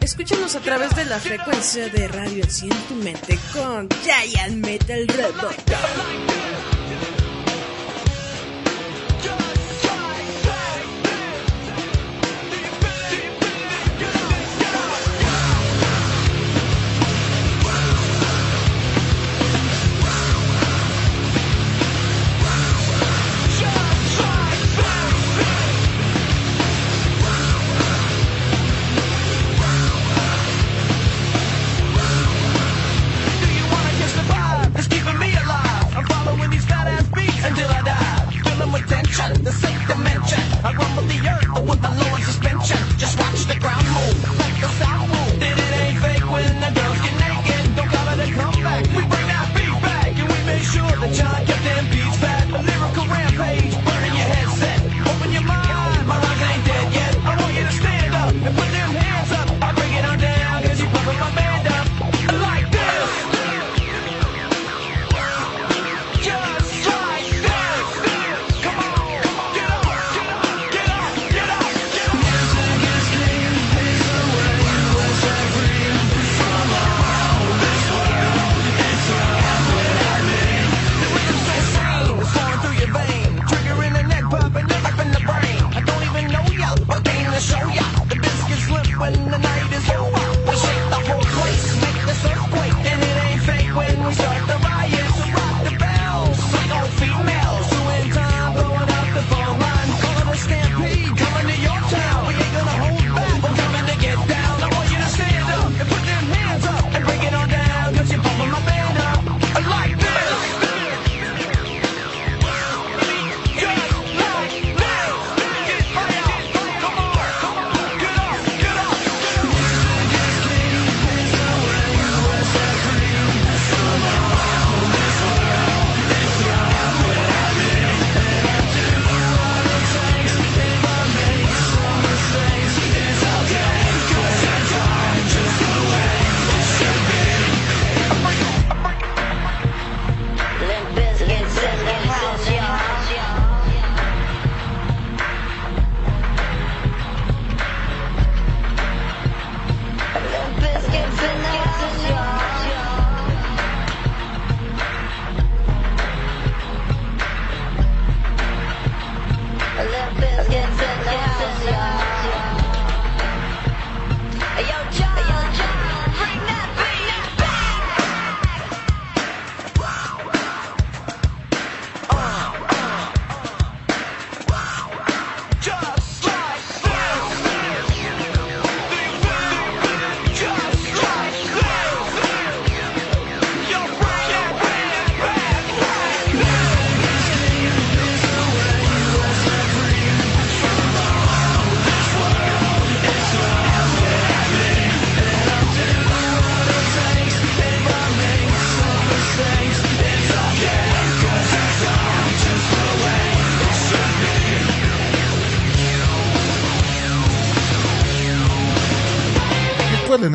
[0.00, 6.61] Escúchanos a través de la frecuencia de Radio Enciende tu mente con Giant Metal Roboto.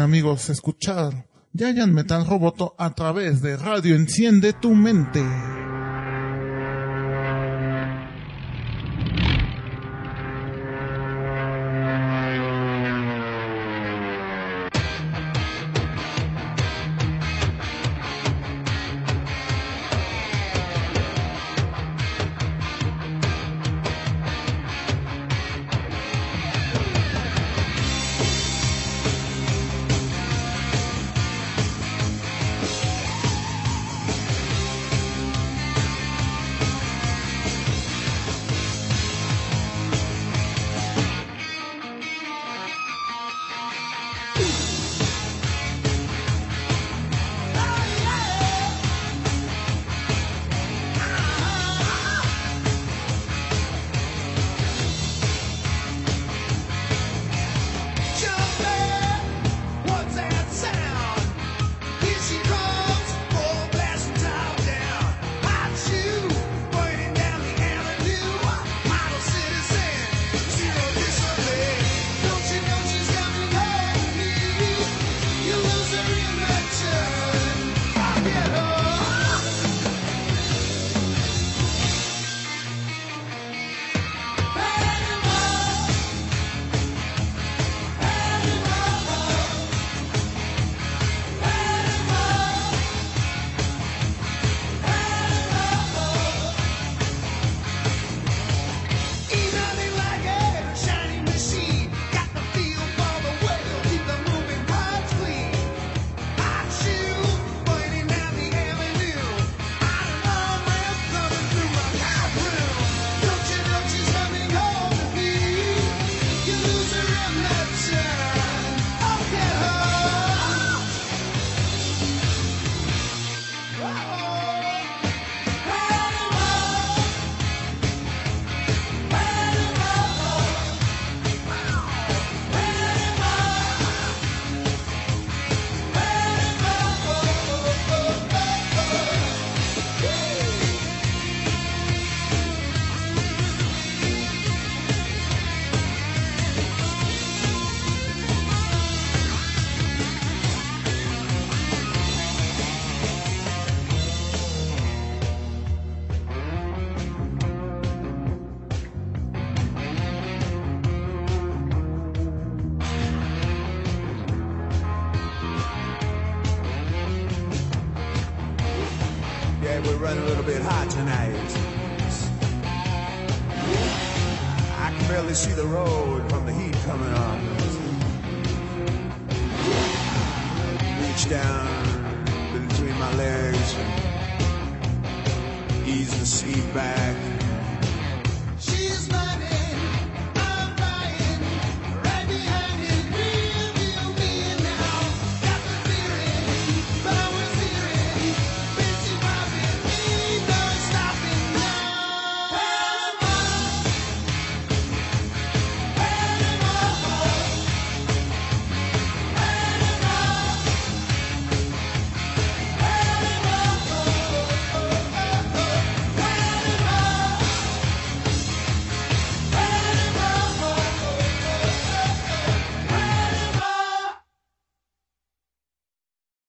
[0.07, 5.21] amigos, escuchar Giant Metal Roboto a través de Radio Enciende tu Mente.